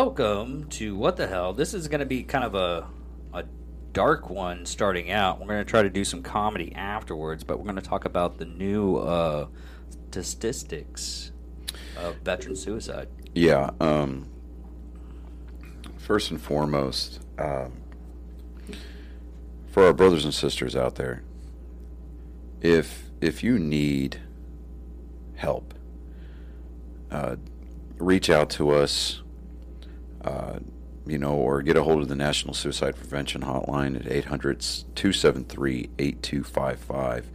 welcome 0.00 0.64
to 0.70 0.96
what 0.96 1.16
the 1.18 1.26
hell. 1.26 1.52
This 1.52 1.74
is 1.74 1.86
going 1.86 2.00
to 2.00 2.06
be 2.06 2.22
kind 2.22 2.42
of 2.42 2.54
a 2.54 2.86
a 3.34 3.44
dark 3.92 4.30
one 4.30 4.64
starting 4.64 5.10
out. 5.10 5.38
We're 5.38 5.48
going 5.48 5.58
to 5.58 5.70
try 5.70 5.82
to 5.82 5.90
do 5.90 6.04
some 6.04 6.22
comedy 6.22 6.74
afterwards, 6.74 7.44
but 7.44 7.58
we're 7.58 7.64
going 7.64 7.76
to 7.76 7.82
talk 7.82 8.06
about 8.06 8.38
the 8.38 8.46
new 8.46 8.96
uh, 8.96 9.48
statistics 9.90 11.32
of 11.98 12.16
veteran 12.20 12.56
suicide. 12.56 13.08
Yeah. 13.34 13.72
Um, 13.78 14.30
first 15.98 16.30
and 16.30 16.40
foremost, 16.40 17.20
um, 17.36 17.72
for 19.68 19.84
our 19.84 19.92
brothers 19.92 20.24
and 20.24 20.32
sisters 20.32 20.74
out 20.74 20.94
there, 20.94 21.22
if 22.62 23.10
if 23.20 23.44
you 23.44 23.58
need 23.58 24.18
help, 25.34 25.74
uh, 27.10 27.36
reach 27.98 28.30
out 28.30 28.48
to 28.48 28.70
us. 28.70 29.20
Uh, 30.24 30.58
you 31.06 31.18
know, 31.18 31.32
or 31.34 31.62
get 31.62 31.76
a 31.76 31.82
hold 31.82 32.02
of 32.02 32.08
the 32.08 32.14
National 32.14 32.54
Suicide 32.54 32.94
Prevention 32.94 33.40
Hotline 33.42 33.96
at 33.98 34.10
800 34.10 34.60
273 34.60 35.90
8255. 35.98 37.30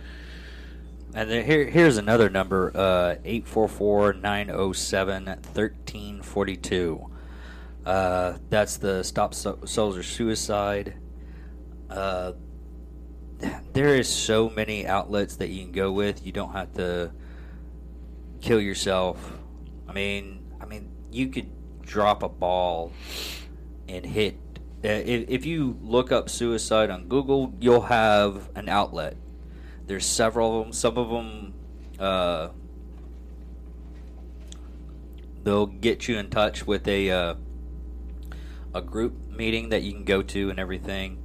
And 1.16 1.29
here, 1.31 1.66
here's 1.66 1.98
another 1.98 2.29
number 2.29 2.71
uh, 2.76 3.16
844 3.23 4.13
907 4.13 5.26
1342. 5.26 7.12
Uh, 7.85 8.38
That's 8.49 8.77
the 8.77 9.04
Stop 9.04 9.34
so- 9.34 9.59
Soldier 9.65 10.04
Suicide. 10.04 10.95
Uh, 11.90 12.34
there 13.73 13.95
is 13.95 14.07
so 14.07 14.49
many 14.49 14.85
outlets 14.88 15.38
that 15.38 15.49
you 15.49 15.63
can 15.63 15.71
go 15.71 15.91
with. 15.91 16.26
You 16.26 16.31
don't 16.31 16.52
have 16.54 16.73
to 16.73 17.12
kill 18.41 18.60
yourself. 18.62 19.38
I 19.88 19.93
mean, 19.93 20.43
I 20.60 20.65
mean, 20.65 20.91
you 21.12 21.27
could 21.27 21.49
drop 21.86 22.24
a 22.24 22.30
ball 22.30 22.91
and 23.88 24.05
hit. 24.05 24.36
uh, 24.84 24.88
If, 24.88 25.46
you 25.46 25.78
look 25.82 26.12
up 26.12 26.30
suicide 26.30 26.90
on 26.90 27.08
Google, 27.08 27.54
you'll 27.60 27.82
have 27.82 28.50
an 28.55 28.70
outlet. 28.70 29.16
There's 29.88 30.06
several 30.06 30.60
of 30.60 30.66
them. 30.66 30.74
Some 30.74 30.98
of 30.98 31.10
them, 31.10 31.54
uh, 32.00 32.50
they'll 35.44 35.68
get 35.68 36.08
you 36.08 36.18
in 36.18 36.30
touch 36.30 36.66
with 36.66 36.88
a 36.88 37.12
uh, 37.12 37.36
a 38.74 38.82
group 38.82 39.30
meeting 39.30 39.70
that 39.70 39.84
you 39.84 39.94
can 39.94 40.04
go 40.04 40.22
to 40.22 40.50
and 40.50 40.60
everything. 40.60 41.22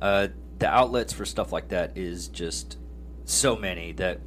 Uh, 0.00 0.28
the 0.58 0.68
outlets 0.68 1.12
for 1.12 1.24
stuff 1.24 1.52
like 1.52 1.68
that 1.68 1.96
is 1.96 2.28
just 2.28 2.76
so 3.24 3.56
many 3.56 3.92
that 3.92 4.20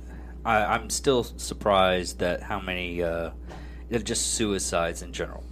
I, 0.43 0.63
I'm 0.63 0.89
still 0.89 1.23
surprised 1.23 2.19
that 2.19 2.43
how 2.43 2.59
many 2.59 3.03
uh, 3.03 3.31
just 4.03 4.33
suicides 4.33 5.01
in 5.01 5.13
general. 5.13 5.43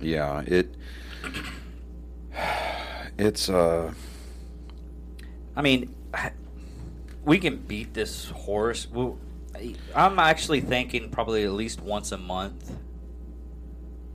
Yeah, 0.00 0.42
it 0.46 0.74
it's 3.18 3.48
uh 3.48 3.92
I 5.58 5.60
mean, 5.60 5.92
we 7.24 7.38
can 7.38 7.56
beat 7.56 7.92
this 7.92 8.30
horse. 8.30 8.86
Well, 8.88 9.18
I'm 9.92 10.20
actually 10.20 10.60
thinking 10.60 11.10
probably 11.10 11.42
at 11.42 11.50
least 11.50 11.80
once 11.80 12.12
a 12.12 12.16
month, 12.16 12.70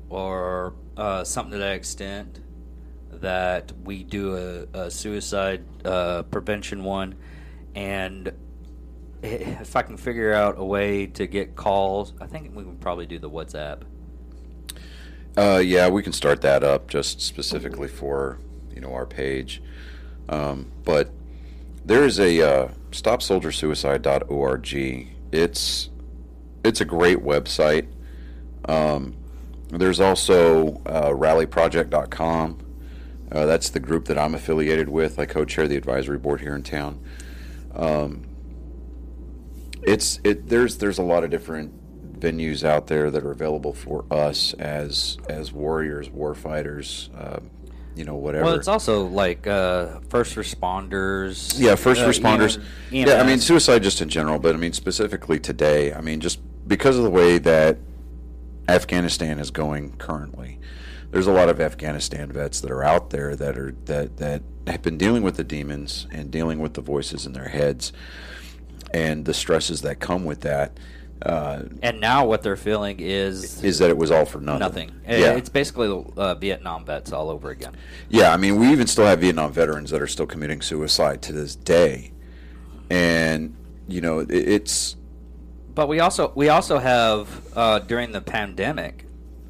or 0.08 0.73
uh, 0.95 1.26
something 1.26 1.52
to 1.52 1.58
that 1.58 1.73
extent, 1.73 2.39
that 3.11 3.73
we 3.84 4.04
do 4.04 4.38
a, 4.73 4.86
a 4.86 4.89
suicide 4.89 5.66
uh, 5.84 6.23
prevention 6.23 6.86
one, 6.86 7.16
and 7.76 8.31
if 9.22 9.76
I 9.76 9.81
can 9.81 9.98
figure 9.98 10.31
out 10.31 10.56
a 10.58 10.64
way 10.64 11.08
to 11.08 11.28
get 11.28 11.58
calls, 11.58 12.14
I 12.22 12.26
think 12.28 12.56
we 12.56 12.64
can 12.64 12.78
probably 12.78 13.06
do 13.06 13.20
the 13.20 13.30
WhatsApp. 13.30 13.81
Uh, 15.36 15.62
yeah, 15.64 15.89
we 15.89 16.04
can 16.04 16.14
start 16.14 16.42
that 16.42 16.64
up 16.64 16.88
just 16.88 17.21
specifically 17.21 17.88
for 17.88 18.38
you 18.73 18.82
know 18.82 18.94
our 18.94 19.05
page. 19.05 19.61
Um, 20.30 20.71
but 20.83 21.10
there 21.86 22.04
is 22.05 22.20
a 22.20 22.42
uh, 22.42 22.67
stopsoldiersuicide.org. 22.92 24.73
It's 25.32 25.89
it's 26.64 26.82
a 26.82 26.86
great 26.86 27.20
website. 27.20 27.88
Um, 28.66 29.16
there's 29.70 29.99
also 29.99 30.82
uh, 30.86 31.10
rallyproject.com. 31.10 32.60
Uh, 33.32 33.45
that's 33.48 33.70
the 33.70 33.80
group 33.80 34.05
that 34.05 34.20
I'm 34.20 34.36
affiliated 34.36 34.89
with. 34.89 35.17
I 35.17 35.26
co-chair 35.26 35.67
the 35.67 35.76
advisory 35.76 36.20
board 36.20 36.42
here 36.42 36.55
in 36.55 36.61
town. 36.61 37.04
Um, 37.73 38.27
it's 39.82 40.20
it 40.23 40.48
there's 40.48 40.77
there's 40.77 41.00
a 41.00 41.04
lot 41.04 41.23
of 41.23 41.32
different 41.32 41.73
venues 42.23 42.64
out 42.64 42.88
there 42.88 43.11
that 43.11 43.23
are 43.23 43.32
available 43.32 43.73
for 43.73 44.06
us 44.10 44.54
as 44.54 45.17
as 45.28 45.52
warriors, 45.52 46.10
war 46.10 46.34
fighters, 46.34 47.10
uh, 47.17 47.39
you 47.95 48.06
know, 48.06 48.16
whatever. 48.16 48.45
Well, 48.45 48.56
it's 48.56 48.67
also 48.67 49.06
like 49.06 49.45
uh, 49.45 50.00
first 50.10 50.36
responders. 50.36 51.60
yeah, 51.60 51.76
first 51.76 52.02
uh, 52.02 52.08
responders. 52.08 52.64
Yeah, 52.89 53.22
I 53.22 53.28
mean 53.28 53.39
suicide 53.39 53.83
just 53.83 54.02
in 54.02 54.10
general, 54.10 54.39
but 54.39 54.56
I 54.56 54.58
mean 54.58 54.73
specifically 54.73 55.39
today. 55.39 55.94
I 55.94 56.02
mean 56.02 56.22
just 56.22 56.39
because 56.67 56.98
of 56.98 57.04
the 57.04 57.10
way 57.10 57.38
that 57.39 57.78
Afghanistan 58.67 59.39
is 59.39 59.52
going 59.52 59.98
currently. 59.98 60.60
There's 61.12 61.28
a 61.28 61.33
lot 61.33 61.50
of 61.50 61.62
Afghanistan 61.62 62.32
vets 62.32 62.62
that 62.62 62.72
are 62.72 62.83
out 62.83 63.12
there 63.12 63.36
that 63.36 63.58
are 63.58 63.76
that 63.86 64.17
that 64.17 64.42
have 64.66 64.82
been 64.82 64.98
dealing 64.98 65.22
with 65.23 65.36
the 65.36 65.44
demons 65.44 66.08
and 66.12 66.32
dealing 66.32 66.60
with 66.60 66.73
the 66.73 66.82
voices 66.82 67.26
in 67.26 67.33
their 67.33 67.50
heads 67.50 67.92
and 68.94 69.26
the 69.26 69.33
stresses 69.33 69.82
that 69.82 70.00
come 70.00 70.23
with 70.23 70.42
that. 70.42 70.80
Uh, 71.26 71.64
And 71.82 72.02
now 72.02 72.26
what 72.26 72.42
they're 72.44 72.58
feeling 72.58 73.00
is 73.00 73.64
is 73.64 73.80
that 73.80 73.89
it 73.89 73.98
was 73.98 74.11
all 74.11 74.26
for 74.26 74.42
nothing. 74.42 74.60
nothing. 74.60 74.92
Yeah. 75.08 75.36
It's 75.36 75.48
basically 75.50 76.06
uh, 76.17 76.36
Vietnam 76.36 76.84
vets 76.86 77.14
all 77.14 77.30
over 77.30 77.50
again. 77.50 77.73
Yeah, 78.10 78.34
I 78.34 78.38
mean, 78.38 78.58
we 78.60 78.67
even 78.72 78.88
still 78.88 79.06
have 79.06 79.20
Vietnam 79.22 79.52
veterans 79.54 79.89
that 79.92 80.02
are 80.02 80.08
still 80.08 80.26
committing 80.26 80.62
suicide 80.62 81.22
to 81.23 81.32
this 81.32 81.56
day, 81.56 82.12
and 82.89 83.56
you 83.88 84.02
know, 84.02 84.20
it, 84.20 84.32
it's 84.32 84.95
But 85.73 85.88
we 85.88 86.00
also 86.02 86.32
we 86.36 86.50
also 86.50 86.78
have 86.80 87.28
uh, 87.56 87.80
during 87.80 88.12
the 88.12 88.22
pandemic, 88.22 89.02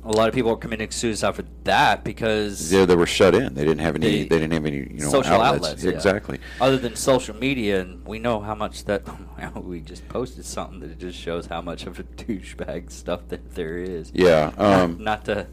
a 0.05 0.11
lot 0.11 0.27
of 0.27 0.35
people 0.35 0.51
are 0.51 0.57
committing 0.57 0.91
suicide 0.91 1.35
for 1.35 1.45
that 1.63 2.03
because 2.03 2.69
they, 2.69 2.85
they 2.85 2.95
were 2.95 3.05
shut 3.05 3.33
in. 3.33 3.53
They 3.53 3.63
didn't 3.63 3.79
have 3.79 3.95
any. 3.95 4.23
The 4.23 4.27
they 4.27 4.39
didn't 4.39 4.53
have 4.53 4.65
any. 4.65 4.77
You 4.77 4.99
know, 4.99 5.09
social 5.09 5.33
outlets. 5.33 5.65
outlets, 5.65 5.83
yeah. 5.83 5.91
exactly. 5.91 6.39
other 6.59 6.77
than 6.77 6.95
social 6.95 7.35
media, 7.35 7.81
and 7.81 8.05
we 8.05 8.19
know 8.19 8.39
how 8.41 8.55
much 8.55 8.85
that 8.85 9.03
we 9.55 9.79
just 9.79 10.07
posted 10.09 10.45
something 10.45 10.79
that 10.81 10.99
just 10.99 11.17
shows 11.17 11.45
how 11.45 11.61
much 11.61 11.85
of 11.85 11.99
a 11.99 12.03
douchebag 12.17 12.91
stuff 12.91 13.21
that 13.29 13.55
there 13.55 13.77
is. 13.77 14.11
Yeah. 14.13 14.51
Um, 14.57 15.01
Not 15.01 15.25
to 15.25 15.47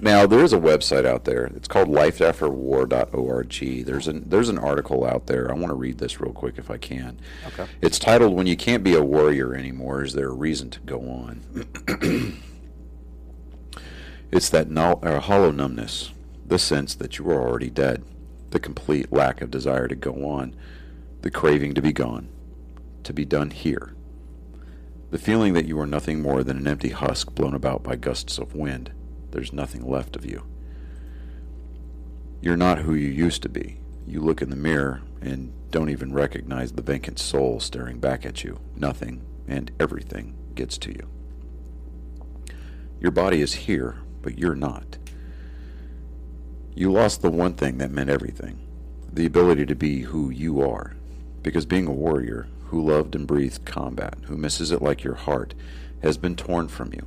Now 0.00 0.26
there 0.26 0.42
is 0.42 0.54
a 0.54 0.58
website 0.58 1.04
out 1.04 1.24
there. 1.24 1.44
It's 1.54 1.68
called 1.68 1.88
lifeafterwar.org. 1.88 3.84
There's 3.84 4.08
an 4.08 4.24
there's 4.26 4.48
an 4.48 4.58
article 4.58 5.04
out 5.04 5.26
there. 5.26 5.50
I 5.50 5.54
want 5.54 5.68
to 5.68 5.74
read 5.74 5.98
this 5.98 6.20
real 6.20 6.32
quick 6.32 6.56
if 6.56 6.70
I 6.70 6.78
can. 6.78 7.18
Okay. 7.48 7.66
It's 7.82 7.98
titled 7.98 8.34
"When 8.34 8.46
You 8.46 8.56
Can't 8.56 8.82
Be 8.82 8.94
a 8.94 9.02
Warrior 9.02 9.54
Anymore, 9.54 10.04
Is 10.04 10.14
There 10.14 10.28
a 10.28 10.34
Reason 10.34 10.70
to 10.70 10.80
Go 10.80 11.00
On?" 11.00 12.40
it's 14.32 14.48
that 14.50 14.70
no, 14.70 14.94
uh, 15.02 15.20
hollow 15.20 15.50
numbness, 15.50 16.12
the 16.46 16.58
sense 16.58 16.94
that 16.94 17.18
you 17.18 17.28
are 17.30 17.40
already 17.40 17.70
dead, 17.70 18.04
the 18.50 18.60
complete 18.60 19.12
lack 19.12 19.40
of 19.40 19.50
desire 19.50 19.88
to 19.88 19.96
go 19.96 20.28
on, 20.28 20.54
the 21.22 21.30
craving 21.30 21.74
to 21.74 21.82
be 21.82 21.92
gone, 21.92 22.28
to 23.04 23.12
be 23.12 23.24
done 23.24 23.50
here, 23.50 23.94
the 25.10 25.18
feeling 25.18 25.54
that 25.54 25.66
you 25.66 25.78
are 25.80 25.86
nothing 25.86 26.22
more 26.22 26.44
than 26.44 26.56
an 26.56 26.68
empty 26.68 26.90
husk 26.90 27.34
blown 27.34 27.54
about 27.54 27.82
by 27.82 27.96
gusts 27.96 28.38
of 28.38 28.54
wind. 28.54 28.92
There's 29.32 29.52
nothing 29.52 29.88
left 29.88 30.16
of 30.16 30.24
you. 30.24 30.44
You're 32.40 32.56
not 32.56 32.78
who 32.78 32.94
you 32.94 33.08
used 33.08 33.42
to 33.42 33.48
be. 33.48 33.78
You 34.06 34.20
look 34.20 34.40
in 34.40 34.50
the 34.50 34.56
mirror 34.56 35.02
and 35.20 35.52
don't 35.70 35.90
even 35.90 36.12
recognize 36.12 36.72
the 36.72 36.82
vacant 36.82 37.18
soul 37.18 37.60
staring 37.60 38.00
back 38.00 38.24
at 38.24 38.42
you. 38.44 38.58
Nothing 38.74 39.24
and 39.46 39.70
everything 39.78 40.36
gets 40.54 40.78
to 40.78 40.90
you. 40.90 41.08
Your 43.00 43.10
body 43.10 43.40
is 43.40 43.54
here, 43.54 43.98
but 44.22 44.38
you're 44.38 44.54
not. 44.54 44.98
You 46.74 46.92
lost 46.92 47.22
the 47.22 47.30
one 47.30 47.54
thing 47.54 47.78
that 47.78 47.90
meant 47.90 48.10
everything 48.10 48.66
the 49.12 49.26
ability 49.26 49.66
to 49.66 49.74
be 49.74 50.02
who 50.02 50.30
you 50.30 50.60
are. 50.60 50.94
Because 51.42 51.66
being 51.66 51.86
a 51.86 51.92
warrior 51.92 52.48
who 52.66 52.80
loved 52.80 53.14
and 53.14 53.26
breathed 53.26 53.64
combat, 53.64 54.14
who 54.26 54.36
misses 54.36 54.70
it 54.70 54.82
like 54.82 55.02
your 55.02 55.14
heart, 55.14 55.54
has 56.02 56.16
been 56.16 56.36
torn 56.36 56.68
from 56.68 56.92
you. 56.92 57.06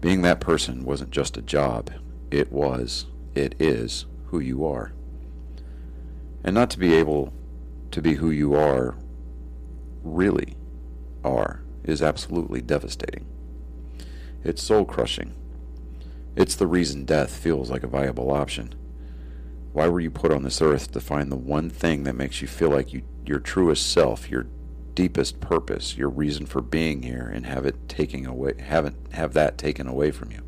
Being 0.00 0.22
that 0.22 0.40
person 0.40 0.84
wasn't 0.84 1.10
just 1.10 1.36
a 1.36 1.42
job, 1.42 1.90
it 2.30 2.52
was, 2.52 3.06
it 3.34 3.54
is 3.58 4.06
who 4.26 4.40
you 4.40 4.66
are. 4.66 4.92
And 6.44 6.54
not 6.54 6.70
to 6.70 6.78
be 6.78 6.94
able 6.94 7.32
to 7.92 8.02
be 8.02 8.14
who 8.14 8.30
you 8.30 8.54
are, 8.54 8.96
really 10.02 10.56
are, 11.24 11.62
is 11.84 12.02
absolutely 12.02 12.60
devastating. 12.60 13.26
It's 14.44 14.62
soul 14.62 14.84
crushing. 14.84 15.34
It's 16.34 16.54
the 16.54 16.66
reason 16.66 17.04
death 17.04 17.36
feels 17.36 17.70
like 17.70 17.82
a 17.82 17.88
viable 17.88 18.30
option. 18.30 18.74
Why 19.72 19.88
were 19.88 20.00
you 20.00 20.10
put 20.10 20.32
on 20.32 20.42
this 20.42 20.62
earth 20.62 20.92
to 20.92 21.00
find 21.00 21.30
the 21.30 21.36
one 21.36 21.68
thing 21.68 22.04
that 22.04 22.14
makes 22.14 22.40
you 22.40 22.48
feel 22.48 22.70
like 22.70 22.92
you, 22.92 23.02
your 23.24 23.38
truest 23.38 23.90
self, 23.90 24.30
your 24.30 24.46
deepest 24.94 25.40
purpose, 25.40 25.96
your 25.96 26.08
reason 26.08 26.46
for 26.46 26.60
being 26.60 27.02
here, 27.02 27.30
and 27.32 27.46
have 27.46 27.66
it 27.66 27.88
taking 27.88 28.26
away, 28.26 28.54
haven't 28.60 28.96
have 29.12 29.32
that 29.34 29.58
taken 29.58 29.86
away 29.86 30.10
from 30.10 30.30
you? 30.30 30.42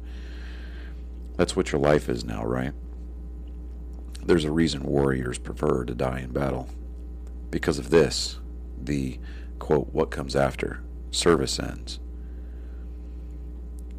That's 1.36 1.56
what 1.56 1.72
your 1.72 1.80
life 1.80 2.08
is 2.08 2.24
now, 2.24 2.44
right? 2.44 2.72
There's 4.24 4.44
a 4.44 4.52
reason 4.52 4.84
warriors 4.84 5.38
prefer 5.38 5.84
to 5.84 5.94
die 5.94 6.20
in 6.20 6.30
battle. 6.32 6.68
Because 7.50 7.78
of 7.78 7.90
this, 7.90 8.38
the 8.82 9.18
quote, 9.58 9.88
what 9.92 10.10
comes 10.10 10.34
after, 10.34 10.82
service 11.10 11.58
ends. 11.58 11.98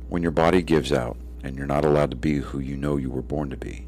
When 0.07 0.21
your 0.21 0.31
body 0.31 0.61
gives 0.61 0.91
out 0.91 1.17
and 1.45 1.55
you're 1.55 1.67
not 1.67 1.85
allowed 1.85 2.09
to 2.09 2.17
be 2.17 2.37
who 2.37 2.57
you 2.57 2.75
know 2.75 2.97
you 2.97 3.11
were 3.11 3.21
born 3.21 3.51
to 3.51 3.55
be, 3.55 3.87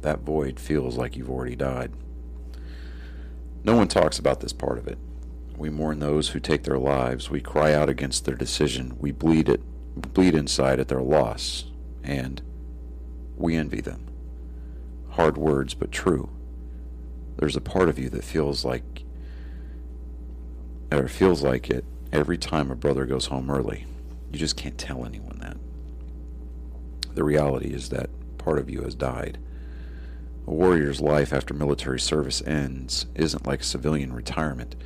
that 0.00 0.22
void 0.22 0.58
feels 0.58 0.96
like 0.96 1.16
you've 1.16 1.30
already 1.30 1.54
died. 1.54 1.92
No 3.62 3.76
one 3.76 3.86
talks 3.86 4.18
about 4.18 4.40
this 4.40 4.52
part 4.52 4.76
of 4.76 4.88
it. 4.88 4.98
We 5.56 5.70
mourn 5.70 6.00
those 6.00 6.30
who 6.30 6.40
take 6.40 6.64
their 6.64 6.80
lives. 6.80 7.30
We 7.30 7.40
cry 7.40 7.72
out 7.72 7.88
against 7.88 8.24
their 8.24 8.34
decision. 8.34 8.96
We 8.98 9.12
bleed 9.12 9.48
it, 9.48 9.60
bleed 9.94 10.34
inside 10.34 10.80
at 10.80 10.88
their 10.88 11.00
loss, 11.00 11.66
and 12.02 12.42
we 13.36 13.54
envy 13.54 13.80
them. 13.80 14.08
Hard 15.10 15.38
words, 15.38 15.74
but 15.74 15.92
true. 15.92 16.28
There's 17.36 17.56
a 17.56 17.60
part 17.60 17.88
of 17.88 18.00
you 18.00 18.10
that 18.10 18.24
feels 18.24 18.64
like, 18.64 19.04
or 20.90 21.06
feels 21.06 21.44
like 21.44 21.70
it 21.70 21.84
every 22.12 22.36
time 22.36 22.72
a 22.72 22.76
brother 22.76 23.06
goes 23.06 23.26
home 23.26 23.48
early. 23.48 23.86
You 24.32 24.40
just 24.40 24.56
can't 24.56 24.76
tell 24.76 25.04
anyone 25.04 25.38
that. 25.38 25.56
The 27.16 27.24
reality 27.24 27.74
is 27.74 27.88
that 27.88 28.08
part 28.38 28.58
of 28.58 28.70
you 28.70 28.82
has 28.82 28.94
died. 28.94 29.38
A 30.46 30.52
warrior's 30.52 31.00
life 31.00 31.32
after 31.32 31.52
military 31.52 31.98
service 31.98 32.40
ends 32.46 33.06
isn't 33.16 33.46
like 33.46 33.64
civilian 33.64 34.12
retirement 34.12 34.76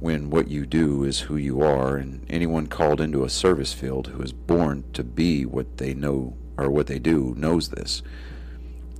when 0.00 0.30
what 0.30 0.48
you 0.48 0.64
do 0.64 1.04
is 1.04 1.20
who 1.20 1.36
you 1.36 1.60
are, 1.60 1.96
and 1.96 2.24
anyone 2.30 2.66
called 2.66 3.02
into 3.02 3.22
a 3.22 3.28
service 3.28 3.74
field 3.74 4.08
who 4.08 4.22
is 4.22 4.32
born 4.32 4.82
to 4.94 5.04
be 5.04 5.44
what 5.44 5.76
they 5.76 5.92
know 5.92 6.34
or 6.56 6.70
what 6.70 6.86
they 6.86 6.98
do 6.98 7.34
knows 7.36 7.68
this. 7.68 8.02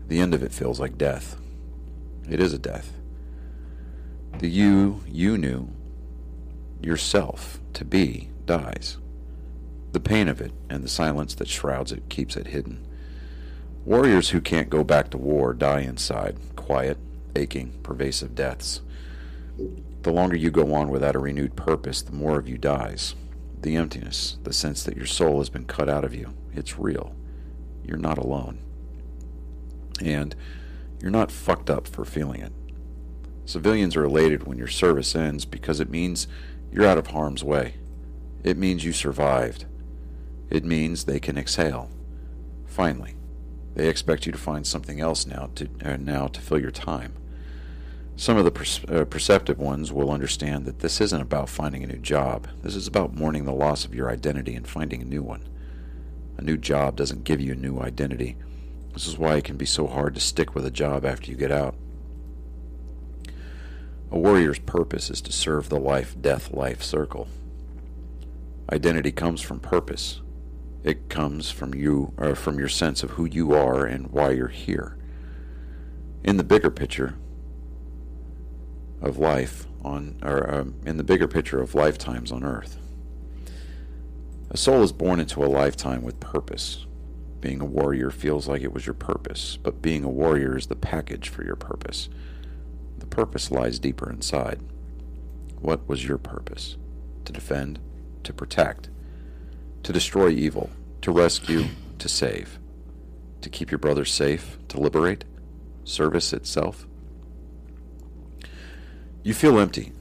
The 0.09 0.21
end 0.21 0.35
of 0.35 0.43
it 0.43 0.53
feels 0.53 0.79
like 0.79 0.99
death. 0.99 1.37
It 2.29 2.39
is 2.39 2.53
a 2.53 2.59
death. 2.59 2.93
The 4.39 4.49
you 4.49 5.03
you 5.09 5.39
knew 5.39 5.71
yourself 6.83 7.59
to 7.75 7.85
be 7.85 8.31
dies. 8.45 8.99
The 9.93 10.01
pain 10.01 10.29
of 10.29 10.41
it 10.41 10.53
and 10.69 10.85
the 10.85 10.89
silence 10.89 11.35
that 11.35 11.49
shrouds 11.49 11.91
it 11.93 12.09
keeps 12.09 12.37
it 12.37 12.49
hidden. 12.49 12.87
Warriors 13.85 14.31
who 14.31 14.41
can't 14.41 14.71
go 14.71 14.85
back 14.85 15.11
to 15.11 15.19
war 15.19 15.53
die 15.53 15.81
inside, 15.81 16.37
quiet, 16.55 16.99
aching, 17.35 17.73
pervasive 17.83 18.35
deaths. 18.35 18.83
The 20.03 20.13
longer 20.13 20.37
you 20.37 20.51
go 20.51 20.75
on 20.75 20.91
without 20.91 21.17
a 21.17 21.21
renewed 21.21 21.57
purpose, 21.57 22.03
the 22.03 22.13
more 22.13 22.39
of 22.39 22.49
you 22.49 22.57
dies. 22.57 23.15
The 23.61 23.77
emptiness, 23.77 24.39
the 24.45 24.53
sense 24.53 24.83
that 24.85 24.97
your 24.97 25.07
soul 25.07 25.39
has 25.39 25.51
been 25.51 25.65
cut 25.65 25.89
out 25.89 26.05
of 26.05 26.15
you, 26.15 26.33
it's 26.55 26.79
real. 26.79 27.15
You're 27.85 27.99
not 27.99 28.19
alone. 28.19 28.59
And 30.03 30.35
you're 31.01 31.11
not 31.11 31.33
fucked 31.33 31.69
up 31.69 31.87
for 31.87 32.05
feeling 32.05 32.41
it. 32.41 32.53
Civilians 33.45 33.97
are 33.97 34.05
elated 34.05 34.47
when 34.47 34.59
your 34.59 34.69
service 34.69 35.17
ends 35.17 35.45
because 35.45 35.81
it 35.81 35.91
means 35.91 36.29
you're 36.71 36.87
out 36.87 36.99
of 36.99 37.09
harm's 37.09 37.43
way. 37.43 37.75
It 38.45 38.57
means 38.57 38.85
you 38.85 38.93
survived. 38.93 39.67
It 40.51 40.65
means 40.65 41.05
they 41.05 41.21
can 41.21 41.39
exhale. 41.39 41.91
Finally, 42.67 43.15
they 43.75 43.89
expect 43.89 44.27
you 44.27 44.33
to 44.33 44.39
find 44.39 44.67
something 44.67 45.01
else 45.01 45.27
now 45.27 45.51
to 45.55 45.69
uh, 45.85 45.97
now 45.97 46.27
to 46.27 46.41
fill 46.41 46.61
your 46.61 46.73
time. 46.73 47.15
Some 48.17 48.37
of 48.37 48.45
the 48.45 48.51
per- 48.51 49.01
uh, 49.01 49.05
perceptive 49.05 49.59
ones 49.59 49.93
will 49.93 50.11
understand 50.11 50.67
that 50.67 50.81
this 50.81 51.01
isn't 51.01 51.23
about 51.23 51.49
finding 51.49 51.83
a 51.83 51.87
new 51.87 51.99
job. 51.99 52.49
This 52.63 52.77
is 52.77 52.87
about 52.87 53.15
mourning 53.15 53.45
the 53.45 53.53
loss 53.53 53.85
of 53.85 53.95
your 53.95 54.11
identity 54.11 54.55
and 54.55 54.69
finding 54.69 55.01
a 55.01 55.07
new 55.07 55.23
one. 55.23 55.49
A 56.37 56.43
new 56.43 56.57
job 56.57 56.97
doesn't 56.97 57.25
give 57.25 57.41
you 57.41 57.53
a 57.53 57.57
new 57.57 57.81
identity. 57.81 58.37
This 58.93 59.07
is 59.07 59.17
why 59.17 59.37
it 59.37 59.45
can 59.45 59.57
be 59.57 59.67
so 59.67 59.87
hard 59.87 60.15
to 60.15 60.21
stick 60.21 60.55
with 60.55 60.67
a 60.67 60.71
job 60.71 61.07
after 61.07 61.31
you 61.31 61.37
get 61.37 61.53
out. 61.53 61.77
A 64.11 64.19
warrior's 64.19 64.59
purpose 64.59 65.09
is 65.11 65.21
to 65.23 65.33
serve 65.33 65.69
the 65.69 65.79
life 65.79 66.17
death 66.21 66.53
life 66.53 66.83
circle. 66.83 67.29
Identity 68.73 69.13
comes 69.13 69.41
from 69.41 69.61
purpose. 69.61 70.21
It 70.83 71.09
comes 71.09 71.51
from 71.51 71.75
you 71.75 72.13
or 72.17 72.35
from 72.35 72.59
your 72.59 72.69
sense 72.69 73.03
of 73.03 73.11
who 73.11 73.25
you 73.25 73.55
are 73.55 73.85
and 73.85 74.09
why 74.09 74.31
you're 74.31 74.49
here. 74.49 74.97
In 76.25 76.37
the 76.37 76.45
bigger 76.45 76.71
picture, 76.71 77.17
of 79.01 79.19
life 79.19 79.67
on, 79.83 80.19
or 80.23 80.53
um, 80.53 80.75
in 80.85 80.97
the 80.97 81.05
bigger 81.05 81.29
picture 81.29 81.61
of 81.61 81.75
lifetimes 81.75 82.31
on 82.31 82.45
earth. 82.45 82.79
A 84.51 84.57
soul 84.57 84.83
is 84.83 84.93
born 84.93 85.21
into 85.21 85.45
a 85.45 85.47
lifetime 85.47 86.03
with 86.03 86.21
purpose. 86.21 86.87
Being 87.41 87.61
a 87.61 87.67
warrior 87.67 88.11
feels 88.11 88.47
like 88.49 88.63
it 88.63 88.73
was 88.73 88.87
your 88.87 88.95
purpose, 88.95 89.57
but 89.57 89.81
being 89.81 90.05
a 90.05 90.11
warrior 90.11 90.57
is 90.59 90.67
the 90.67 90.77
package 90.77 91.29
for 91.29 91.45
your 91.45 91.57
purpose. 91.57 92.09
The 92.99 93.07
purpose 93.07 93.51
lies 93.51 93.79
deeper 93.79 94.11
inside. 94.11 94.61
What 95.61 95.89
was 95.89 96.05
your 96.05 96.19
purpose? 96.19 96.77
To 97.25 97.33
defend, 97.33 97.79
to 98.25 98.33
protect, 98.33 98.91
to 99.83 99.93
destroy 99.93 100.31
evil, 100.31 100.71
to 101.03 101.13
rescue, 101.13 101.65
to 101.99 102.09
save, 102.09 102.59
to 103.41 103.49
keep 103.49 103.71
your 103.71 103.79
brother 103.79 104.05
safe, 104.05 104.59
to 104.69 104.81
liberate, 104.81 105.25
service 105.85 106.33
itself. 106.33 106.87
You 109.23 109.35
feel 109.35 109.59
empty 109.59 109.93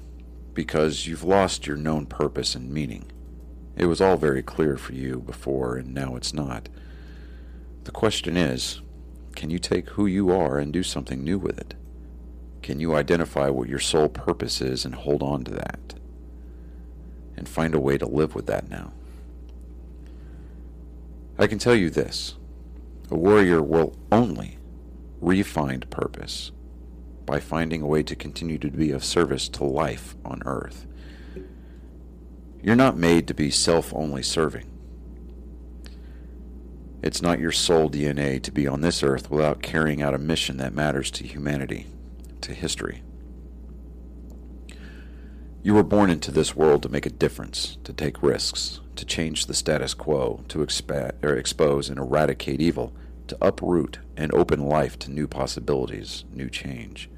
because 0.53 1.07
you've 1.07 1.23
lost 1.23 1.67
your 1.67 1.77
known 1.77 2.05
purpose 2.05 2.55
and 2.55 2.71
meaning. 2.71 3.11
It 3.75 3.85
was 3.85 4.01
all 4.01 4.17
very 4.17 4.43
clear 4.43 4.77
for 4.77 4.93
you 4.93 5.19
before, 5.19 5.77
and 5.77 5.93
now 5.93 6.15
it's 6.15 6.33
not. 6.33 6.69
The 7.85 7.91
question 7.91 8.35
is 8.35 8.81
can 9.35 9.49
you 9.49 9.59
take 9.59 9.89
who 9.91 10.05
you 10.05 10.31
are 10.31 10.57
and 10.57 10.73
do 10.73 10.83
something 10.83 11.23
new 11.23 11.37
with 11.37 11.57
it? 11.57 11.75
Can 12.61 12.79
you 12.79 12.93
identify 12.93 13.49
what 13.49 13.69
your 13.69 13.79
sole 13.79 14.09
purpose 14.09 14.59
is 14.59 14.83
and 14.83 14.93
hold 14.93 15.23
on 15.23 15.45
to 15.45 15.51
that? 15.51 15.93
And 17.37 17.47
find 17.47 17.73
a 17.73 17.79
way 17.79 17.97
to 17.97 18.05
live 18.05 18.35
with 18.35 18.47
that 18.47 18.69
now? 18.69 18.91
I 21.39 21.47
can 21.47 21.57
tell 21.57 21.73
you 21.73 21.89
this 21.89 22.35
a 23.09 23.15
warrior 23.15 23.63
will 23.63 23.97
only 24.11 24.57
refind 25.23 25.89
purpose 25.89 26.51
by 27.25 27.39
finding 27.39 27.81
a 27.81 27.87
way 27.87 28.03
to 28.03 28.15
continue 28.15 28.57
to 28.57 28.69
be 28.69 28.91
of 28.91 29.05
service 29.05 29.47
to 29.49 29.63
life 29.63 30.17
on 30.25 30.41
earth. 30.45 30.85
You're 32.61 32.75
not 32.75 32.97
made 32.97 33.25
to 33.29 33.33
be 33.33 33.51
self 33.51 33.93
only 33.95 34.21
serving. 34.21 34.69
It's 37.01 37.21
not 37.21 37.39
your 37.39 37.53
soul 37.53 37.89
DNA 37.89 38.43
to 38.43 38.51
be 38.51 38.67
on 38.67 38.81
this 38.81 39.01
earth 39.01 39.31
without 39.31 39.61
carrying 39.61 40.01
out 40.01 40.13
a 40.13 40.17
mission 40.17 40.57
that 40.57 40.73
matters 40.73 41.09
to 41.11 41.23
humanity, 41.25 41.87
to 42.41 42.53
history. 42.53 43.01
You 45.61 45.73
were 45.73 45.83
born 45.83 46.09
into 46.09 46.31
this 46.31 46.55
world 46.55 46.83
to 46.83 46.89
make 46.89 47.05
a 47.05 47.09
difference, 47.09 47.77
to 47.83 47.91
take 47.91 48.23
risks, 48.23 48.79
to 48.95 49.03
change 49.03 49.45
the 49.45 49.53
status 49.53 49.93
quo, 49.93 50.45
to 50.47 50.59
expa- 50.59 51.21
expose 51.37 51.89
and 51.89 51.99
eradicate 51.99 52.61
evil, 52.61 52.93
to 53.27 53.37
uproot 53.41 53.99
and 54.15 54.33
open 54.33 54.65
life 54.65 54.97
to 54.99 55.11
new 55.11 55.27
possibilities, 55.27 56.23
new 56.31 56.49
change. 56.49 57.09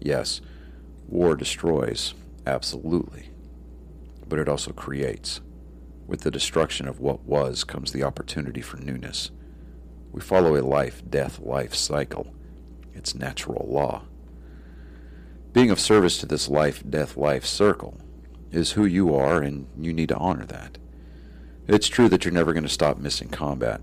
Yes, 0.00 0.40
war 1.06 1.36
destroys, 1.36 2.14
absolutely. 2.46 3.28
But 4.26 4.38
it 4.38 4.48
also 4.48 4.72
creates. 4.72 5.42
With 6.06 6.22
the 6.22 6.30
destruction 6.30 6.88
of 6.88 7.00
what 7.00 7.24
was 7.24 7.64
comes 7.64 7.92
the 7.92 8.02
opportunity 8.02 8.62
for 8.62 8.78
newness. 8.78 9.30
We 10.10 10.22
follow 10.22 10.56
a 10.56 10.62
life 10.64 11.02
death 11.08 11.38
life 11.38 11.74
cycle, 11.74 12.34
its 12.94 13.14
natural 13.14 13.66
law. 13.70 14.04
Being 15.52 15.70
of 15.70 15.80
service 15.80 16.18
to 16.18 16.26
this 16.26 16.48
life 16.48 16.82
death 16.88 17.16
life 17.16 17.44
circle 17.44 18.00
is 18.50 18.72
who 18.72 18.84
you 18.84 19.14
are, 19.14 19.40
and 19.42 19.66
you 19.78 19.92
need 19.92 20.08
to 20.08 20.16
honor 20.16 20.46
that. 20.46 20.78
It's 21.66 21.88
true 21.88 22.08
that 22.08 22.24
you're 22.24 22.32
never 22.32 22.52
going 22.52 22.64
to 22.64 22.68
stop 22.68 22.98
missing 22.98 23.28
combat. 23.28 23.80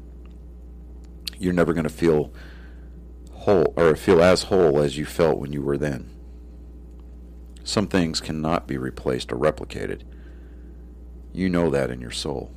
You're 1.38 1.54
never 1.54 1.74
going 1.74 1.86
to 1.86 1.90
feel 1.90 2.34
whole 3.32 3.74
or 3.78 3.96
feel 3.96 4.22
as 4.22 4.44
whole 4.44 4.80
as 4.80 4.98
you 4.98 5.06
felt 5.06 5.40
when 5.40 5.54
you 5.54 5.62
were 5.62 5.78
then. 5.78 6.10
Some 7.64 7.88
things 7.88 8.20
cannot 8.20 8.68
be 8.68 8.78
replaced 8.78 9.32
or 9.32 9.38
replicated. 9.38 10.02
You 11.32 11.50
know 11.50 11.70
that 11.70 11.92
in 11.92 12.02
your 12.02 12.12
soul. 12.12 12.52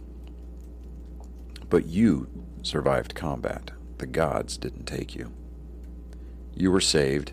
But 1.69 1.87
you 1.87 2.29
survived 2.63 3.15
combat. 3.15 3.71
The 3.99 4.07
gods 4.07 4.57
didn't 4.57 4.87
take 4.87 5.15
you. 5.15 5.33
You 6.55 6.71
were 6.71 6.81
saved, 6.81 7.33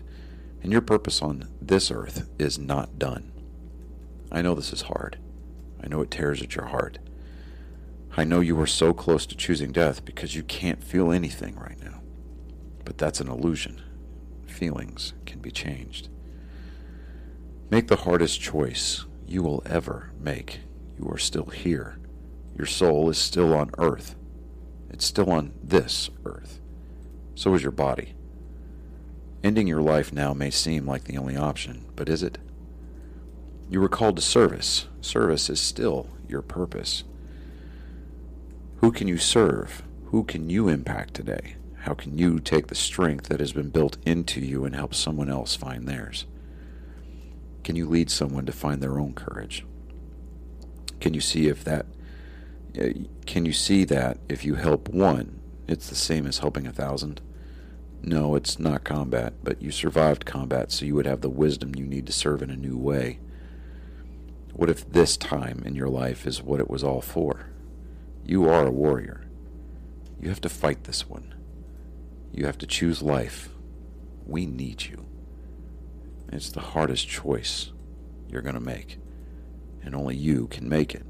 and 0.62 0.72
your 0.72 0.80
purpose 0.80 1.22
on 1.22 1.48
this 1.60 1.90
earth 1.90 2.28
is 2.38 2.58
not 2.58 2.98
done. 2.98 3.32
I 4.30 4.42
know 4.42 4.54
this 4.54 4.72
is 4.72 4.82
hard. 4.82 5.18
I 5.82 5.88
know 5.88 6.02
it 6.02 6.10
tears 6.10 6.42
at 6.42 6.54
your 6.54 6.66
heart. 6.66 6.98
I 8.16 8.24
know 8.24 8.40
you 8.40 8.60
are 8.60 8.66
so 8.66 8.92
close 8.92 9.24
to 9.26 9.36
choosing 9.36 9.72
death 9.72 10.04
because 10.04 10.34
you 10.34 10.42
can't 10.42 10.84
feel 10.84 11.12
anything 11.12 11.56
right 11.56 11.80
now. 11.82 12.02
But 12.84 12.98
that's 12.98 13.20
an 13.20 13.28
illusion. 13.28 13.80
Feelings 14.46 15.14
can 15.26 15.40
be 15.40 15.50
changed. 15.50 16.08
Make 17.70 17.86
the 17.86 17.96
hardest 17.96 18.40
choice 18.40 19.04
you 19.26 19.42
will 19.42 19.62
ever 19.64 20.10
make. 20.18 20.60
You 20.98 21.08
are 21.10 21.18
still 21.18 21.46
here. 21.46 21.98
Your 22.56 22.66
soul 22.66 23.08
is 23.08 23.16
still 23.16 23.54
on 23.54 23.70
earth. 23.78 24.16
It's 24.90 25.06
still 25.06 25.30
on 25.30 25.52
this 25.62 26.10
earth. 26.24 26.60
So 27.36 27.54
is 27.54 27.62
your 27.62 27.72
body. 27.72 28.14
Ending 29.42 29.66
your 29.66 29.80
life 29.80 30.12
now 30.12 30.34
may 30.34 30.50
seem 30.50 30.86
like 30.86 31.04
the 31.04 31.16
only 31.16 31.36
option, 31.36 31.86
but 31.96 32.08
is 32.08 32.22
it? 32.22 32.38
You 33.70 33.80
were 33.80 33.88
called 33.88 34.16
to 34.16 34.22
service. 34.22 34.86
Service 35.00 35.48
is 35.48 35.60
still 35.60 36.08
your 36.28 36.42
purpose. 36.42 37.04
Who 38.78 38.92
can 38.92 39.08
you 39.08 39.18
serve? 39.18 39.82
Who 40.06 40.24
can 40.24 40.50
you 40.50 40.68
impact 40.68 41.14
today? 41.14 41.56
How 41.80 41.94
can 41.94 42.18
you 42.18 42.40
take 42.40 42.66
the 42.66 42.74
strength 42.74 43.28
that 43.28 43.40
has 43.40 43.52
been 43.52 43.70
built 43.70 43.96
into 44.04 44.40
you 44.40 44.64
and 44.64 44.74
help 44.74 44.94
someone 44.94 45.30
else 45.30 45.56
find 45.56 45.88
theirs? 45.88 46.26
Can 47.64 47.76
you 47.76 47.88
lead 47.88 48.10
someone 48.10 48.44
to 48.46 48.52
find 48.52 48.82
their 48.82 48.98
own 48.98 49.14
courage? 49.14 49.64
Can 51.00 51.14
you 51.14 51.20
see 51.20 51.48
if 51.48 51.64
that 51.64 51.86
uh, 52.78 52.90
can 53.26 53.44
you 53.44 53.52
see 53.52 53.84
that 53.84 54.18
if 54.28 54.44
you 54.44 54.54
help 54.54 54.88
one, 54.88 55.40
it's 55.66 55.88
the 55.88 55.96
same 55.96 56.26
as 56.26 56.38
helping 56.38 56.66
a 56.66 56.72
thousand? 56.72 57.20
No, 58.02 58.34
it's 58.34 58.58
not 58.58 58.84
combat, 58.84 59.34
but 59.42 59.60
you 59.60 59.70
survived 59.70 60.24
combat, 60.24 60.72
so 60.72 60.86
you 60.86 60.94
would 60.94 61.06
have 61.06 61.20
the 61.20 61.28
wisdom 61.28 61.74
you 61.74 61.86
need 61.86 62.06
to 62.06 62.12
serve 62.12 62.42
in 62.42 62.50
a 62.50 62.56
new 62.56 62.76
way. 62.76 63.18
What 64.54 64.70
if 64.70 64.90
this 64.90 65.16
time 65.16 65.62
in 65.64 65.74
your 65.74 65.88
life 65.88 66.26
is 66.26 66.42
what 66.42 66.60
it 66.60 66.70
was 66.70 66.82
all 66.82 67.02
for? 67.02 67.46
You 68.24 68.48
are 68.48 68.66
a 68.66 68.70
warrior. 68.70 69.26
You 70.20 70.28
have 70.28 70.40
to 70.42 70.48
fight 70.48 70.84
this 70.84 71.08
one. 71.08 71.34
You 72.32 72.46
have 72.46 72.58
to 72.58 72.66
choose 72.66 73.02
life. 73.02 73.50
We 74.26 74.46
need 74.46 74.84
you. 74.84 75.06
It's 76.32 76.50
the 76.50 76.60
hardest 76.60 77.08
choice 77.08 77.72
you're 78.28 78.42
going 78.42 78.54
to 78.54 78.60
make, 78.60 78.98
and 79.82 79.94
only 79.94 80.16
you 80.16 80.46
can 80.46 80.68
make 80.68 80.94
it. 80.94 81.04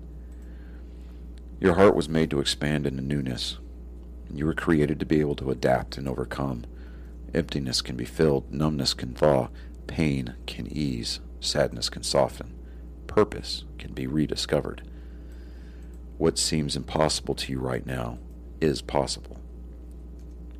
Your 1.60 1.74
heart 1.74 1.94
was 1.94 2.08
made 2.08 2.30
to 2.30 2.40
expand 2.40 2.86
into 2.86 3.02
newness, 3.02 3.58
and 4.28 4.38
you 4.38 4.46
were 4.46 4.54
created 4.54 4.98
to 5.00 5.06
be 5.06 5.20
able 5.20 5.36
to 5.36 5.50
adapt 5.50 5.98
and 5.98 6.08
overcome. 6.08 6.64
Emptiness 7.32 7.80
can 7.82 7.96
be 7.96 8.04
filled, 8.04 8.52
numbness 8.52 8.94
can 8.94 9.14
thaw, 9.14 9.48
pain 9.86 10.34
can 10.46 10.66
ease, 10.66 11.20
sadness 11.40 11.88
can 11.88 12.02
soften, 12.02 12.54
purpose 13.06 13.64
can 13.78 13.92
be 13.92 14.06
rediscovered. 14.06 14.82
What 16.18 16.38
seems 16.38 16.76
impossible 16.76 17.34
to 17.36 17.52
you 17.52 17.60
right 17.60 17.86
now 17.86 18.18
is 18.60 18.82
possible. 18.82 19.40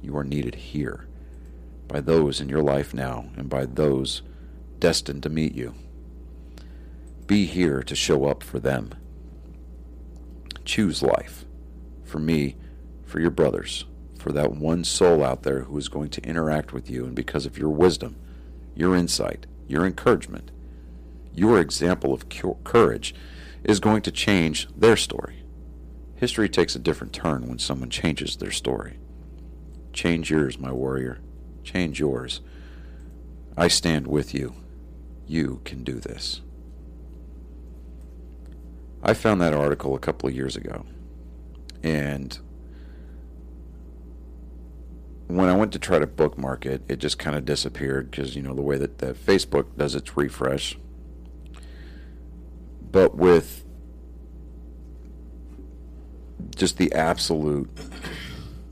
You 0.01 0.17
are 0.17 0.25
needed 0.25 0.55
here 0.55 1.07
by 1.87 2.01
those 2.01 2.41
in 2.41 2.49
your 2.49 2.63
life 2.63 2.95
now 2.95 3.27
and 3.37 3.49
by 3.49 3.67
those 3.67 4.23
destined 4.79 5.23
to 5.25 5.29
meet 5.29 5.55
you. 5.55 5.75
Be 7.27 7.47
here 7.47 7.83
to 7.83 7.95
show 7.95 8.27
up 8.27 8.43
for 8.43 8.59
them. 8.59 8.95
Choose 10.65 11.03
life. 11.03 11.45
For 12.05 12.19
me, 12.19 12.57
for 13.05 13.21
your 13.21 13.31
brothers, 13.31 13.85
for 14.21 14.33
that 14.33 14.53
one 14.53 14.85
soul 14.85 15.25
out 15.25 15.43
there 15.43 15.61
who 15.63 15.79
is 15.79 15.89
going 15.89 16.11
to 16.11 16.23
interact 16.23 16.73
with 16.73 16.91
you, 16.91 17.05
and 17.05 17.15
because 17.15 17.47
of 17.47 17.59
your 17.59 17.71
wisdom, 17.71 18.17
your 18.75 18.95
insight, 18.95 19.47
your 19.67 19.87
encouragement, 19.87 20.51
your 21.35 21.59
example 21.59 22.13
of 22.13 22.27
courage 22.65 23.15
is 23.65 23.81
going 23.81 24.03
to 24.03 24.11
change 24.11 24.69
their 24.77 24.97
story. 24.97 25.43
History 26.17 26.49
takes 26.49 26.75
a 26.75 26.81
different 26.81 27.13
turn 27.13 27.49
when 27.49 27.59
someone 27.59 27.89
changes 27.89 28.37
their 28.37 28.51
story. 28.51 28.99
Change 29.93 30.31
yours, 30.31 30.59
my 30.59 30.71
warrior. 30.71 31.21
Change 31.65 31.99
yours. 31.99 32.41
I 33.57 33.69
stand 33.69 34.07
with 34.07 34.35
you. 34.35 34.55
You 35.27 35.61
can 35.65 35.83
do 35.83 35.95
this. 35.95 36.43
I 39.03 39.15
found 39.15 39.41
that 39.41 39.55
article 39.55 39.95
a 39.95 39.99
couple 39.99 40.29
of 40.29 40.35
years 40.35 40.57
ago. 40.57 40.85
And 41.83 42.39
when 45.37 45.49
I 45.49 45.57
went 45.57 45.73
to 45.73 45.79
try 45.79 45.99
to 45.99 46.07
bookmark 46.07 46.67
it, 46.67 46.83
it 46.89 46.99
just 46.99 47.19
kind 47.19 47.37
of 47.37 47.45
disappeared 47.45 48.11
because, 48.11 48.37
you 48.37 48.43
know, 48.43 48.55
the 48.55 48.63
way 48.63 48.79
that, 48.79 48.99
that 48.99 49.17
Facebook 49.17 49.77
does 49.77 49.95
its 49.95 50.17
refresh. 50.17 50.79
But 52.91 53.17
with 53.17 53.65
just 56.55 56.79
the 56.79 56.93
absolute 56.93 57.71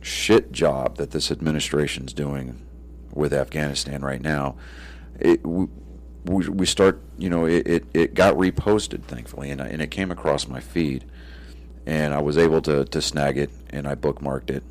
shit 0.01 0.53
job 0.53 0.97
that 0.97 1.11
this 1.11 1.31
administration's 1.31 2.13
doing 2.13 2.61
with 3.13 3.33
Afghanistan 3.33 4.03
right 4.03 4.21
now, 4.21 4.57
it, 5.19 5.45
we, 5.45 6.49
we 6.49 6.67
start, 6.67 7.01
you 7.17 7.31
know, 7.31 7.47
it, 7.47 7.67
it, 7.67 7.85
it 7.95 8.15
got 8.15 8.35
reposted, 8.35 9.05
thankfully, 9.05 9.51
and, 9.51 9.61
I, 9.61 9.69
and 9.69 9.81
it 9.81 9.91
came 9.91 10.11
across 10.11 10.49
my 10.49 10.61
feed. 10.61 11.05
And 11.87 12.13
I 12.13 12.21
was 12.21 12.37
able 12.37 12.61
to, 12.63 12.85
to 12.85 13.01
snag 13.01 13.39
it, 13.39 13.51
and 13.71 13.89
I 13.89 13.95
bookmarked 13.95 14.51
it. 14.51 14.63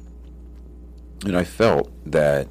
And 1.26 1.38
I 1.38 1.44
felt 1.44 1.92
that 2.12 2.48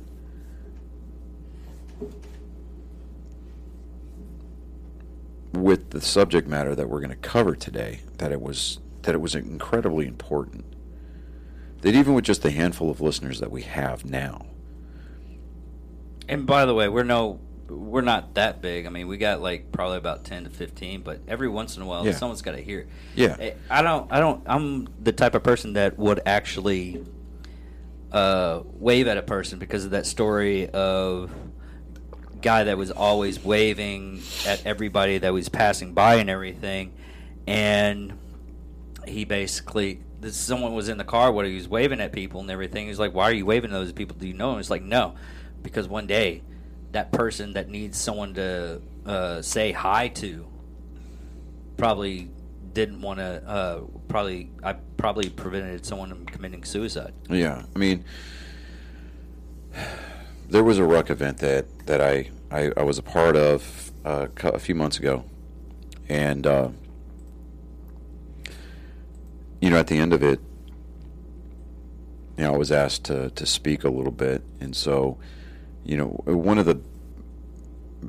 with 5.53 5.91
the 5.91 6.01
subject 6.01 6.47
matter 6.47 6.75
that 6.75 6.89
we're 6.89 7.01
going 7.01 7.11
to 7.11 7.17
cover 7.17 7.55
today, 7.55 8.01
that 8.19 8.33
it 8.33 8.41
was 8.41 8.81
that 9.03 9.15
it 9.15 9.21
was 9.21 9.35
incredibly 9.35 10.07
important. 10.07 10.65
That 11.83 11.95
even 11.95 12.15
with 12.15 12.25
just 12.25 12.43
the 12.43 12.51
handful 12.51 12.91
of 12.91 13.01
listeners 13.01 13.41
that 13.41 13.51
we 13.51 13.63
have 13.63 14.05
now. 14.05 14.47
And 16.29 16.47
by 16.47 16.65
the 16.65 16.75
way, 16.75 16.89
we're 16.89 17.05
no 17.05 17.41
we're 17.69 18.03
not 18.03 18.35
that 18.35 18.61
big. 18.61 18.87
I 18.87 18.91
mean, 18.91 19.09
we 19.09 19.17
got 19.17 19.41
like 19.41 19.73
probably 19.73 19.99
about 19.99 20.25
ten 20.25 20.45
to 20.45 20.51
fifteen, 20.51 21.03
but 21.03 21.21
every 21.29 21.49
once 21.49 21.77
in 21.77 21.83
a 21.83 21.87
while, 21.87 22.05
yeah. 22.05 22.13
someone's 22.13 22.43
got 22.43 22.53
to 22.53 22.63
hear. 22.63 22.87
Yeah, 23.15 23.37
eh, 23.39 23.55
I 23.71 23.83
don't. 23.83 24.11
I 24.13 24.21
don't. 24.21 24.43
I'm 24.47 24.89
the 25.03 25.13
type 25.13 25.35
of 25.35 25.43
person 25.43 25.75
that 25.75 25.99
would 25.99 26.21
actually 26.27 27.05
uh, 28.17 28.63
wave 28.65 29.09
at 29.09 29.19
a 29.19 29.23
person 29.23 29.59
because 29.59 29.85
of 29.85 29.91
that 29.93 30.07
story 30.07 30.69
of 30.71 31.31
guy 32.41 32.65
that 32.65 32.79
was 32.79 32.91
always 32.91 33.43
waving 33.43 34.23
at 34.47 34.65
everybody 34.65 35.19
that 35.19 35.33
was 35.33 35.49
passing 35.49 35.93
by 35.93 36.17
and 36.17 36.31
everything, 36.31 36.95
and 37.47 38.19
he 39.07 39.25
basically 39.25 40.01
this 40.21 40.37
someone 40.37 40.75
was 40.75 40.89
in 40.89 40.99
the 40.99 41.05
car 41.05 41.31
where 41.31 41.45
he 41.45 41.55
was 41.55 41.69
waving 41.69 42.01
at 42.01 42.13
people 42.13 42.41
and 42.41 42.51
everything. 42.51 42.87
He's 42.87 42.99
like, 42.99 43.15
"Why 43.15 43.25
are 43.25 43.35
you 43.35 43.47
waving 43.47 43.71
at 43.71 43.75
those 43.75 43.93
people? 43.93 44.17
Do 44.19 44.27
you 44.27 44.35
know 44.35 44.53
him?" 44.53 44.59
It's 44.59 44.71
like, 44.71 44.83
"No, 44.83 45.15
because 45.63 45.89
one 45.89 46.07
day." 46.07 46.43
that 46.93 47.13
person 47.13 47.53
that 47.53 47.69
needs 47.69 47.99
someone 47.99 48.33
to 48.33 48.81
uh, 49.05 49.43
say 49.43 49.71
hi 49.71 50.09
to 50.09 50.47
probably 51.77 52.31
didn't 52.73 53.03
want 53.03 53.19
to 53.19 53.43
uh, 53.47 53.81
probably 54.09 54.51
I 54.65 54.77
probably 54.97 55.29
prevented 55.29 55.85
someone 55.85 56.11
from 56.11 56.27
committing 56.27 56.65
suicide. 56.65 57.13
Yeah, 57.29 57.65
I 57.75 57.79
mean, 57.79 58.05
there 60.49 60.65
was 60.65 60.79
a 60.79 60.85
ruck 60.85 61.11
event 61.11 61.39
that 61.39 61.87
that 61.87 62.01
I 62.01 62.31
I, 62.51 62.73
I 62.77 62.83
was 62.83 62.99
a 62.99 63.03
part 63.03 63.37
of 63.37 63.93
uh, 64.05 64.29
a 64.45 64.59
few 64.59 64.75
months 64.75 64.99
ago, 64.99 65.25
and 66.09 66.47
uh, 66.47 66.69
you 69.61 69.71
know 69.71 69.79
at 69.79 69.87
the 69.89 69.99
end 69.99 70.13
of 70.13 70.23
it, 70.23 70.41
you 72.37 72.45
know 72.45 72.55
I 72.55 72.57
was 72.57 72.73
asked 72.73 73.05
to 73.05 73.31
to 73.31 73.47
speak 73.47 73.85
a 73.85 73.91
little 73.91 74.13
bit, 74.13 74.43
and 74.61 74.75
so 74.75 75.19
you 75.87 75.97
know, 75.97 76.09
one 76.25 76.59
of 76.59 76.67
the 76.67 76.81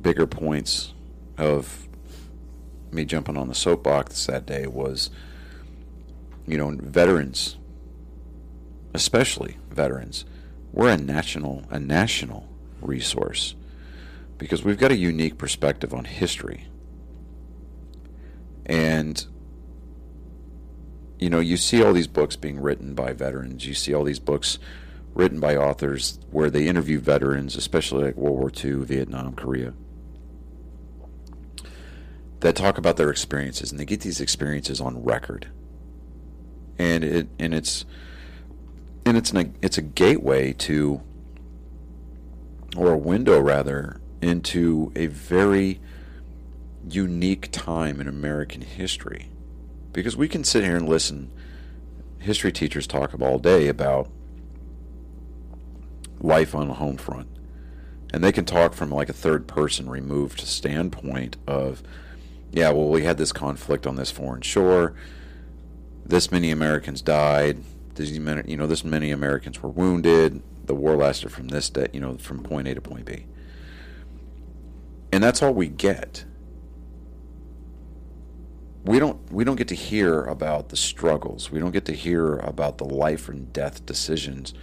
bigger 0.02 0.26
points 0.26 0.94
of 1.38 1.88
me 2.92 3.06
jumping 3.06 3.38
on 3.38 3.48
the 3.48 3.56
soapbox 3.56 4.26
that 4.26 4.48
day 4.48 4.66
was, 4.66 5.12
you 6.48 6.58
know, 6.58 6.72
veterans, 6.82 7.58
especially 8.94 9.58
veterans, 9.70 10.26
we're 10.72 10.90
a 10.90 10.98
national 10.98 11.66
a 11.70 11.80
national 11.80 12.48
resource 12.82 13.56
because 14.38 14.64
we've 14.64 14.78
got 14.78 14.92
a 14.92 14.98
unique 14.98 15.38
perspective 15.38 15.94
on 15.94 16.06
history. 16.06 16.68
And 18.66 19.26
you 21.20 21.30
know, 21.30 21.40
you 21.40 21.58
see 21.58 21.84
all 21.84 21.94
these 21.94 22.08
books 22.08 22.36
being 22.36 22.60
written 22.60 22.94
by 22.94 23.14
veterans. 23.14 23.66
You 23.66 23.74
see 23.74 23.94
all 23.94 24.04
these 24.04 24.20
books 24.20 24.60
written 25.14 25.40
by 25.40 25.56
authors 25.56 26.20
where 26.30 26.52
they 26.52 26.68
interview 26.68 27.00
veterans, 27.00 27.56
especially 27.56 28.06
like 28.06 28.16
World 28.16 28.38
War 28.38 28.52
II, 28.52 28.86
Vietnam, 28.86 29.34
Korea, 29.34 29.74
that 32.42 32.56
talk 32.56 32.78
about 32.78 32.98
their 32.98 33.10
experiences, 33.10 33.72
and 33.72 33.80
they 33.80 33.86
get 33.86 34.02
these 34.02 34.22
experiences 34.22 34.80
on 34.80 35.04
record. 35.04 35.48
And 36.80 37.04
it 37.04 37.28
and 37.40 37.54
it's 37.54 37.86
and 39.06 39.18
it's 39.18 39.32
an, 39.32 39.56
it's 39.62 39.78
a 39.78 39.82
gateway 39.82 40.54
to 40.54 41.02
or 42.76 42.92
a 42.92 42.98
window 42.98 43.40
rather 43.40 44.00
into 44.22 44.92
a 44.96 45.08
very 45.08 45.80
unique 46.90 47.50
time 47.52 48.00
in 48.00 48.08
American 48.08 48.62
history 48.62 49.30
because 49.94 50.16
we 50.16 50.28
can 50.28 50.44
sit 50.44 50.64
here 50.64 50.76
and 50.76 50.88
listen 50.88 51.32
history 52.20 52.52
teachers 52.52 52.86
talk 52.88 53.20
all 53.22 53.40
day 53.40 53.68
about 53.68 54.10
life 56.20 56.56
on 56.56 56.68
the 56.68 56.74
home 56.76 56.98
front. 56.98 57.28
And 58.14 58.24
they 58.24 58.32
can 58.32 58.46
talk 58.46 58.74
from 58.74 58.90
like 58.90 59.10
a 59.10 59.14
third 59.14 59.48
person 59.48 59.90
removed 59.90 60.42
standpoint 60.42 61.38
of, 61.46 61.84
yeah, 62.52 62.72
well, 62.72 62.90
we 62.90 63.04
had 63.04 63.18
this 63.18 63.32
conflict 63.32 63.86
on 63.86 63.96
this 63.96 64.12
foreign 64.12 64.42
shore. 64.42 64.94
This 66.08 66.32
many 66.32 66.52
Americans 66.52 67.02
died. 67.02 67.64
These 67.96 68.18
many, 68.18 68.50
you 68.50 68.56
know, 68.56 68.66
this 68.66 68.86
many 68.86 69.12
Americans 69.12 69.62
were 69.62 69.70
wounded. 69.70 70.42
The 70.66 70.74
war 70.74 70.96
lasted 70.96 71.34
from 71.34 71.50
this 71.50 71.70
day, 71.70 71.88
you 71.92 72.00
know, 72.00 72.18
from 72.18 72.44
point 72.44 72.68
A 72.70 72.76
to 72.76 72.82
point 72.82 73.06
B. 73.06 73.26
And 75.12 75.22
that's 75.22 75.42
all 75.44 75.54
we 75.54 75.68
get. 75.68 76.24
We 78.86 79.00
don't 79.00 79.20
we 79.34 79.44
don't 79.44 79.58
get 79.58 79.68
to 79.68 79.76
hear 79.76 80.24
about 80.24 80.70
the 80.70 80.78
struggles. 80.78 81.52
We 81.52 81.60
don't 81.60 81.72
get 81.72 81.84
to 81.86 81.94
hear 81.94 82.38
about 82.38 82.78
the 82.78 82.86
life 82.86 83.28
and 83.28 83.52
death 83.52 83.86
decisions. 83.86 84.54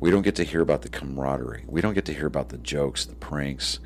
We 0.00 0.10
don't 0.10 0.22
get 0.22 0.34
to 0.36 0.44
hear 0.44 0.62
about 0.62 0.80
the 0.80 0.88
camaraderie. 0.88 1.64
We 1.66 1.82
don't 1.82 1.94
get 1.94 2.06
to 2.06 2.14
hear 2.14 2.26
about 2.26 2.48
the 2.48 2.58
jokes, 2.58 3.04
the 3.04 3.14
pranks, 3.16 3.80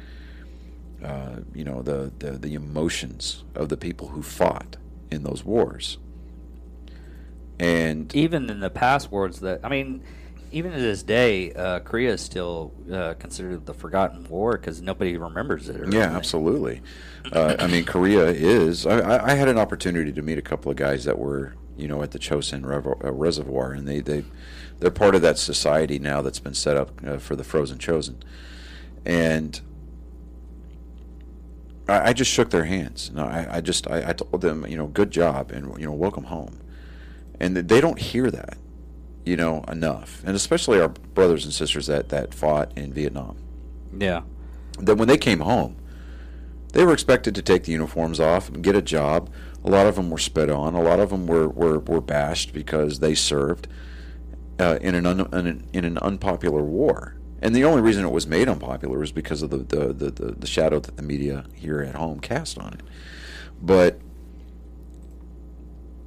uh, 1.02 1.40
you 1.52 1.64
know, 1.64 1.82
the, 1.82 2.12
the 2.20 2.32
the 2.32 2.54
emotions 2.54 3.42
of 3.56 3.68
the 3.68 3.76
people 3.76 4.08
who 4.08 4.22
fought 4.22 4.76
in 5.10 5.24
those 5.24 5.44
wars. 5.44 5.98
And 7.60 8.14
even 8.16 8.48
in 8.48 8.60
the 8.60 8.70
past 8.70 9.12
wars 9.12 9.40
that 9.40 9.60
I 9.62 9.68
mean, 9.68 10.02
even 10.50 10.72
to 10.72 10.80
this 10.80 11.02
day, 11.02 11.52
uh, 11.52 11.80
Korea 11.80 12.14
is 12.14 12.20
still 12.22 12.72
uh, 12.90 13.14
considered 13.14 13.66
the 13.66 13.74
forgotten 13.74 14.24
war 14.28 14.52
because 14.52 14.80
nobody 14.80 15.16
remembers 15.16 15.68
it. 15.68 15.80
or 15.80 15.90
Yeah, 15.90 16.16
absolutely. 16.16 16.80
Uh, 17.32 17.56
I 17.58 17.66
mean, 17.66 17.84
Korea 17.84 18.24
is. 18.26 18.86
I, 18.86 19.26
I 19.32 19.34
had 19.34 19.48
an 19.48 19.58
opportunity 19.58 20.10
to 20.12 20.22
meet 20.22 20.38
a 20.38 20.42
couple 20.42 20.70
of 20.70 20.76
guys 20.76 21.04
that 21.04 21.18
were, 21.18 21.54
you 21.76 21.86
know, 21.86 22.02
at 22.02 22.12
the 22.12 22.18
Chosin 22.18 22.62
Revo- 22.62 23.04
uh, 23.04 23.12
Reservoir, 23.12 23.72
and 23.72 23.86
they 23.86 24.00
they 24.00 24.24
they're 24.78 24.90
part 24.90 25.14
of 25.14 25.20
that 25.22 25.38
society 25.38 25.98
now 25.98 26.22
that's 26.22 26.40
been 26.40 26.54
set 26.54 26.76
up 26.78 26.90
uh, 27.06 27.18
for 27.18 27.36
the 27.36 27.44
Frozen 27.44 27.78
Chosin, 27.78 28.16
and 29.04 29.60
I, 31.88 32.08
I 32.08 32.12
just 32.14 32.30
shook 32.30 32.50
their 32.50 32.64
hands. 32.64 33.10
No, 33.12 33.24
I, 33.24 33.56
I 33.56 33.60
just 33.60 33.88
I, 33.90 34.08
I 34.08 34.12
told 34.14 34.40
them, 34.40 34.66
you 34.66 34.78
know, 34.78 34.86
good 34.86 35.10
job, 35.10 35.50
and 35.50 35.78
you 35.78 35.86
know, 35.86 35.92
welcome 35.92 36.24
home, 36.24 36.58
and 37.40 37.56
they 37.56 37.80
don't 37.80 37.98
hear 37.98 38.30
that, 38.30 38.56
you 39.24 39.36
know, 39.36 39.64
enough, 39.68 40.22
and 40.26 40.36
especially 40.36 40.80
our 40.80 40.88
brothers 40.88 41.44
and 41.44 41.52
sisters 41.54 41.86
that 41.86 42.10
that 42.10 42.34
fought 42.34 42.76
in 42.76 42.92
Vietnam 42.92 43.36
Yeah. 43.96 44.22
that 44.78 44.96
when 44.96 45.08
they 45.08 45.18
came 45.18 45.40
home, 45.40 45.76
they 46.72 46.84
were 46.84 46.92
expected 46.92 47.34
to 47.34 47.42
take 47.42 47.64
the 47.64 47.72
uniforms 47.72 48.20
off 48.20 48.48
and 48.48 48.62
get 48.62 48.76
a 48.76 48.82
job. 48.82 49.28
A 49.64 49.68
lot 49.70 49.86
of 49.86 49.96
them 49.96 50.08
were 50.10 50.18
spit 50.18 50.48
on. 50.48 50.74
A 50.74 50.80
lot 50.82 51.00
of 51.00 51.10
them 51.10 51.26
were, 51.26 51.48
were, 51.48 51.80
were 51.80 52.00
bashed 52.00 52.52
because 52.52 53.00
they 53.00 53.14
served 53.14 53.66
uh, 54.60 54.78
in 54.80 54.94
an 54.94 55.04
un, 55.04 55.20
in, 55.46 55.64
in 55.72 55.84
an 55.84 55.98
unpopular 55.98 56.62
war. 56.62 57.16
And 57.42 57.56
the 57.56 57.64
only 57.64 57.82
reason 57.82 58.04
it 58.04 58.12
was 58.12 58.26
made 58.26 58.48
unpopular 58.48 58.98
was 58.98 59.10
because 59.12 59.42
of 59.42 59.50
the, 59.50 59.58
the, 59.58 59.92
the, 59.92 60.10
the, 60.10 60.32
the 60.32 60.46
shadow 60.46 60.78
that 60.78 60.96
the 60.96 61.02
media 61.02 61.44
here 61.54 61.80
at 61.80 61.94
home 61.96 62.20
cast 62.20 62.58
on 62.58 62.74
it. 62.74 62.80
But 63.60 63.98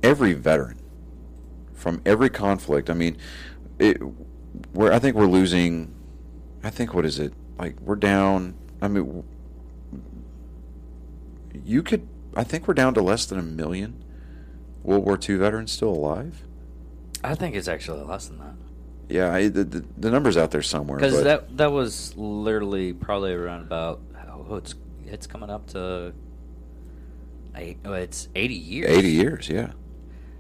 every 0.01 0.33
veteran 0.33 0.79
from 1.83 2.01
every 2.05 2.29
conflict, 2.29 2.89
I 2.89 2.93
mean, 2.93 3.17
it, 3.77 4.01
we're, 4.73 4.93
I 4.93 4.99
think 4.99 5.17
we're 5.17 5.27
losing. 5.27 5.93
I 6.63 6.69
think 6.69 6.93
what 6.93 7.05
is 7.05 7.19
it 7.19 7.33
like? 7.59 7.77
We're 7.81 7.97
down. 7.97 8.55
I 8.81 8.87
mean, 8.87 9.25
you 11.65 11.83
could. 11.83 12.07
I 12.37 12.45
think 12.45 12.69
we're 12.69 12.73
down 12.73 12.93
to 12.93 13.01
less 13.01 13.25
than 13.25 13.37
a 13.37 13.43
million 13.43 14.01
World 14.81 15.05
War 15.05 15.19
II 15.21 15.35
veterans 15.35 15.73
still 15.73 15.89
alive. 15.89 16.43
I 17.21 17.35
think 17.35 17.53
it's 17.55 17.67
actually 17.67 18.03
less 18.03 18.27
than 18.27 18.39
that 18.39 18.55
Yeah, 19.09 19.33
I, 19.33 19.49
the, 19.49 19.63
the 19.65 19.85
the 19.97 20.09
numbers 20.09 20.37
out 20.37 20.51
there 20.51 20.61
somewhere. 20.61 20.97
because 20.97 21.21
that 21.23 21.57
that 21.57 21.71
was 21.73 22.15
literally 22.15 22.93
probably 22.93 23.33
around 23.33 23.61
about 23.61 23.99
oh, 24.29 24.55
it's 24.55 24.75
it's 25.05 25.27
coming 25.27 25.49
up 25.49 25.67
to 25.67 26.13
eight, 27.55 27.77
oh, 27.85 27.93
it's 27.93 28.29
eighty 28.35 28.55
years. 28.55 28.89
eighty 28.89 29.11
years. 29.11 29.49
Yeah, 29.49 29.71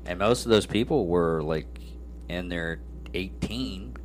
and 0.05 0.19
most 0.19 0.45
of 0.45 0.49
those 0.51 0.65
people 0.65 1.07
were 1.07 1.41
like 1.41 1.79
in 2.29 2.49
their 2.49 2.79
eighteen. 3.13 3.95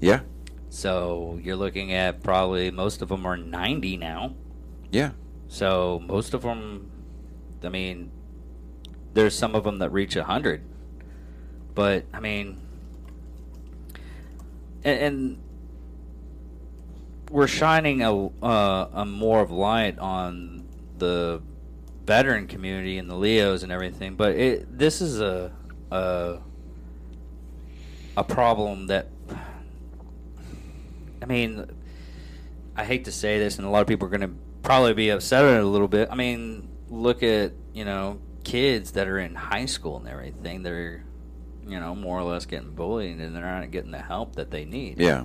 yeah, 0.00 0.20
So 0.68 1.38
you're 1.42 1.56
looking 1.56 1.92
at 1.92 2.22
probably 2.22 2.70
most 2.70 3.02
of 3.02 3.08
them 3.08 3.24
are 3.26 3.36
ninety 3.36 3.96
now. 3.96 4.34
yeah, 4.90 5.10
So 5.48 6.02
most 6.06 6.34
of 6.34 6.42
them, 6.42 6.90
I 7.62 7.68
mean, 7.68 8.10
there's 9.14 9.36
some 9.36 9.54
of 9.54 9.64
them 9.64 9.78
that 9.78 9.90
reach 9.90 10.16
a 10.16 10.24
hundred, 10.24 10.62
but 11.74 12.04
I 12.12 12.20
mean, 12.20 12.60
and, 14.84 14.98
and 15.00 15.38
we're 17.30 17.46
shining 17.46 18.02
a, 18.02 18.26
uh, 18.44 18.88
a 18.92 19.04
more 19.06 19.40
of 19.40 19.50
light 19.50 19.98
on 19.98 20.66
the 20.98 21.40
veteran 22.04 22.46
community 22.46 22.98
and 22.98 23.08
the 23.10 23.14
LEOs 23.14 23.62
and 23.62 23.72
everything, 23.72 24.14
but 24.14 24.32
it 24.32 24.78
this 24.78 25.00
is 25.00 25.20
a 25.20 25.52
a, 25.90 26.38
a 28.16 28.24
problem 28.24 28.88
that 28.88 29.08
I 31.22 31.26
mean, 31.26 31.66
I 32.76 32.84
hate 32.84 33.04
to 33.04 33.12
say 33.12 33.38
this, 33.38 33.58
and 33.58 33.66
a 33.66 33.70
lot 33.70 33.80
of 33.80 33.86
people 33.86 34.06
are 34.06 34.10
going 34.10 34.22
to 34.28 34.34
probably 34.62 34.94
be 34.94 35.10
upset 35.10 35.44
at 35.44 35.56
it 35.56 35.62
a 35.62 35.66
little 35.66 35.88
bit. 35.88 36.08
I 36.10 36.14
mean, 36.16 36.68
look 36.88 37.22
at 37.22 37.52
you 37.72 37.84
know 37.84 38.20
kids 38.44 38.92
that 38.92 39.06
are 39.06 39.18
in 39.18 39.34
high 39.34 39.66
school 39.66 39.98
and 39.98 40.08
everything. 40.08 40.62
They're 40.62 41.04
you 41.66 41.78
know 41.78 41.94
more 41.94 42.18
or 42.18 42.24
less 42.24 42.46
getting 42.46 42.72
bullied, 42.72 43.18
and 43.18 43.34
they're 43.34 43.42
not 43.42 43.70
getting 43.70 43.92
the 43.92 44.02
help 44.02 44.36
that 44.36 44.50
they 44.50 44.64
need. 44.64 44.98
yeah, 44.98 45.24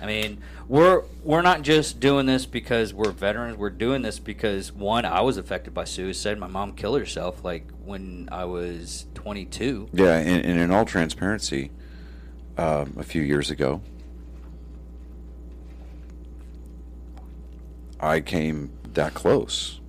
I 0.00 0.06
mean, 0.06 0.42
we're 0.68 1.02
we're 1.22 1.42
not 1.42 1.62
just 1.62 1.98
doing 1.98 2.26
this 2.26 2.46
because 2.46 2.94
we're 2.94 3.10
veterans. 3.10 3.56
We're 3.56 3.70
doing 3.70 4.02
this 4.02 4.18
because 4.18 4.72
one, 4.72 5.04
I 5.04 5.22
was 5.22 5.36
affected 5.36 5.74
by 5.74 5.84
suicide. 5.84 6.38
My 6.38 6.46
mom 6.46 6.74
killed 6.74 6.98
herself 6.98 7.44
like 7.44 7.66
when 7.84 8.28
I 8.30 8.44
was 8.44 9.06
22. 9.14 9.88
yeah. 9.92 10.18
And, 10.18 10.44
and 10.44 10.60
in 10.60 10.70
all 10.70 10.84
transparency, 10.84 11.70
um, 12.56 12.94
a 12.98 13.02
few 13.02 13.22
years 13.22 13.50
ago, 13.50 13.80
I 18.00 18.20
came 18.20 18.72
that 18.94 19.14
close 19.14 19.80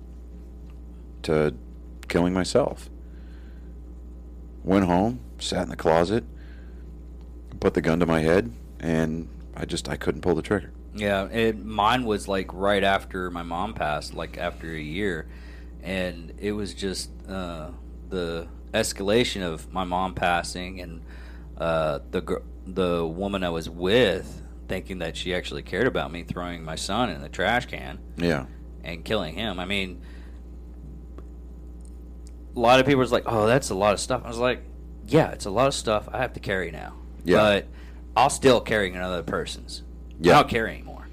to 1.22 1.54
killing 2.08 2.32
myself. 2.32 2.88
Went 4.64 4.86
home, 4.86 5.20
sat 5.38 5.62
in 5.62 5.68
the 5.70 5.76
closet, 5.76 6.24
put 7.60 7.74
the 7.74 7.80
gun 7.80 8.00
to 8.00 8.06
my 8.06 8.20
head, 8.20 8.52
and 8.78 9.28
I 9.60 9.66
just 9.66 9.88
I 9.90 9.96
couldn't 9.96 10.22
pull 10.22 10.34
the 10.34 10.42
trigger. 10.42 10.72
Yeah, 10.94 11.26
it, 11.26 11.62
mine 11.62 12.04
was 12.04 12.26
like 12.26 12.52
right 12.54 12.82
after 12.82 13.30
my 13.30 13.42
mom 13.42 13.74
passed, 13.74 14.14
like 14.14 14.38
after 14.38 14.74
a 14.74 14.80
year, 14.80 15.28
and 15.82 16.32
it 16.38 16.52
was 16.52 16.72
just 16.72 17.10
uh, 17.28 17.70
the 18.08 18.48
escalation 18.72 19.42
of 19.42 19.70
my 19.70 19.84
mom 19.84 20.14
passing 20.14 20.80
and 20.80 21.02
uh, 21.58 21.98
the 22.10 22.22
gr- 22.22 22.42
the 22.66 23.06
woman 23.06 23.44
I 23.44 23.50
was 23.50 23.68
with 23.68 24.42
thinking 24.66 25.00
that 25.00 25.16
she 25.16 25.34
actually 25.34 25.62
cared 25.62 25.86
about 25.86 26.10
me, 26.10 26.22
throwing 26.22 26.64
my 26.64 26.76
son 26.76 27.10
in 27.10 27.20
the 27.20 27.28
trash 27.28 27.66
can 27.66 27.98
Yeah, 28.16 28.46
and 28.82 29.04
killing 29.04 29.34
him. 29.34 29.60
I 29.60 29.66
mean, 29.66 30.00
a 32.56 32.58
lot 32.58 32.80
of 32.80 32.86
people 32.86 33.00
was 33.00 33.12
like, 33.12 33.24
"Oh, 33.26 33.46
that's 33.46 33.68
a 33.68 33.74
lot 33.74 33.92
of 33.92 34.00
stuff." 34.00 34.22
I 34.24 34.28
was 34.28 34.38
like, 34.38 34.62
"Yeah, 35.06 35.32
it's 35.32 35.44
a 35.44 35.50
lot 35.50 35.68
of 35.68 35.74
stuff 35.74 36.08
I 36.10 36.18
have 36.18 36.32
to 36.32 36.40
carry 36.40 36.70
now." 36.70 36.94
Yeah. 37.24 37.36
But 37.36 37.66
I'll 38.16 38.30
still 38.30 38.60
carry 38.60 38.92
another 38.92 39.22
person's. 39.22 39.82
Yeah. 40.20 40.32
I 40.32 40.42
don't 40.42 40.50
carry 40.50 40.74
anymore. 40.74 41.06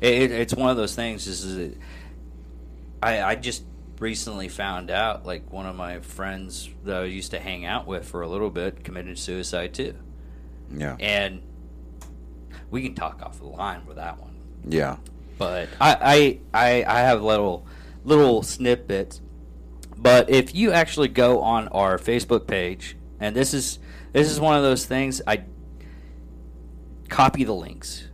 It, 0.00 0.14
it, 0.14 0.30
it's 0.30 0.54
one 0.54 0.70
of 0.70 0.76
those 0.76 0.94
things. 0.94 1.26
Is, 1.26 1.44
is 1.44 1.76
I 3.02 3.22
I 3.22 3.34
just 3.34 3.64
recently 3.98 4.48
found 4.48 4.90
out 4.90 5.24
like 5.24 5.52
one 5.52 5.66
of 5.66 5.76
my 5.76 6.00
friends 6.00 6.68
that 6.84 7.02
I 7.02 7.04
used 7.04 7.30
to 7.30 7.38
hang 7.38 7.64
out 7.64 7.86
with 7.86 8.06
for 8.08 8.22
a 8.22 8.28
little 8.28 8.50
bit 8.50 8.84
committed 8.84 9.18
suicide 9.18 9.74
too, 9.74 9.94
yeah, 10.70 10.96
and 10.98 11.42
we 12.70 12.82
can 12.82 12.94
talk 12.94 13.22
off 13.22 13.38
the 13.38 13.46
line 13.46 13.86
with 13.86 13.96
that 13.96 14.20
one 14.20 14.32
yeah, 14.68 14.96
but 15.38 15.68
I, 15.80 16.40
I 16.54 16.84
I 16.84 16.84
I 16.84 17.00
have 17.00 17.22
little 17.22 17.66
little 18.04 18.42
snippets. 18.42 19.20
But 19.96 20.30
if 20.30 20.54
you 20.54 20.72
actually 20.72 21.08
go 21.08 21.40
on 21.40 21.68
our 21.68 21.98
Facebook 21.98 22.46
page, 22.46 22.96
and 23.20 23.34
this 23.36 23.54
is 23.54 23.78
this 24.12 24.30
is 24.30 24.40
one 24.40 24.56
of 24.56 24.62
those 24.62 24.84
things, 24.84 25.22
I 25.26 25.44
copy 27.12 27.44
the 27.44 27.54
links. 27.54 28.08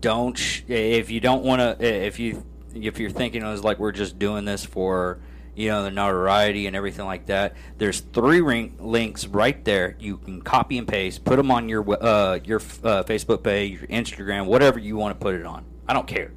Don't 0.00 0.38
sh- 0.38 0.62
if 0.68 1.10
you 1.10 1.18
don't 1.20 1.44
want 1.44 1.60
to 1.60 1.76
if 1.84 2.20
you 2.20 2.46
if 2.72 3.00
you're 3.00 3.10
thinking 3.10 3.42
it 3.42 3.48
was 3.48 3.64
like 3.64 3.80
we're 3.80 3.92
just 3.92 4.18
doing 4.18 4.44
this 4.44 4.64
for 4.64 5.18
you 5.56 5.68
know 5.68 5.82
the 5.82 5.90
notoriety 5.90 6.68
and 6.68 6.76
everything 6.76 7.04
like 7.04 7.26
that. 7.26 7.56
There's 7.78 7.98
three 8.00 8.40
ring- 8.40 8.76
links 8.78 9.26
right 9.26 9.64
there. 9.64 9.96
You 9.98 10.18
can 10.18 10.40
copy 10.40 10.78
and 10.78 10.86
paste, 10.86 11.24
put 11.24 11.34
them 11.36 11.50
on 11.50 11.68
your 11.68 11.82
uh, 12.02 12.38
your 12.44 12.60
uh, 12.60 13.02
Facebook 13.02 13.42
page, 13.42 13.80
your 13.80 13.88
Instagram, 13.88 14.46
whatever 14.46 14.78
you 14.78 14.96
want 14.96 15.18
to 15.18 15.22
put 15.22 15.34
it 15.34 15.44
on. 15.44 15.64
I 15.88 15.92
don't 15.92 16.06
care 16.06 16.30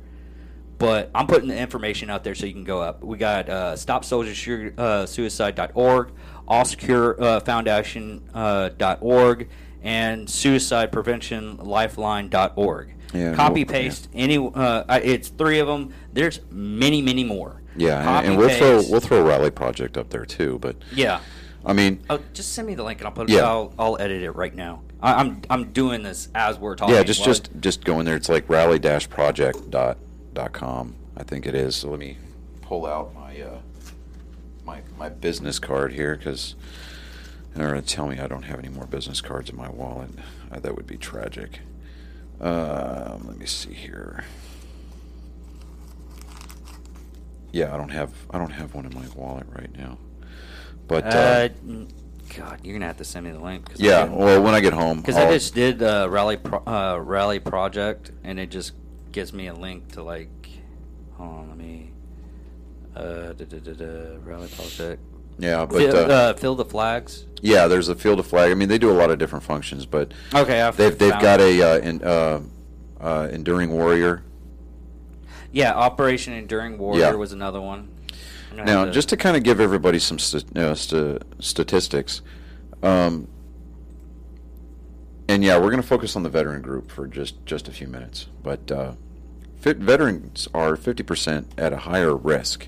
but 0.80 1.12
I'm 1.14 1.28
putting 1.28 1.48
the 1.48 1.56
information 1.56 2.10
out 2.10 2.24
there 2.24 2.34
so 2.34 2.48
you 2.48 2.54
can 2.54 2.64
go 2.64 2.82
up. 2.82 3.04
We 3.04 3.20
got 3.20 3.48
uh, 3.48 3.74
StopSoldierSuicide.org, 3.74 6.12
AllSecureFoundation.org, 6.50 9.50
and 9.84 10.28
SuicidePreventionLifeline.org. 10.28 12.94
Yeah, 13.14 13.34
Copy 13.36 13.64
no- 13.66 13.72
paste 13.72 14.08
any. 14.14 14.38
Uh, 14.38 14.84
it's 15.04 15.28
three 15.30 15.60
of 15.60 15.68
them. 15.68 15.94
There's 16.14 16.40
many, 16.50 17.02
many 17.02 17.24
more. 17.26 17.62
Yeah, 17.76 17.98
and, 17.98 18.06
Copy 18.06 18.28
and 18.28 18.38
we'll 18.38 18.50
throw 18.50 18.82
we'll 18.90 19.00
throw 19.02 19.22
Rally 19.26 19.52
Project 19.52 19.98
up 19.98 20.10
there 20.10 20.26
too. 20.26 20.60
But 20.60 20.78
Yeah. 20.94 21.20
I 21.64 21.74
mean, 21.74 22.02
Oh, 22.10 22.20
just 22.34 22.54
send 22.54 22.68
me 22.68 22.74
the 22.74 22.84
link 22.84 23.00
and 23.02 23.08
I'll 23.08 23.14
put. 23.14 23.30
it. 23.30 23.34
Yeah. 23.34 23.42
I'll, 23.48 23.72
I'll 23.78 23.96
edit 24.02 24.24
it 24.24 24.32
right 24.32 24.56
now. 24.56 24.82
I, 25.02 25.14
I'm 25.16 25.42
I'm 25.50 25.72
doing 25.72 26.02
this 26.04 26.30
as 26.34 26.58
we're 26.58 26.76
talking. 26.76 26.96
yeah, 26.96 27.04
just 27.04 27.20
Well, 27.20 27.28
just 27.28 27.50
just 27.60 27.84
go 27.84 28.00
in 28.00 28.06
there. 28.06 28.16
It's 28.16 28.30
like 28.30 28.50
rally 28.50 28.80
dash 28.80 29.10
project 29.10 29.70
dot 29.70 29.98
dot 30.34 30.54
com. 30.54 30.96
I 31.18 31.24
think 31.24 31.46
it 31.46 31.54
is. 31.54 31.76
So 31.76 31.90
let 31.92 32.00
me 32.00 32.18
pull 32.62 32.86
out 32.86 33.14
my 33.14 33.42
uh, 33.42 33.60
my 34.66 34.82
my 34.98 35.10
business 35.10 35.60
card 35.60 35.92
here 35.94 36.16
because 36.16 36.56
they're 37.56 37.68
gonna 37.68 37.82
tell 37.82 38.08
me 38.08 38.20
I 38.20 38.28
don't 38.28 38.44
have 38.44 38.60
any 38.60 38.70
more 38.70 38.86
business 38.86 39.22
cards 39.22 39.50
in 39.50 39.56
my 39.58 39.70
wallet. 39.70 40.12
Uh, 40.52 40.60
that 40.60 40.76
would 40.76 40.88
be 40.88 40.98
tragic. 40.98 41.60
Um, 42.40 43.26
let 43.28 43.38
me 43.38 43.46
see 43.46 43.74
here. 43.74 44.24
Yeah, 47.52 47.74
I 47.74 47.78
don't 47.78 47.90
have 47.90 48.14
I 48.32 48.38
don't 48.38 48.52
have 48.52 48.74
one 48.74 48.86
in 48.86 48.94
my 48.94 49.06
wallet 49.16 49.48
right 49.50 49.76
now. 49.78 49.98
But 50.88 51.06
Uh, 51.06 51.18
uh, 51.18 51.50
God, 52.38 52.62
you're 52.64 52.74
gonna 52.74 52.86
have 52.88 52.98
to 52.98 53.04
send 53.04 53.26
me 53.26 53.32
the 53.32 53.40
link. 53.40 53.70
Cause 53.70 53.80
yeah, 53.80 54.06
well, 54.06 54.42
when 54.42 54.54
I 54.56 54.62
get 54.62 54.74
home, 54.74 55.02
because 55.02 55.18
I 55.18 55.30
just 55.32 55.54
did 55.54 55.84
uh, 55.84 56.08
rally 56.10 56.38
pro, 56.38 56.60
uh, 56.60 56.98
rally 56.98 57.40
project, 57.40 58.12
and 58.24 58.40
it 58.40 58.50
just 58.50 58.72
gives 59.12 59.34
me 59.34 59.48
a 59.48 59.54
link 59.54 59.92
to 59.94 60.04
like. 60.04 60.30
Hold 61.18 61.30
on, 61.30 61.50
let 61.50 61.58
me. 61.58 61.92
Uh, 62.96 63.34
da, 63.34 63.46
da, 63.46 63.60
da, 63.60 63.74
da, 63.74 64.18
rally 64.24 64.48
project. 64.50 65.02
Yeah, 65.42 65.66
but 65.66 65.78
fill, 65.80 65.96
uh, 65.98 66.00
uh, 66.14 66.34
fill 66.34 66.56
the 66.56 66.66
flags. 66.66 67.26
Yeah, 67.42 67.68
there's 67.68 67.90
a 67.90 67.96
field 67.96 68.20
of 68.20 68.28
flag. 68.28 68.52
I 68.52 68.54
mean, 68.54 68.70
they 68.70 68.78
do 68.78 68.92
a 68.92 68.94
lot 68.94 69.10
of 69.12 69.18
different 69.18 69.44
functions, 69.44 69.86
but 69.86 70.14
Okay, 70.34 70.62
I've 70.62 70.78
they've 70.78 70.98
they've 70.98 71.10
found 71.12 71.22
got 71.24 71.42
a 71.42 71.62
uh, 71.62 71.78
in, 71.80 72.04
uh, 72.04 72.42
uh, 73.02 73.28
enduring 73.32 73.72
warrior. 73.72 74.24
Yeah, 75.52 75.74
Operation 75.74 76.32
Enduring 76.34 76.78
Warrior 76.78 77.00
Yeah. 77.02 77.14
was 77.16 77.34
another 77.34 77.60
one. 77.60 77.90
I'm 78.52 78.58
gonna 78.58 78.72
Now, 78.72 78.80
have 78.80 78.88
to- 78.90 78.94
just 78.94 79.10
to 79.10 79.18
kind 79.18 79.36
of 79.36 79.44
give 79.44 79.60
everybody 79.60 80.00
some 80.00 80.18
st- 80.20 80.58
uh, 80.58 80.76
st- 80.76 81.22
statistics, 81.40 82.22
um, 82.84 83.28
and 85.28 85.44
yeah, 85.44 85.56
we're 85.58 85.72
going 85.72 85.82
to 85.82 85.88
focus 85.88 86.16
on 86.16 86.24
the 86.24 86.30
veteran 86.30 86.62
group 86.62 86.92
for 86.92 87.08
just 87.08 87.46
just 87.46 87.68
a 87.68 87.72
few 87.72 87.88
minutes. 87.88 88.28
But 88.44 88.72
uh, 88.72 88.94
fit 89.60 89.78
veterans 89.78 90.48
are 90.54 90.76
50% 90.76 91.46
at 91.58 91.74
a 91.74 91.78
higher 91.78 92.16
risk 92.16 92.68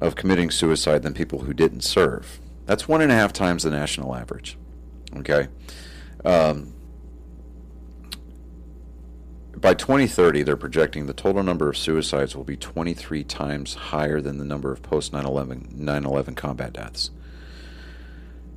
of 0.00 0.16
committing 0.16 0.50
suicide 0.50 1.02
than 1.02 1.14
people 1.14 1.40
who 1.40 1.54
didn't 1.54 1.82
serve. 1.82 2.40
That's 2.66 2.88
one 2.88 3.00
and 3.00 3.12
a 3.12 3.14
half 3.14 3.32
times 3.32 3.62
the 3.62 3.70
national 3.70 4.14
average. 4.14 4.58
Okay. 5.16 5.48
Um, 6.24 6.74
by 9.56 9.72
2030, 9.74 10.42
they're 10.42 10.56
projecting 10.56 11.06
the 11.06 11.14
total 11.14 11.42
number 11.42 11.68
of 11.70 11.76
suicides 11.76 12.36
will 12.36 12.44
be 12.44 12.56
23 12.56 13.24
times 13.24 13.74
higher 13.74 14.20
than 14.20 14.38
the 14.38 14.44
number 14.44 14.70
of 14.70 14.82
post 14.82 15.12
9/11 15.12 15.78
9/11 15.78 16.36
combat 16.36 16.72
deaths. 16.74 17.10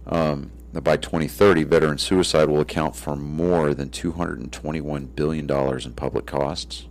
Um, 0.06 0.52
by 0.74 0.98
2030, 0.98 1.64
veteran 1.64 1.98
suicide 1.98 2.50
will 2.50 2.60
account 2.60 2.96
for 2.96 3.16
more 3.16 3.74
than 3.74 3.90
221 3.90 5.06
billion 5.06 5.48
dollars 5.48 5.86
in 5.86 5.94
public 5.94 6.26
costs. 6.26 6.88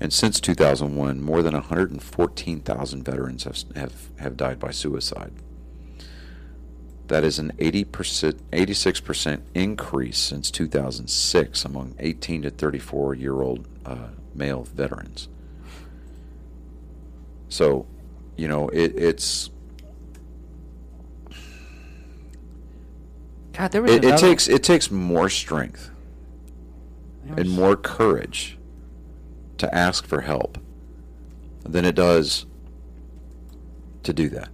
And 0.00 0.12
since 0.12 0.40
2001, 0.40 1.20
more 1.20 1.42
than 1.42 1.54
114,000 1.54 3.04
veterans 3.04 3.44
have, 3.44 3.64
have 3.74 4.10
have 4.18 4.36
died 4.36 4.60
by 4.60 4.70
suicide. 4.70 5.32
That 7.08 7.24
is 7.24 7.38
an 7.38 7.52
80%, 7.58 8.34
86% 8.52 9.40
increase 9.54 10.18
since 10.18 10.50
2006 10.50 11.64
among 11.64 11.94
18 11.98 12.42
to 12.42 12.50
34 12.50 13.14
year 13.14 13.40
old 13.40 13.66
uh, 13.86 14.08
male 14.34 14.64
veterans. 14.64 15.28
So, 17.48 17.86
you 18.36 18.46
know, 18.46 18.68
it, 18.68 18.94
it's 18.94 19.50
God, 23.54 23.72
there 23.72 23.82
was 23.82 23.90
it, 23.90 24.04
it 24.04 24.18
takes 24.18 24.46
it 24.46 24.62
takes 24.62 24.90
more 24.90 25.28
strength 25.30 25.90
and 27.36 27.50
more 27.50 27.74
courage 27.74 28.57
to 29.58 29.74
ask 29.74 30.06
for 30.06 30.20
help 30.22 30.58
than 31.64 31.84
it 31.84 31.94
does 31.94 32.46
to 34.02 34.12
do 34.12 34.28
that, 34.30 34.48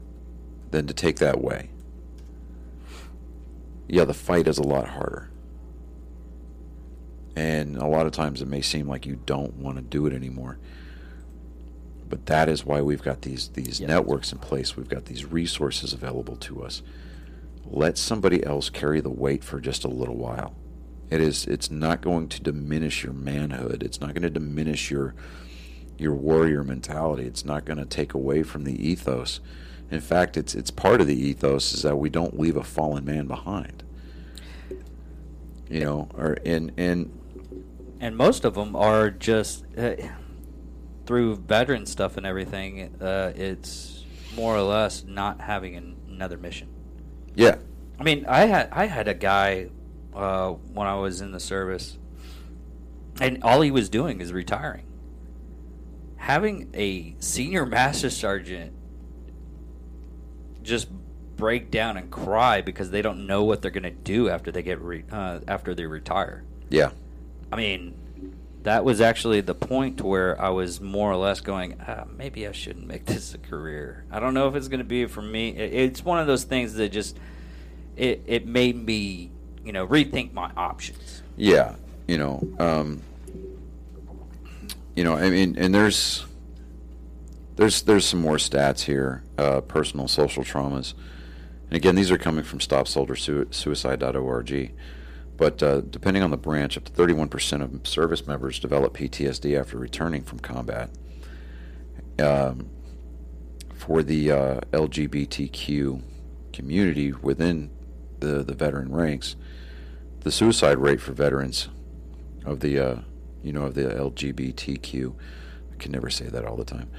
than 0.70 0.86
to 0.86 0.94
take 0.94 1.16
that 1.16 1.40
way. 1.40 1.70
Yeah, 3.88 4.04
the 4.04 4.14
fight 4.14 4.48
is 4.48 4.58
a 4.58 4.62
lot 4.62 4.88
harder. 4.88 5.30
And 7.36 7.76
a 7.76 7.86
lot 7.86 8.06
of 8.06 8.12
times 8.12 8.40
it 8.42 8.48
may 8.48 8.60
seem 8.62 8.88
like 8.88 9.06
you 9.06 9.20
don't 9.26 9.54
want 9.56 9.76
to 9.76 9.82
do 9.82 10.06
it 10.06 10.12
anymore. 10.12 10.58
But 12.08 12.26
that 12.26 12.48
is 12.48 12.64
why 12.64 12.80
we've 12.80 13.02
got 13.02 13.22
these 13.22 13.48
these 13.48 13.80
Yeah. 13.80 13.88
networks 13.88 14.32
in 14.32 14.38
place. 14.38 14.76
We've 14.76 14.88
got 14.88 15.06
these 15.06 15.24
resources 15.24 15.92
available 15.92 16.36
to 16.36 16.62
us. 16.62 16.82
Let 17.66 17.98
somebody 17.98 18.44
else 18.44 18.70
carry 18.70 19.00
the 19.00 19.10
weight 19.10 19.42
for 19.42 19.60
just 19.60 19.84
a 19.84 19.88
little 19.88 20.16
while. 20.16 20.54
It 21.10 21.20
is 21.20 21.46
it's 21.46 21.70
not 21.70 22.00
going 22.00 22.28
to 22.28 22.40
diminish 22.40 23.04
your 23.04 23.12
manhood. 23.12 23.82
It's 23.82 24.00
not 24.00 24.14
going 24.14 24.22
to 24.22 24.30
diminish 24.30 24.90
your 24.90 25.14
your 25.98 26.14
warrior 26.14 26.64
mentality. 26.64 27.24
It's 27.24 27.44
not 27.44 27.64
going 27.64 27.78
to 27.78 27.84
take 27.84 28.14
away 28.14 28.42
from 28.42 28.64
the 28.64 28.88
ethos. 28.88 29.40
In 29.90 30.00
fact, 30.00 30.36
it's 30.36 30.54
it's 30.54 30.70
part 30.70 31.00
of 31.00 31.06
the 31.06 31.14
ethos 31.14 31.72
is 31.72 31.82
that 31.82 31.96
we 31.96 32.08
don't 32.08 32.38
leave 32.38 32.56
a 32.56 32.64
fallen 32.64 33.04
man 33.04 33.26
behind. 33.26 33.82
You 35.68 35.80
know, 35.80 36.08
or 36.16 36.38
and 36.44 36.72
and 36.76 37.18
and 38.00 38.16
most 38.16 38.44
of 38.44 38.54
them 38.54 38.74
are 38.74 39.10
just 39.10 39.64
uh, 39.78 39.94
through 41.06 41.36
veteran 41.36 41.86
stuff 41.86 42.16
and 42.16 42.26
everything. 42.26 42.94
Uh, 43.00 43.32
it's 43.36 44.04
more 44.34 44.56
or 44.56 44.62
less 44.62 45.04
not 45.04 45.40
having 45.40 45.76
an, 45.76 45.96
another 46.08 46.36
mission. 46.36 46.68
yeah, 47.34 47.56
I 47.98 48.02
mean, 48.02 48.24
I 48.26 48.46
had 48.46 48.68
I 48.72 48.86
had 48.86 49.06
a 49.06 49.14
guy 49.14 49.68
uh, 50.14 50.50
when 50.50 50.86
I 50.86 50.94
was 50.96 51.20
in 51.20 51.32
the 51.32 51.40
service, 51.40 51.98
and 53.20 53.42
all 53.42 53.60
he 53.60 53.70
was 53.70 53.88
doing 53.88 54.20
is 54.20 54.32
retiring. 54.32 54.84
Having 56.16 56.70
a 56.74 57.14
senior 57.18 57.66
master 57.66 58.10
sergeant 58.10 58.72
just 60.62 60.88
break 61.36 61.70
down 61.70 61.96
and 61.96 62.10
cry 62.10 62.60
because 62.62 62.90
they 62.90 63.02
don't 63.02 63.26
know 63.26 63.44
what 63.44 63.60
they're 63.60 63.70
going 63.70 63.82
to 63.82 63.90
do 63.90 64.28
after 64.28 64.50
they 64.50 64.62
get 64.62 64.80
re- 64.80 65.04
uh, 65.10 65.40
after 65.46 65.74
they 65.74 65.84
retire. 65.86 66.44
yeah, 66.70 66.90
I 67.52 67.56
mean, 67.56 67.94
that 68.62 68.84
was 68.84 69.00
actually 69.00 69.42
the 69.42 69.54
point 69.54 70.00
where 70.00 70.40
I 70.40 70.48
was 70.48 70.80
more 70.80 71.12
or 71.12 71.16
less 71.16 71.40
going, 71.42 71.76
ah, 71.86 72.04
maybe 72.16 72.48
I 72.48 72.52
shouldn't 72.52 72.86
make 72.86 73.04
this 73.06 73.34
a 73.34 73.38
career. 73.38 74.04
I 74.10 74.18
don't 74.20 74.32
know 74.32 74.48
if 74.48 74.54
it's 74.54 74.68
going 74.68 74.78
to 74.78 74.84
be 74.84 75.04
for 75.06 75.22
me. 75.22 75.50
It, 75.50 75.74
it's 75.74 76.04
one 76.04 76.18
of 76.18 76.26
those 76.26 76.44
things 76.44 76.74
that 76.74 76.90
just 76.90 77.18
it 77.96 78.22
it 78.26 78.46
made 78.46 78.76
me, 78.76 79.30
you 79.64 79.72
know, 79.72 79.86
rethink 79.86 80.32
my 80.32 80.50
options. 80.56 81.22
yeah. 81.36 81.76
You 82.06 82.18
know, 82.18 82.46
um, 82.58 83.00
you 84.94 85.04
know. 85.04 85.16
I 85.16 85.30
mean, 85.30 85.56
and 85.56 85.74
there's 85.74 86.26
there's 87.56 87.80
there's 87.80 88.04
some 88.04 88.20
more 88.20 88.36
stats 88.36 88.82
here. 88.82 89.22
Uh, 89.38 89.62
personal 89.62 90.06
social 90.06 90.44
traumas, 90.44 90.92
and 91.68 91.76
again, 91.76 91.94
these 91.94 92.10
are 92.10 92.18
coming 92.18 92.44
from 92.44 92.58
StopSoldierSuicide.org. 92.58 94.74
But 95.38 95.62
uh, 95.62 95.80
depending 95.80 96.22
on 96.22 96.30
the 96.30 96.36
branch, 96.36 96.76
up 96.76 96.84
to 96.84 96.92
31% 96.92 97.62
of 97.62 97.88
service 97.88 98.26
members 98.26 98.58
develop 98.58 98.94
PTSD 98.94 99.58
after 99.58 99.78
returning 99.78 100.24
from 100.24 100.40
combat. 100.40 100.90
Um, 102.18 102.68
for 103.74 104.02
the 104.02 104.30
uh, 104.30 104.60
LGBTQ 104.72 106.02
community 106.52 107.12
within 107.12 107.70
the, 108.20 108.42
the 108.42 108.54
veteran 108.54 108.92
ranks, 108.92 109.36
the 110.24 110.32
suicide 110.32 110.78
rate 110.78 111.00
for 111.00 111.12
veterans 111.12 111.68
of 112.44 112.60
the 112.60 112.78
uh, 112.78 112.96
you 113.42 113.52
know 113.52 113.64
of 113.64 113.74
the 113.74 113.82
LGBTQ, 113.82 115.14
I 115.72 115.76
can 115.76 115.92
never 115.92 116.10
say 116.10 116.26
that 116.26 116.44
all 116.44 116.56
the 116.56 116.64
time. 116.64 116.90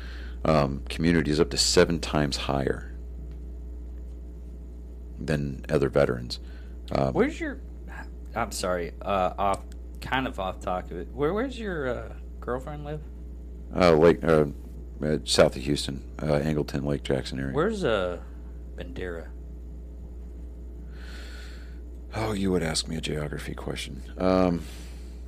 Um, 0.46 0.84
community 0.90 1.32
is 1.32 1.40
up 1.40 1.50
to 1.50 1.58
seven 1.58 2.00
times 2.00 2.38
higher 2.38 2.94
than 5.20 5.66
other 5.70 5.90
veterans. 5.90 6.40
Um, 6.92 7.14
Where's 7.14 7.40
your? 7.40 7.60
I'm 8.36 8.52
sorry, 8.52 8.92
uh, 9.02 9.34
off 9.38 9.62
kind 10.02 10.28
of 10.28 10.40
off 10.40 10.60
topic. 10.60 11.08
Where 11.14 11.34
where's 11.34 11.58
your 11.60 11.88
uh, 11.88 12.14
girlfriend 12.40 12.86
live? 12.86 13.02
uh, 13.76 13.94
Lake 13.94 14.24
uh, 14.24 14.46
uh, 15.04 15.18
south 15.24 15.56
of 15.56 15.64
Houston, 15.64 16.04
uh, 16.20 16.26
Angleton, 16.40 16.86
Lake 16.86 17.04
Jackson 17.04 17.40
area. 17.40 17.54
Where's 17.54 17.84
uh, 17.84 18.20
Bandera? 18.78 19.28
Oh, 22.16 22.32
you 22.34 22.52
would 22.52 22.64
ask 22.64 22.88
me 22.88 22.96
a 22.96 23.02
geography 23.02 23.54
question. 23.54 24.02
Um, 24.18 24.62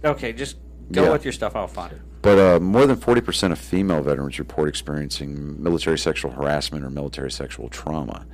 Okay, 0.03 0.31
just 0.31 0.57
go 0.91 1.03
Yeah. 1.05 1.11
with 1.11 1.25
your 1.25 1.31
stuff. 1.33 1.55
I'll 1.55 1.67
find 1.67 1.91
it. 1.91 2.01
But 2.21 2.37
uh, 2.37 2.59
more 2.59 2.85
than 2.85 2.95
40% 2.97 3.51
of 3.51 3.57
female 3.59 4.01
veterans 4.01 4.37
report 4.39 4.69
experiencing 4.69 5.61
military 5.61 5.97
sexual 5.97 6.31
harassment 6.31 6.85
or 6.85 6.89
military 6.89 7.31
sexual 7.31 7.67
trauma. 7.69 8.25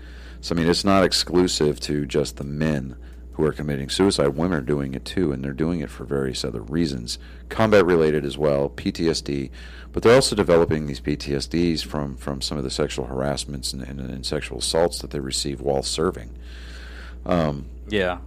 So, 0.41 0.53
I 0.53 0.57
mean, 0.59 0.67
it's 0.67 0.83
not 0.83 1.03
exclusive 1.05 1.79
to 1.81 2.05
just 2.05 2.35
the 2.37 2.43
men 2.43 2.95
who 3.33 3.45
are 3.45 3.53
committing 3.53 3.89
suicide. 3.89 4.27
Women 4.29 4.57
are 4.59 4.61
doing 4.61 4.93
it 4.93 5.05
too, 5.05 5.31
and 5.31 5.43
they're 5.43 5.53
doing 5.53 5.79
it 5.79 5.89
for 5.89 6.03
various 6.03 6.43
other 6.43 6.61
reasons, 6.61 7.17
combat 7.49 7.85
related 7.85 8.25
as 8.25 8.37
well, 8.37 8.69
PTSD. 8.69 9.49
But 9.93 10.03
they're 10.03 10.13
also 10.15 10.35
developing 10.35 10.85
these 10.85 10.99
PTSDs 10.99 11.83
from, 11.83 12.17
from 12.17 12.41
some 12.41 12.57
of 12.57 12.63
the 12.65 12.69
sexual 12.69 13.05
harassments 13.05 13.71
and, 13.73 13.81
and, 13.83 13.99
and 14.01 14.25
sexual 14.25 14.57
assaults 14.59 14.99
that 14.99 15.11
they 15.11 15.19
receive 15.21 15.61
while 15.61 15.81
serving. 15.81 16.31
Um, 17.25 17.65
Yeah. 17.89 18.17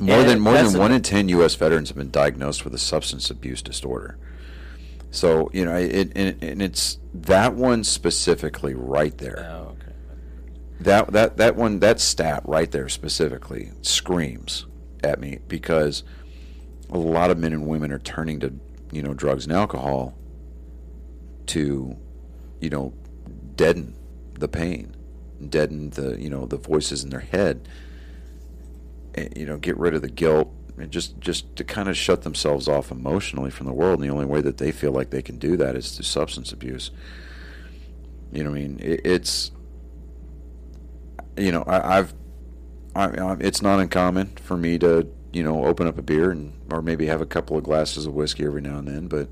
More 0.00 0.20
And 0.20 0.28
than 0.28 0.40
more 0.40 0.54
than 0.54 0.78
one 0.78 0.92
in 0.92 1.02
ten 1.02 1.28
U.S. 1.30 1.54
veterans 1.54 1.88
have 1.88 1.96
been 1.96 2.10
diagnosed 2.10 2.64
with 2.64 2.74
a 2.74 2.78
substance 2.78 3.30
abuse 3.30 3.62
disorder. 3.62 4.18
So 5.10 5.50
you 5.52 5.64
know, 5.64 5.76
it, 5.76 6.12
and, 6.16 6.42
and 6.42 6.62
it's 6.62 6.98
that 7.14 7.54
one 7.54 7.84
specifically 7.84 8.74
right 8.74 9.16
there. 9.18 9.46
Oh, 9.48 9.76
okay. 9.76 9.92
That 10.80 11.12
that 11.12 11.36
that 11.36 11.56
one 11.56 11.78
that 11.80 12.00
stat 12.00 12.42
right 12.44 12.70
there 12.70 12.88
specifically 12.88 13.70
screams 13.82 14.66
at 15.04 15.20
me 15.20 15.38
because 15.46 16.02
a 16.90 16.98
lot 16.98 17.30
of 17.30 17.38
men 17.38 17.52
and 17.52 17.66
women 17.66 17.92
are 17.92 17.98
turning 17.98 18.40
to 18.40 18.52
you 18.90 19.02
know 19.02 19.14
drugs 19.14 19.44
and 19.44 19.52
alcohol 19.52 20.16
to 21.46 21.96
you 22.60 22.70
know 22.70 22.92
deaden 23.56 23.94
the 24.38 24.48
pain, 24.48 24.96
deaden 25.48 25.90
the 25.90 26.20
you 26.20 26.28
know 26.28 26.46
the 26.46 26.56
voices 26.56 27.04
in 27.04 27.10
their 27.10 27.20
head, 27.20 27.68
you 29.36 29.46
know 29.46 29.56
get 29.56 29.76
rid 29.78 29.94
of 29.94 30.02
the 30.02 30.08
guilt 30.08 30.52
and 30.78 30.90
just 30.90 31.18
just 31.20 31.54
to 31.56 31.64
kind 31.64 31.88
of 31.88 31.96
shut 31.96 32.22
themselves 32.22 32.68
off 32.68 32.90
emotionally 32.90 33.50
from 33.50 33.66
the 33.66 33.72
world. 33.72 34.00
And 34.00 34.08
the 34.08 34.12
only 34.12 34.26
way 34.26 34.40
that 34.40 34.58
they 34.58 34.72
feel 34.72 34.92
like 34.92 35.10
they 35.10 35.22
can 35.22 35.38
do 35.38 35.56
that 35.56 35.76
is 35.76 35.92
through 35.92 36.04
substance 36.04 36.52
abuse. 36.52 36.90
You 38.32 38.42
know, 38.44 38.50
I 38.50 38.54
mean, 38.54 38.80
it, 38.80 39.00
it's 39.04 39.52
you 41.36 41.52
know, 41.52 41.62
I, 41.66 41.98
I've, 41.98 42.14
I, 42.94 43.06
I, 43.06 43.36
it's 43.40 43.62
not 43.62 43.80
uncommon 43.80 44.28
for 44.36 44.56
me 44.56 44.78
to, 44.78 45.08
you 45.32 45.42
know, 45.42 45.64
open 45.64 45.86
up 45.86 45.98
a 45.98 46.02
beer 46.02 46.30
and, 46.30 46.52
or 46.70 46.82
maybe 46.82 47.06
have 47.06 47.20
a 47.20 47.26
couple 47.26 47.56
of 47.56 47.64
glasses 47.64 48.06
of 48.06 48.14
whiskey 48.14 48.44
every 48.44 48.60
now 48.60 48.78
and 48.78 48.88
then. 48.88 49.08
But, 49.08 49.28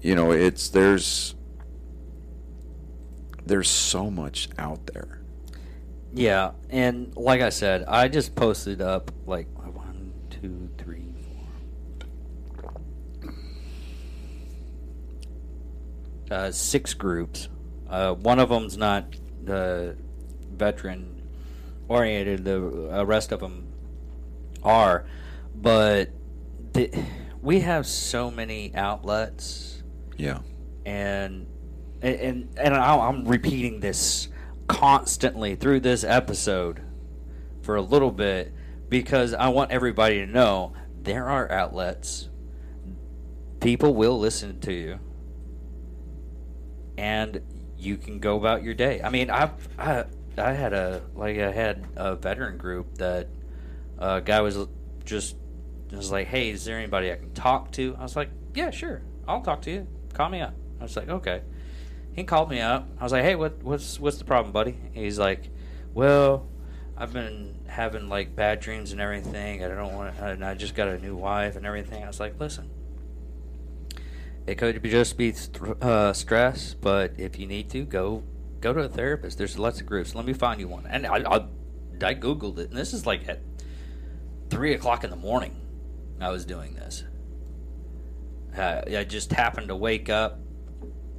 you 0.00 0.14
know, 0.14 0.32
it's 0.32 0.68
there's, 0.70 1.34
there's 3.44 3.68
so 3.68 4.10
much 4.10 4.48
out 4.58 4.86
there. 4.86 5.21
Yeah, 6.14 6.52
and 6.68 7.16
like 7.16 7.40
I 7.40 7.48
said, 7.48 7.84
I 7.88 8.08
just 8.08 8.34
posted 8.34 8.82
up 8.82 9.10
like 9.26 9.46
one, 9.56 10.12
two, 10.28 10.68
three, 10.76 11.14
four, 12.60 12.72
uh, 16.30 16.50
six 16.50 16.94
groups. 16.94 17.48
Uh, 17.88 18.14
one 18.14 18.38
of 18.38 18.48
them's 18.50 18.76
not 18.76 19.14
uh, 19.48 19.92
veteran 20.54 21.22
oriented. 21.88 22.44
The 22.44 22.98
uh, 23.00 23.04
rest 23.04 23.32
of 23.32 23.40
them 23.40 23.68
are, 24.62 25.06
but 25.54 26.10
the, 26.74 26.92
we 27.40 27.60
have 27.60 27.86
so 27.86 28.30
many 28.30 28.74
outlets 28.74 29.82
Yeah. 30.16 30.40
and 30.86 31.46
and 32.02 32.48
and 32.56 32.74
I- 32.74 32.98
I'm 33.08 33.24
repeating 33.26 33.80
this 33.80 34.28
constantly 34.66 35.54
through 35.54 35.80
this 35.80 36.04
episode 36.04 36.82
for 37.62 37.76
a 37.76 37.82
little 37.82 38.10
bit 38.10 38.52
because 38.88 39.32
I 39.32 39.48
want 39.48 39.70
everybody 39.70 40.18
to 40.18 40.26
know 40.26 40.74
there 41.00 41.28
are 41.28 41.50
outlets. 41.50 42.28
People 43.60 43.94
will 43.94 44.18
listen 44.18 44.60
to 44.60 44.72
you, 44.72 44.98
and 46.98 47.40
you 47.78 47.96
can 47.96 48.18
go 48.18 48.36
about 48.36 48.62
your 48.62 48.74
day. 48.74 49.00
I 49.02 49.08
mean, 49.08 49.30
I've 49.30 49.68
I 49.78 50.04
I 50.36 50.52
had 50.52 50.72
a 50.72 51.02
like 51.14 51.38
I 51.38 51.52
had 51.52 51.86
a 51.96 52.16
veteran 52.16 52.58
group 52.58 52.98
that 52.98 53.28
a 53.98 54.20
guy 54.20 54.40
was 54.40 54.58
just 55.04 55.36
was 55.90 56.10
like, 56.10 56.26
"Hey, 56.26 56.50
is 56.50 56.64
there 56.64 56.78
anybody 56.78 57.12
I 57.12 57.16
can 57.16 57.32
talk 57.32 57.70
to?" 57.72 57.96
I 57.98 58.02
was 58.02 58.16
like, 58.16 58.30
"Yeah, 58.54 58.70
sure, 58.70 59.02
I'll 59.28 59.42
talk 59.42 59.62
to 59.62 59.70
you. 59.70 59.86
Call 60.12 60.28
me 60.28 60.40
up." 60.40 60.54
I 60.80 60.82
was 60.84 60.96
like, 60.96 61.08
"Okay." 61.08 61.42
He 62.14 62.24
called 62.24 62.50
me 62.50 62.60
up. 62.60 62.88
I 62.98 63.02
was 63.02 63.12
like, 63.12 63.24
"Hey, 63.24 63.34
what 63.34 63.62
what's 63.62 63.98
what's 63.98 64.18
the 64.18 64.24
problem, 64.24 64.52
buddy?" 64.52 64.76
He's 64.92 65.18
like, 65.18 65.50
"Well, 65.94 66.48
I've 66.96 67.12
been 67.12 67.60
having 67.66 68.08
like 68.08 68.36
bad 68.36 68.60
dreams 68.60 68.92
and 68.92 69.00
everything. 69.00 69.64
I 69.64 69.68
don't 69.68 69.94
want, 69.94 70.16
to, 70.16 70.26
and 70.26 70.44
I 70.44 70.54
just 70.54 70.74
got 70.74 70.88
a 70.88 70.98
new 70.98 71.16
wife 71.16 71.56
and 71.56 71.64
everything." 71.64 72.04
I 72.04 72.06
was 72.06 72.20
like, 72.20 72.38
"Listen." 72.38 72.70
It 74.46 74.58
could 74.58 74.82
just 74.82 75.16
be 75.16 75.32
uh, 75.80 76.12
stress, 76.12 76.74
but 76.74 77.14
if 77.16 77.38
you 77.38 77.46
need 77.46 77.70
to, 77.70 77.84
go 77.84 78.24
go 78.60 78.72
to 78.72 78.80
a 78.80 78.88
therapist. 78.88 79.38
There's 79.38 79.58
lots 79.58 79.80
of 79.80 79.86
groups. 79.86 80.14
Let 80.14 80.24
me 80.24 80.32
find 80.32 80.60
you 80.60 80.68
one. 80.68 80.86
And 80.86 81.06
I, 81.06 81.18
I, 81.18 81.36
I 82.02 82.14
googled 82.14 82.58
it, 82.58 82.70
and 82.70 82.76
this 82.76 82.92
is 82.92 83.06
like 83.06 83.28
at 83.28 83.40
three 84.50 84.74
o'clock 84.74 85.04
in 85.04 85.10
the 85.10 85.16
morning. 85.16 85.60
I 86.20 86.30
was 86.30 86.44
doing 86.44 86.74
this. 86.74 87.04
Uh, 88.56 88.82
I 88.96 89.04
just 89.04 89.32
happened 89.32 89.68
to 89.68 89.76
wake 89.76 90.08
up. 90.08 90.38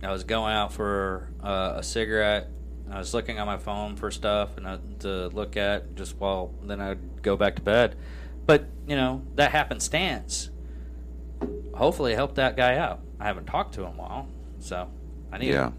I 0.06 0.12
was 0.12 0.24
going 0.24 0.54
out 0.54 0.74
for 0.74 1.30
uh, 1.42 1.74
a 1.78 1.84
cigarette. 1.84 2.50
I 2.92 3.00
was 3.00 3.14
looking 3.14 3.40
on 3.40 3.48
my 3.48 3.58
phone 3.58 3.96
for 3.96 4.12
stuff 4.12 4.58
and 4.58 4.68
uh, 4.68 4.78
to 5.00 5.28
look 5.30 5.56
at 5.58 5.96
just 5.96 6.18
while 6.20 6.54
then 6.62 6.82
I'd 6.82 7.22
go 7.24 7.36
back 7.36 7.56
to 7.56 7.62
bed. 7.62 7.96
But 8.46 8.66
you 8.88 8.96
know 8.96 9.24
that 9.36 9.52
happenstance. 9.52 10.50
Hopefully, 11.74 12.14
helped 12.14 12.36
that 12.36 12.56
guy 12.58 12.76
out. 12.78 13.00
I 13.20 13.26
haven't 13.26 13.46
talked 13.46 13.74
to 13.76 13.82
him 13.82 13.94
in 13.94 14.00
a 14.00 14.02
while, 14.02 14.28
so 14.60 14.90
I 15.32 15.38
need 15.38 15.50
Yeah. 15.52 15.68
to 15.70 15.74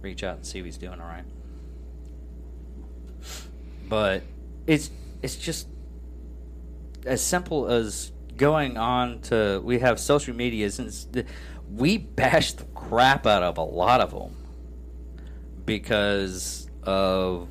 reach 0.00 0.24
out 0.24 0.36
and 0.36 0.46
see 0.46 0.58
if 0.58 0.64
he's 0.64 0.78
doing 0.78 1.00
all 1.00 1.06
right. 1.06 1.24
But 3.88 4.22
it's 4.66 4.90
it's 5.22 5.36
just 5.36 5.68
as 7.04 7.22
simple 7.22 7.68
as 7.68 8.12
going 8.36 8.76
on 8.76 9.20
to 9.22 9.60
we 9.64 9.78
have 9.78 9.98
social 10.00 10.34
media 10.34 10.70
since 10.70 11.04
the, 11.04 11.24
we 11.70 11.98
bash 11.98 12.52
the 12.52 12.64
crap 12.74 13.26
out 13.26 13.42
of 13.42 13.58
a 13.58 13.62
lot 13.62 14.00
of 14.00 14.12
them 14.12 14.36
because 15.64 16.68
of 16.82 17.48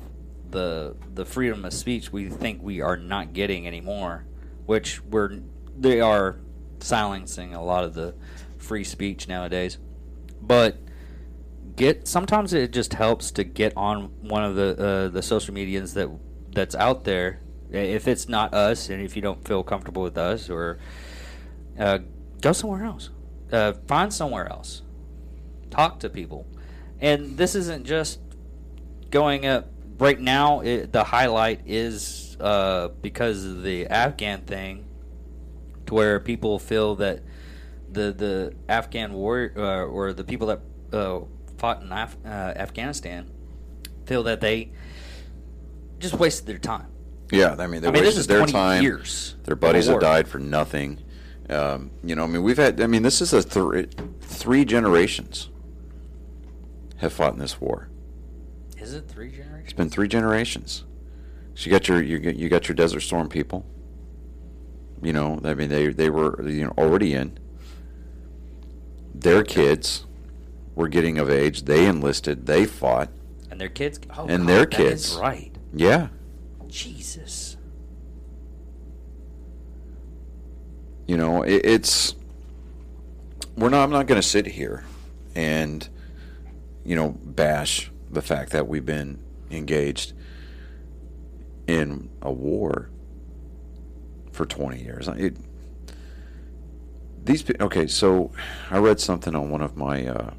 the 0.50 0.96
the 1.14 1.24
freedom 1.24 1.64
of 1.64 1.72
speech 1.72 2.12
we 2.12 2.28
think 2.28 2.62
we 2.62 2.80
are 2.80 2.96
not 2.96 3.32
getting 3.32 3.66
anymore 3.66 4.24
which 4.66 5.02
we're 5.04 5.40
they 5.78 6.00
are 6.00 6.36
silencing 6.80 7.54
a 7.54 7.62
lot 7.62 7.84
of 7.84 7.94
the 7.94 8.14
free 8.58 8.84
speech 8.84 9.28
nowadays. 9.28 9.78
But 10.40 10.78
get 11.74 12.06
sometimes 12.08 12.52
it 12.52 12.72
just 12.72 12.94
helps 12.94 13.30
to 13.32 13.44
get 13.44 13.72
on 13.76 14.10
one 14.20 14.44
of 14.44 14.54
the 14.54 14.78
uh, 14.78 15.08
the 15.08 15.22
social 15.22 15.54
medias 15.54 15.94
that 15.94 16.10
that's 16.52 16.74
out 16.74 17.04
there. 17.04 17.40
If 17.70 18.06
it's 18.06 18.28
not 18.28 18.54
us 18.54 18.88
and 18.88 19.02
if 19.02 19.16
you 19.16 19.22
don't 19.22 19.46
feel 19.46 19.62
comfortable 19.62 20.02
with 20.02 20.16
us 20.16 20.48
or 20.48 20.78
uh, 21.78 21.98
go 22.40 22.52
somewhere 22.52 22.84
else 22.84 23.10
uh, 23.52 23.72
find 23.86 24.12
somewhere 24.12 24.48
else 24.48 24.82
talk 25.70 26.00
to 26.00 26.08
people 26.08 26.46
and 27.00 27.36
this 27.36 27.54
isn't 27.54 27.84
just 27.84 28.20
going 29.10 29.46
up 29.46 29.68
right 29.98 30.20
now 30.20 30.60
it, 30.60 30.92
the 30.92 31.04
highlight 31.04 31.60
is 31.66 32.36
uh, 32.40 32.88
because 33.02 33.44
of 33.44 33.62
the 33.62 33.86
afghan 33.86 34.42
thing 34.42 34.84
to 35.86 35.94
where 35.94 36.20
people 36.20 36.58
feel 36.58 36.96
that 36.96 37.22
the 37.96 38.12
the 38.12 38.54
Afghan 38.68 39.12
war 39.12 39.52
uh, 39.56 39.84
or 39.84 40.12
the 40.12 40.24
people 40.24 40.48
that 40.48 40.60
uh, 40.92 41.20
fought 41.58 41.82
in 41.82 41.92
Af- 41.92 42.16
uh, 42.24 42.28
Afghanistan 42.28 43.30
feel 44.04 44.22
that 44.24 44.40
they 44.40 44.70
just 45.98 46.14
wasted 46.14 46.46
their 46.46 46.58
time. 46.58 46.86
Yeah, 47.32 47.56
I 47.58 47.66
mean, 47.66 47.82
they 47.82 47.88
I 47.88 47.90
mean, 47.90 48.04
this 48.04 48.16
wasted 48.16 48.20
is 48.20 48.26
their 48.28 48.46
time. 48.46 48.82
years 48.82 49.34
Their 49.44 49.56
buddies 49.56 49.86
have 49.86 50.00
died 50.00 50.28
for 50.28 50.38
nothing. 50.38 51.02
Um, 51.48 51.90
you 52.02 52.14
know, 52.16 52.24
I 52.24 52.26
mean, 52.26 52.42
we've 52.42 52.56
had. 52.56 52.80
I 52.80 52.86
mean, 52.86 53.02
this 53.02 53.20
is 53.20 53.32
a 53.32 53.42
three 53.42 53.86
three 54.20 54.64
generations 54.64 55.48
have 56.98 57.12
fought 57.12 57.34
in 57.34 57.38
this 57.38 57.60
war. 57.60 57.88
Is 58.78 58.94
it 58.94 59.08
three 59.08 59.30
generations? 59.30 59.64
It's 59.64 59.72
been 59.72 59.90
three 59.90 60.08
generations. 60.08 60.84
So 61.54 61.66
you 61.66 61.70
got 61.70 61.88
your 61.88 62.02
you 62.02 62.18
got, 62.18 62.36
you 62.36 62.48
got 62.48 62.68
your 62.68 62.74
Desert 62.74 63.00
Storm 63.00 63.28
people. 63.28 63.64
You 65.02 65.12
know, 65.12 65.40
I 65.44 65.54
mean, 65.54 65.68
they 65.68 65.88
they 65.88 66.10
were 66.10 66.48
you 66.48 66.64
know 66.64 66.74
already 66.76 67.14
in. 67.14 67.38
Their 69.14 69.42
kids 69.44 70.04
were 70.74 70.88
getting 70.88 71.18
of 71.18 71.30
age. 71.30 71.62
They 71.62 71.86
enlisted. 71.86 72.46
They 72.46 72.66
fought. 72.66 73.10
And 73.50 73.60
their 73.60 73.68
kids. 73.68 74.00
Oh, 74.16 74.26
And 74.26 74.46
God, 74.46 74.48
their 74.48 74.66
kids. 74.66 75.16
right. 75.16 75.54
Yeah, 75.72 76.08
Jesus. 76.68 77.55
You 81.06 81.16
know 81.16 81.42
it, 81.42 81.64
it's 81.64 82.14
we're 83.56 83.68
not 83.68 83.82
i'm 83.84 83.90
not 83.90 84.06
going 84.06 84.20
to 84.20 84.26
sit 84.26 84.46
here 84.46 84.84
and 85.34 85.88
you 86.84 86.94
know 86.96 87.10
bash 87.24 87.90
the 88.10 88.22
fact 88.22 88.52
that 88.52 88.66
we've 88.68 88.86
been 88.86 89.18
engaged 89.50 90.12
in 91.66 92.08
a 92.22 92.32
war 92.32 92.90
for 94.32 94.46
20 94.46 94.82
years 94.82 95.08
it, 95.08 95.36
these 97.24 97.44
okay 97.60 97.86
so 97.86 98.30
i 98.70 98.78
read 98.78 99.00
something 99.00 99.34
on 99.34 99.50
one 99.50 99.60
of 99.62 99.76
my 99.76 100.06
uh, 100.06 100.30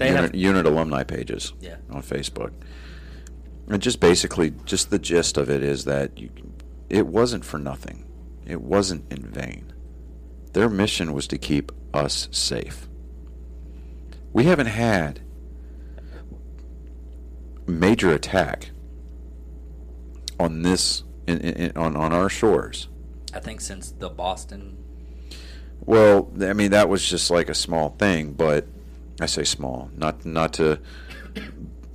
unit, 0.00 0.16
have- 0.16 0.34
unit 0.34 0.66
alumni 0.66 1.02
pages 1.02 1.52
Yeah. 1.60 1.76
on 1.90 2.02
facebook 2.02 2.52
and 3.68 3.80
just 3.82 4.00
basically 4.00 4.52
just 4.64 4.90
the 4.90 4.98
gist 4.98 5.36
of 5.36 5.48
it 5.50 5.62
is 5.62 5.84
that 5.84 6.18
you 6.18 6.30
it 6.88 7.06
wasn't 7.06 7.44
for 7.44 7.56
nothing. 7.56 8.04
It 8.44 8.60
wasn't 8.60 9.12
in 9.12 9.22
vain. 9.22 9.69
Their 10.52 10.68
mission 10.68 11.12
was 11.12 11.26
to 11.28 11.38
keep 11.38 11.72
us 11.94 12.28
safe. 12.30 12.88
We 14.32 14.44
haven't 14.44 14.66
had 14.66 15.20
major 17.66 18.12
attack 18.12 18.70
on 20.38 20.62
this 20.62 21.04
in, 21.26 21.38
in, 21.38 21.76
on 21.76 21.96
on 21.96 22.12
our 22.12 22.28
shores. 22.28 22.88
I 23.32 23.40
think 23.40 23.60
since 23.60 23.90
the 23.92 24.08
Boston. 24.08 24.76
Well, 25.80 26.30
I 26.40 26.52
mean 26.52 26.70
that 26.72 26.88
was 26.88 27.08
just 27.08 27.30
like 27.30 27.48
a 27.48 27.54
small 27.54 27.90
thing, 27.90 28.32
but 28.32 28.66
I 29.20 29.26
say 29.26 29.44
small, 29.44 29.90
not 29.96 30.24
not 30.24 30.52
to 30.54 30.80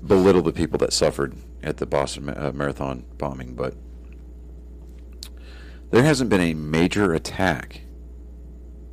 belittle 0.05 0.41
the 0.41 0.53
people 0.53 0.77
that 0.79 0.93
suffered 0.93 1.35
at 1.63 1.77
the 1.77 1.85
Boston 1.85 2.29
uh, 2.29 2.51
Marathon 2.53 3.05
bombing, 3.17 3.55
but 3.55 3.75
there 5.91 6.03
hasn't 6.03 6.29
been 6.29 6.41
a 6.41 6.53
major 6.53 7.13
attack 7.13 7.81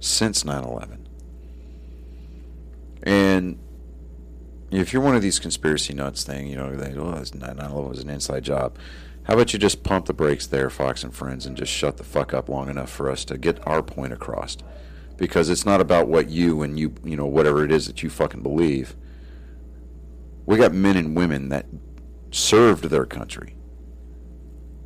since 0.03 0.43
9/11. 0.45 1.07
And 3.05 3.59
if 4.71 4.93
you're 4.93 5.03
one 5.03 5.15
of 5.15 5.23
these 5.23 5.39
conspiracy 5.39 5.95
nuts 5.95 6.25
thing, 6.25 6.49
you 6.49 6.57
know, 6.57 6.75
they, 6.75 6.95
oh, 6.95 7.15
9/11 7.15 7.89
was 7.89 8.01
an 8.01 8.11
inside 8.11 8.43
job. 8.43 8.77
How 9.25 9.35
about 9.35 9.53
you 9.53 9.59
just 9.59 9.85
pump 9.85 10.07
the 10.07 10.13
brakes 10.13 10.47
there, 10.47 10.69
Fox 10.69 11.05
and 11.05 11.15
Friends, 11.15 11.47
and 11.47 11.57
just 11.57 11.73
shut 11.73 11.97
the 11.97 12.05
fuck 12.05 12.35
up 12.35 12.49
long 12.49 12.69
enough 12.69 12.91
for 12.91 13.09
us 13.09 13.25
to 13.27 13.39
get 13.39 13.65
our 13.67 13.83
point 13.83 14.13
across? 14.13 14.57
Because 15.17 15.49
it's 15.49 15.65
not 15.65 15.81
about 15.81 16.09
what 16.09 16.29
you 16.29 16.63
and 16.63 16.79
you, 16.79 16.95
you 17.05 17.17
know, 17.17 17.27
whatever 17.27 17.65
it 17.65 17.71
is 17.71 17.87
that 17.87 18.03
you 18.03 18.11
fucking 18.11 18.43
believe. 18.43 18.97
We 20.47 20.57
got 20.57 20.75
men 20.75 20.97
and 20.97 21.17
women 21.17 21.51
that 21.51 21.67
served 22.33 22.85
their 22.85 23.07
country. 23.07 23.55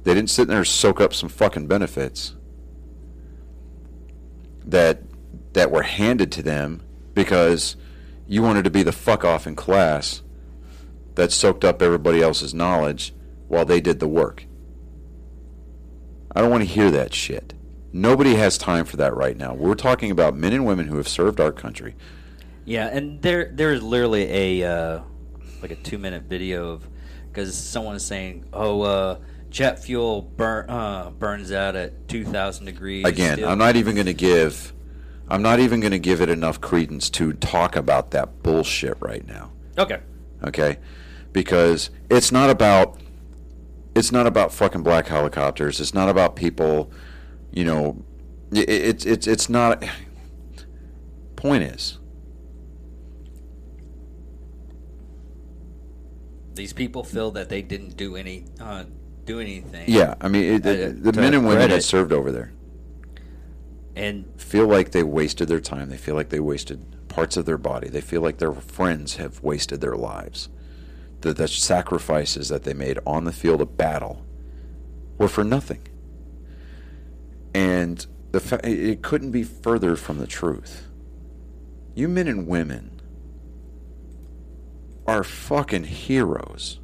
They 0.03 0.13
didn't 0.13 0.31
sit 0.31 0.49
there 0.49 0.59
and 0.59 0.67
soak 0.67 1.01
up 1.01 1.15
some 1.15 1.31
fucking 1.31 1.69
benefits 1.69 2.35
that 4.67 5.03
that 5.53 5.71
were 5.71 5.83
handed 5.83 6.31
to 6.33 6.43
them 6.43 6.83
because 7.15 7.77
you 8.27 8.43
wanted 8.43 8.65
to 8.65 8.71
be 8.71 8.83
the 8.83 8.93
fuck 8.93 9.25
off 9.25 9.47
in 9.47 9.57
class 9.57 10.23
that 11.15 11.33
soaked 11.33 11.65
up 11.65 11.81
everybody 11.81 12.21
else's 12.21 12.53
knowledge 12.53 13.15
while 13.49 13.65
they 13.65 13.81
did 13.81 14.01
the 14.01 14.09
work. 14.09 14.45
I 16.35 16.43
don't 16.43 16.51
want 16.51 16.63
to 16.63 16.69
hear 16.69 16.91
that 16.91 17.15
shit. 17.15 17.55
Nobody 17.93 18.35
has 18.35 18.59
time 18.59 18.85
for 18.85 18.99
that 18.99 19.17
right 19.17 19.37
now. 19.37 19.55
We're 19.55 19.75
talking 19.75 20.11
about 20.11 20.37
men 20.37 20.53
and 20.53 20.67
women 20.67 20.89
who 20.89 20.99
have 20.99 21.09
served 21.09 21.41
our 21.41 21.53
country. 21.53 21.95
Yeah, 22.67 22.89
and 22.89 23.23
there 23.23 23.51
there 23.53 23.73
is 23.73 23.83
literally 23.83 24.61
a 24.61 24.71
uh, 24.71 25.01
like 25.63 25.71
a 25.71 25.77
two 25.77 25.97
minute 25.97 26.25
video 26.25 26.73
of 26.73 26.87
because 27.29 27.57
someone 27.57 27.97
is 27.97 28.05
saying, 28.05 28.45
"Oh, 28.53 28.83
uh, 28.83 29.19
jet 29.57 29.83
fuel 29.83 30.21
burn 30.21 30.69
uh, 30.69 31.11
burns 31.19 31.51
out 31.51 31.75
at 31.75 32.09
two 32.09 32.25
thousand 32.25 32.67
degrees." 32.67 33.07
Again. 33.07 33.43
I'm 33.43 33.59
not 33.59 33.77
even 33.77 33.95
going 33.95 34.07
to 34.07 34.15
give. 34.15 34.75
I'm 35.29 35.41
not 35.41 35.59
even 35.61 35.81
going 35.81 35.93
to 35.93 35.99
give 35.99 36.21
it 36.21 36.29
enough 36.29 36.61
credence 36.61 37.09
to 37.11 37.33
talk 37.33 37.75
about 37.75 38.11
that 38.11 38.43
bullshit 38.43 38.97
right 39.01 39.27
now. 39.27 39.51
Okay. 39.79 40.01
Okay, 40.45 40.77
because 41.33 41.89
it's 42.11 42.31
not 42.31 42.51
about 42.51 43.01
it's 43.95 44.13
not 44.13 44.27
about 44.27 44.53
fucking 44.53 44.83
black 44.83 45.07
helicopters. 45.07 45.81
It's 45.81 45.95
not 45.95 46.11
about 46.11 46.37
people, 46.37 46.91
you 47.51 47.65
know. 47.65 48.05
It, 48.53 48.69
it's 48.69 49.07
it's 49.07 49.27
it's 49.27 49.49
not. 49.49 49.83
Point 51.37 51.63
is, 51.63 51.99
These 56.57 56.73
people 56.73 57.05
feel 57.05 57.31
that 57.33 57.51
they 57.51 57.61
didn't 57.61 57.99
do 57.99 58.17
any 58.17 58.47
uh, 58.59 58.85
do 59.27 59.41
anything. 59.41 59.85
yeah. 59.89 60.15
I 60.21 60.29
mean, 60.29 60.45
it, 60.55 60.67
Uh, 60.67 60.93
the 61.11 61.13
men 61.13 61.35
and 61.35 61.47
women 61.47 61.69
that 61.71 61.83
served 61.85 62.13
over 62.13 62.31
there 62.33 62.53
And 63.95 64.25
feel 64.41 64.67
like 64.67 64.93
they 64.93 65.03
wasted 65.03 65.49
their 65.49 65.61
time. 65.61 65.89
They 65.91 65.97
feel 65.97 66.15
like 66.15 66.29
they 66.31 66.41
wasted 66.41 67.09
parts 67.09 67.37
of 67.37 67.45
their 67.47 67.59
body. 67.59 67.89
They 67.89 68.01
feel 68.01 68.21
like 68.23 68.39
their 68.39 68.53
friends 68.53 69.17
have 69.17 69.43
wasted 69.43 69.81
their 69.81 69.97
lives. 69.97 70.49
The, 71.23 71.33
the 71.33 71.49
sacrifices 71.49 72.49
that 72.51 72.63
they 72.65 72.75
made 72.75 72.99
on 73.07 73.25
the 73.25 73.33
field 73.33 73.61
of 73.61 73.77
battle 73.77 74.25
were 75.19 75.29
for 75.29 75.45
nothing. 75.45 75.81
And 77.55 78.07
the 78.33 78.41
fa- 78.41 78.61
it 78.69 79.03
couldn't 79.03 79.31
be 79.31 79.43
further 79.43 79.97
from 79.97 80.19
the 80.19 80.27
truth. 80.27 80.87
You 81.95 82.07
men 82.09 82.29
and 82.29 82.47
women 82.47 83.01
are 85.07 85.25
fucking 85.25 85.85
heroes. 85.85 86.81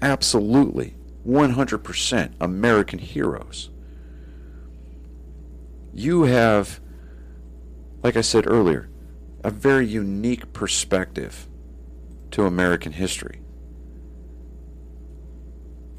Absolutely. 0.00 0.94
100% 1.26 2.32
American 2.40 2.98
heroes 2.98 3.70
you 5.92 6.24
have, 6.24 6.80
like 8.02 8.16
I 8.16 8.20
said 8.20 8.46
earlier, 8.46 8.88
a 9.42 9.50
very 9.50 9.86
unique 9.86 10.52
perspective 10.52 11.48
to 12.32 12.44
American 12.44 12.92
history. 12.92 13.42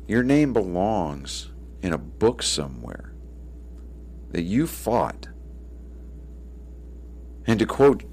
Your 0.07 0.23
name 0.23 0.53
belongs 0.53 1.49
in 1.81 1.93
a 1.93 1.97
book 1.97 2.43
somewhere 2.43 3.13
that 4.31 4.43
you 4.43 4.67
fought. 4.67 5.27
And 7.47 7.59
to 7.59 7.65
quote 7.65 8.03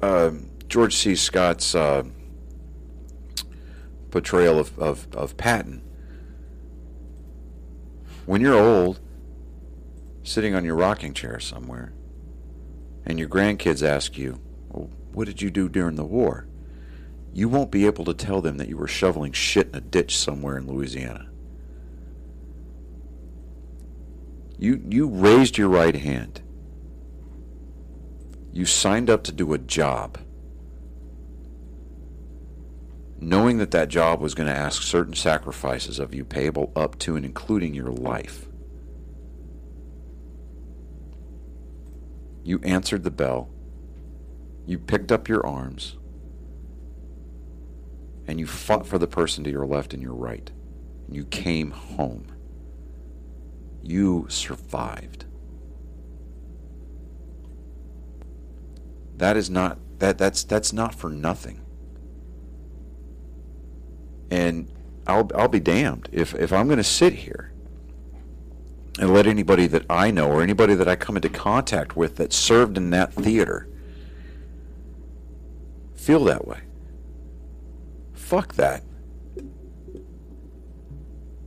uh, 0.00 0.32
George 0.68 0.96
C. 0.96 1.14
Scott's 1.14 1.74
uh, 1.74 2.04
portrayal 4.10 4.58
of, 4.58 4.76
of, 4.78 5.06
of 5.14 5.36
Patton, 5.36 5.82
when 8.26 8.40
you're 8.40 8.58
old, 8.58 9.00
sitting 10.22 10.54
on 10.54 10.64
your 10.64 10.76
rocking 10.76 11.14
chair 11.14 11.40
somewhere, 11.40 11.92
and 13.04 13.18
your 13.18 13.28
grandkids 13.28 13.82
ask 13.82 14.16
you, 14.16 14.40
well, 14.68 14.90
What 15.12 15.26
did 15.26 15.42
you 15.42 15.50
do 15.50 15.68
during 15.68 15.96
the 15.96 16.04
war? 16.04 16.46
You 17.34 17.48
won't 17.48 17.70
be 17.70 17.86
able 17.86 18.04
to 18.06 18.14
tell 18.14 18.40
them 18.40 18.56
that 18.58 18.68
you 18.68 18.76
were 18.76 18.88
shoveling 18.88 19.32
shit 19.32 19.68
in 19.68 19.74
a 19.74 19.80
ditch 19.80 20.16
somewhere 20.16 20.56
in 20.56 20.66
Louisiana. 20.66 21.28
You, 24.58 24.82
you 24.88 25.08
raised 25.08 25.58
your 25.58 25.68
right 25.68 25.96
hand. 25.96 26.40
You 28.52 28.66
signed 28.66 29.10
up 29.10 29.24
to 29.24 29.32
do 29.32 29.54
a 29.54 29.58
job, 29.58 30.18
knowing 33.22 33.58
that 33.58 33.70
that 33.70 33.88
job 33.88 34.20
was 34.20 34.34
going 34.34 34.48
to 34.48 34.56
ask 34.56 34.82
certain 34.82 35.14
sacrifices 35.14 36.00
of 36.00 36.12
you, 36.12 36.24
payable 36.24 36.72
up 36.74 36.98
to 36.98 37.14
and 37.14 37.24
including 37.24 37.72
your 37.72 37.90
life. 37.90 38.48
You 42.42 42.58
answered 42.64 43.04
the 43.04 43.12
bell. 43.12 43.48
You 44.66 44.76
picked 44.78 45.12
up 45.12 45.28
your 45.28 45.46
arms. 45.46 45.96
And 48.26 48.40
you 48.40 48.46
fought 48.46 48.88
for 48.88 48.98
the 48.98 49.06
person 49.06 49.44
to 49.44 49.50
your 49.50 49.66
left 49.66 49.94
and 49.94 50.02
your 50.02 50.14
right. 50.14 50.50
And 51.06 51.14
you 51.14 51.24
came 51.24 51.70
home. 51.70 52.26
You 53.82 54.26
survived. 54.28 55.26
That 59.16 59.36
is 59.36 59.48
not 59.48 59.78
that 59.98 60.18
that's 60.18 60.42
that's 60.42 60.72
not 60.72 60.94
for 60.94 61.08
nothing. 61.08 61.61
And 64.32 64.66
I'll 65.06 65.30
I'll 65.34 65.48
be 65.48 65.60
damned 65.60 66.08
if 66.10 66.34
if 66.34 66.54
I'm 66.54 66.66
going 66.66 66.78
to 66.78 66.84
sit 66.84 67.12
here 67.12 67.52
and 68.98 69.12
let 69.12 69.26
anybody 69.26 69.66
that 69.66 69.84
I 69.90 70.10
know 70.10 70.30
or 70.30 70.42
anybody 70.42 70.74
that 70.74 70.88
I 70.88 70.96
come 70.96 71.16
into 71.16 71.28
contact 71.28 71.96
with 71.98 72.16
that 72.16 72.32
served 72.32 72.78
in 72.78 72.88
that 72.90 73.12
theater 73.12 73.68
feel 75.94 76.24
that 76.24 76.48
way. 76.48 76.60
Fuck 78.14 78.54
that. 78.54 78.82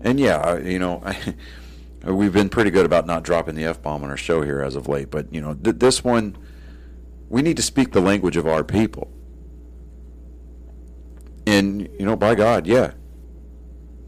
And 0.01 0.19
yeah, 0.19 0.59
you 0.59 0.77
know, 0.77 1.01
I, 1.03 1.33
we've 2.11 2.33
been 2.33 2.49
pretty 2.49 2.69
good 2.69 2.85
about 2.85 3.07
not 3.07 3.23
dropping 3.23 3.55
the 3.55 3.65
f 3.65 3.81
bomb 3.81 4.03
on 4.03 4.11
our 4.11 4.17
show 4.17 4.43
here 4.43 4.61
as 4.61 4.75
of 4.75 4.87
late, 4.87 5.09
but 5.09 5.33
you 5.33 5.41
know, 5.41 5.55
th- 5.55 5.77
this 5.77 6.03
one, 6.03 6.37
we 7.29 7.41
need 7.41 7.57
to 7.57 7.63
speak 7.63 7.93
the 7.93 8.01
language 8.01 8.37
of 8.37 8.45
our 8.45 8.63
people. 8.63 9.11
And 11.47 11.89
you 11.99 12.05
know, 12.05 12.15
by 12.15 12.35
God, 12.35 12.65
yeah, 12.65 12.93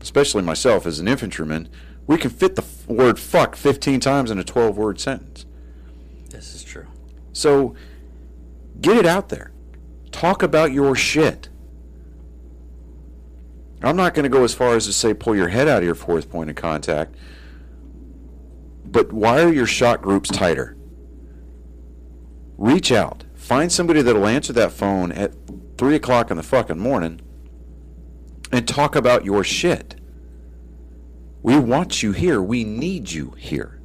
especially 0.01 0.41
myself 0.41 0.85
as 0.85 0.99
an 0.99 1.07
infantryman, 1.07 1.69
we 2.07 2.17
can 2.17 2.31
fit 2.31 2.55
the 2.55 2.63
f- 2.63 2.87
word 2.87 3.19
fuck 3.19 3.55
15 3.55 3.99
times 3.99 4.31
in 4.31 4.39
a 4.39 4.43
12 4.43 4.77
word 4.77 4.99
sentence. 4.99 5.45
this 6.29 6.55
is 6.55 6.63
true. 6.63 6.87
So 7.33 7.75
get 8.81 8.97
it 8.97 9.05
out 9.05 9.29
there. 9.29 9.51
Talk 10.11 10.41
about 10.41 10.71
your 10.71 10.95
shit. 10.95 11.49
I'm 13.83 13.95
not 13.95 14.15
going 14.15 14.23
to 14.23 14.29
go 14.29 14.43
as 14.43 14.55
far 14.55 14.75
as 14.75 14.85
to 14.87 14.93
say 14.93 15.13
pull 15.13 15.35
your 15.35 15.49
head 15.49 15.67
out 15.67 15.79
of 15.79 15.83
your 15.83 15.93
fourth 15.95 16.31
point 16.31 16.49
of 16.49 16.55
contact, 16.55 17.15
but 18.85 19.13
wire 19.13 19.53
your 19.53 19.67
shot 19.67 20.01
groups 20.01 20.29
tighter. 20.29 20.75
Reach 22.57 22.91
out. 22.91 23.25
Find 23.35 23.71
somebody 23.71 24.01
that'll 24.01 24.25
answer 24.25 24.51
that 24.53 24.71
phone 24.71 25.11
at 25.11 25.33
3 25.77 25.95
o'clock 25.95 26.31
in 26.31 26.37
the 26.37 26.43
fucking 26.43 26.79
morning 26.79 27.21
and 28.51 28.67
talk 28.67 28.95
about 28.95 29.25
your 29.25 29.43
shit. 29.43 29.95
We 31.43 31.57
want 31.57 32.03
you 32.03 32.11
here. 32.11 32.41
We 32.41 32.63
need 32.63 33.11
you 33.11 33.31
here. 33.37 33.79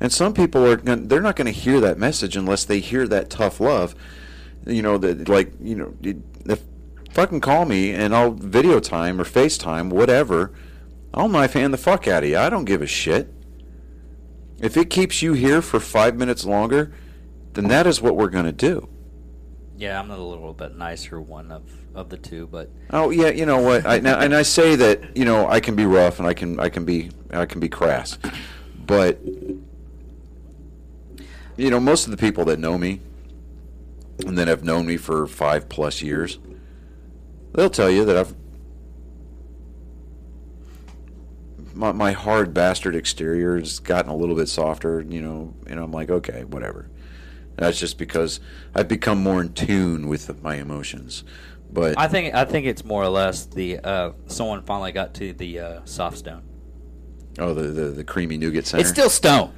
And 0.00 0.12
some 0.12 0.34
people 0.34 0.66
are 0.66 0.76
they're 0.76 1.20
not 1.20 1.36
going 1.36 1.46
to 1.46 1.52
hear 1.52 1.80
that 1.80 1.98
message 1.98 2.36
unless 2.36 2.64
they 2.64 2.80
hear 2.80 3.08
that 3.08 3.30
tough 3.30 3.60
love. 3.60 3.94
You 4.66 4.82
know 4.82 4.98
that 4.98 5.28
like 5.28 5.52
you 5.60 5.76
know 5.76 5.94
if 6.44 6.62
fucking 7.10 7.40
call 7.40 7.64
me 7.64 7.92
and 7.92 8.14
I'll 8.14 8.32
video 8.32 8.80
time 8.80 9.20
or 9.20 9.24
FaceTime 9.24 9.90
whatever. 9.90 10.52
I'll 11.14 11.28
knife 11.28 11.52
hand 11.52 11.72
the 11.72 11.78
fuck 11.78 12.08
out 12.08 12.24
of 12.24 12.28
you. 12.28 12.36
I 12.36 12.50
don't 12.50 12.64
give 12.64 12.82
a 12.82 12.86
shit. 12.86 13.32
If 14.58 14.76
it 14.76 14.90
keeps 14.90 15.22
you 15.22 15.34
here 15.34 15.62
for 15.62 15.78
five 15.78 16.16
minutes 16.16 16.44
longer, 16.44 16.92
then 17.52 17.68
that 17.68 17.86
is 17.86 18.02
what 18.02 18.16
we're 18.16 18.28
going 18.28 18.46
to 18.46 18.52
do. 18.52 18.88
Yeah, 19.76 19.98
I'm 19.98 20.10
a 20.10 20.18
little 20.18 20.52
bit 20.52 20.76
nicer 20.76 21.20
one 21.20 21.52
of, 21.52 21.62
of 21.94 22.08
the 22.08 22.16
two, 22.16 22.46
but 22.46 22.70
Oh 22.90 23.10
yeah, 23.10 23.28
you 23.28 23.46
know 23.46 23.58
what? 23.60 23.86
I 23.86 23.98
now, 23.98 24.18
and 24.18 24.34
I 24.34 24.42
say 24.42 24.76
that 24.76 25.16
you 25.16 25.24
know 25.24 25.48
I 25.48 25.60
can 25.60 25.76
be 25.76 25.86
rough 25.86 26.18
and 26.18 26.28
I 26.28 26.34
can 26.34 26.58
I 26.60 26.68
can 26.68 26.84
be 26.84 27.10
I 27.30 27.46
can 27.46 27.60
be 27.60 27.68
crass, 27.68 28.18
but 28.76 29.20
you 31.56 31.70
know 31.70 31.80
most 31.80 32.06
of 32.06 32.10
the 32.10 32.16
people 32.16 32.44
that 32.46 32.58
know 32.58 32.76
me 32.76 33.00
and 34.26 34.36
that 34.38 34.48
have 34.48 34.64
known 34.64 34.86
me 34.86 34.96
for 34.96 35.26
five 35.26 35.68
plus 35.68 36.02
years, 36.02 36.38
they'll 37.52 37.70
tell 37.70 37.90
you 37.90 38.04
that 38.04 38.16
I've 38.16 38.34
my, 41.74 41.92
my 41.92 42.12
hard 42.12 42.54
bastard 42.54 42.94
exterior 42.94 43.58
has 43.58 43.78
gotten 43.78 44.10
a 44.10 44.16
little 44.16 44.36
bit 44.36 44.48
softer. 44.48 45.00
You 45.00 45.20
know, 45.20 45.54
and 45.66 45.78
I'm 45.78 45.92
like, 45.92 46.10
okay, 46.10 46.44
whatever. 46.44 46.88
That's 47.56 47.78
just 47.78 47.98
because 47.98 48.40
I've 48.74 48.88
become 48.88 49.18
more 49.18 49.40
in 49.40 49.52
tune 49.52 50.08
with 50.08 50.42
my 50.42 50.56
emotions. 50.56 51.22
But 51.74 51.98
I 51.98 52.06
think 52.06 52.34
I 52.34 52.44
think 52.44 52.66
it's 52.66 52.84
more 52.84 53.02
or 53.02 53.08
less 53.08 53.46
the 53.46 53.80
uh, 53.80 54.12
someone 54.26 54.62
finally 54.62 54.92
got 54.92 55.12
to 55.14 55.32
the 55.32 55.58
uh, 55.58 55.80
soft 55.84 56.16
stone. 56.18 56.44
oh, 57.40 57.52
the, 57.52 57.62
the 57.62 57.84
the 57.90 58.04
creamy 58.04 58.38
nougat 58.38 58.66
center. 58.66 58.80
It's 58.80 58.90
still 58.90 59.10
stone, 59.10 59.52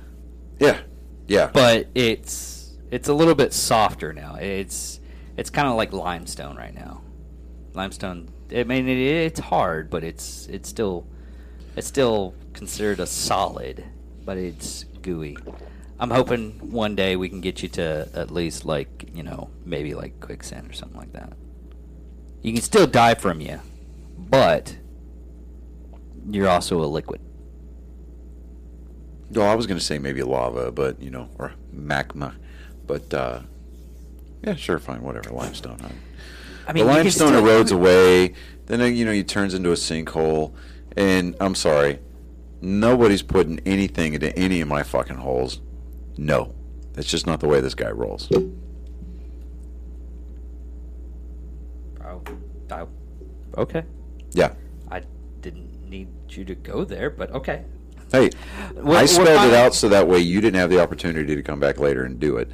yeah, 0.59 0.81
yeah. 1.29 1.51
but 1.53 1.89
it's 1.95 2.79
it's 2.91 3.09
a 3.09 3.15
little 3.15 3.35
bit 3.35 3.53
softer 3.53 4.15
now. 4.15 4.37
It's 4.37 4.99
it's 5.37 5.51
kind 5.51 5.69
of 5.69 5.77
like 5.77 5.93
limestone 5.93 6.57
right 6.57 6.75
now. 6.75 7.03
Limestone. 7.75 8.31
I 8.51 8.65
mean, 8.65 8.89
it, 8.89 8.97
it's 8.97 9.41
hard, 9.41 9.91
but 9.91 10.03
it's 10.03 10.47
it's 10.47 10.71
still 10.71 11.07
it's 11.77 11.87
still 11.87 12.35
considered 12.55 12.99
a 12.99 13.07
solid, 13.07 13.85
but 14.25 14.39
it's 14.39 14.85
gooey. 15.03 15.37
I'm 16.01 16.11
hoping 16.11 16.71
one 16.73 16.95
day 16.97 17.17
we 17.17 17.29
can 17.29 17.43
get 17.43 17.63
you 17.63 17.69
to 17.71 18.09
at 18.15 18.31
least 18.31 18.65
like 18.65 19.11
you 19.13 19.23
know 19.23 19.51
maybe 19.67 19.95
like 19.95 20.19
quicksand 20.21 20.71
or 20.71 20.73
something 20.73 20.99
like 20.99 21.13
that. 21.13 21.35
You 22.47 22.53
can 22.53 22.63
still 22.63 22.87
die 22.87 23.17
from 23.17 23.41
you, 23.41 23.59
but 24.17 24.77
you're 26.31 26.49
also 26.49 26.81
a 26.81 26.87
liquid. 26.87 27.21
No, 29.31 29.43
I 29.43 29.57
was 29.57 29.67
going 29.67 29.81
to 29.81 29.85
say 29.85 29.99
maybe 29.99 30.23
lava, 30.23 30.71
but 30.71 31.03
you 31.03 31.11
know, 31.11 31.29
or 31.41 31.55
magma, 31.73 32.37
but 32.87 33.13
uh, 33.13 33.41
yeah, 34.45 34.55
sure, 34.55 34.79
fine, 34.79 35.03
whatever. 35.03 35.31
Limestone. 35.31 35.81
Huh? 35.81 35.89
I 36.69 36.73
mean, 36.73 36.87
the 36.87 36.93
limestone 36.93 37.33
erodes 37.33 37.73
away. 37.73 38.35
Then 38.67 38.81
uh, 38.81 38.85
you 38.85 39.05
know, 39.05 39.11
it 39.11 39.27
turns 39.27 39.53
into 39.53 39.73
a 39.73 39.75
sinkhole. 39.75 40.55
And 40.97 41.35
I'm 41.41 41.57
sorry, 41.57 41.99
nobody's 42.61 43.23
putting 43.23 43.59
anything 43.67 44.15
into 44.15 44.33
any 44.39 44.61
of 44.61 44.69
my 44.69 44.85
fucking 44.85 45.17
holes. 45.17 45.61
No, 46.17 46.55
that's 46.93 47.09
just 47.09 47.27
not 47.27 47.41
the 47.41 47.49
way 47.49 47.61
this 47.61 47.75
guy 47.75 47.91
rolls. 47.91 48.31
I- 52.71 52.87
okay. 53.57 53.85
Yeah. 54.33 54.55
I 54.91 55.03
didn't 55.41 55.89
need 55.89 56.09
you 56.31 56.45
to 56.45 56.55
go 56.55 56.85
there, 56.85 57.11
but 57.11 57.31
okay. 57.33 57.65
Hey, 58.13 58.31
We're- 58.75 58.99
I 58.99 59.07
spelled 59.07 59.49
it 59.51 59.55
out 59.55 59.75
so 59.75 59.89
that 59.89 60.07
way 60.07 60.19
you 60.19 60.41
didn't 60.41 60.61
have 60.61 60.71
the 60.71 60.81
opportunity 60.81 61.35
to 61.35 61.43
come 61.43 61.59
back 61.61 61.79
later 61.79 62.05
and 62.05 62.21
do 62.21 62.37
it. 62.37 62.51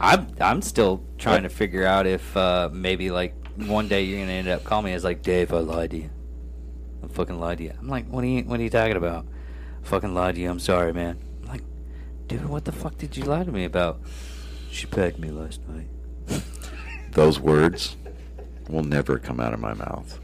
I'm 0.00 0.28
I'm 0.40 0.60
still 0.62 1.02
trying 1.16 1.42
to 1.44 1.48
figure 1.48 1.86
out 1.86 2.06
if 2.06 2.36
uh, 2.36 2.68
maybe 2.72 3.10
like 3.10 3.34
one 3.56 3.88
day 3.88 4.02
you're 4.02 4.20
gonna 4.20 4.32
end 4.32 4.48
up 4.48 4.62
calling 4.64 4.84
me 4.86 4.92
as 4.92 5.04
like 5.04 5.22
Dave, 5.22 5.52
I 5.54 5.58
lied 5.58 5.90
to 5.92 5.96
you. 5.96 6.10
I 7.02 7.08
fucking 7.08 7.40
lied 7.40 7.58
to 7.58 7.64
you. 7.64 7.72
I'm 7.78 7.88
like, 7.88 8.06
what 8.08 8.22
are 8.22 8.26
you 8.26 8.42
what 8.42 8.60
are 8.60 8.62
you 8.62 8.70
talking 8.70 8.96
about? 8.96 9.24
I 9.82 9.86
fucking 9.86 10.14
lied 10.14 10.34
to 10.34 10.40
you. 10.42 10.50
I'm 10.50 10.58
sorry, 10.58 10.92
man. 10.92 11.18
I'm 11.42 11.48
like, 11.48 11.62
dude, 12.26 12.46
what 12.46 12.64
the 12.66 12.72
fuck 12.72 12.98
did 12.98 13.16
you 13.16 13.24
lie 13.24 13.44
to 13.44 13.50
me 13.52 13.64
about? 13.64 14.00
She 14.70 14.86
pegged 14.86 15.18
me 15.18 15.30
last 15.30 15.60
night. 15.66 15.88
Those 17.12 17.40
words 17.40 17.96
will 18.68 18.84
never 18.84 19.18
come 19.18 19.40
out 19.40 19.52
of 19.52 19.60
my 19.60 19.74
mouth. 19.74 20.18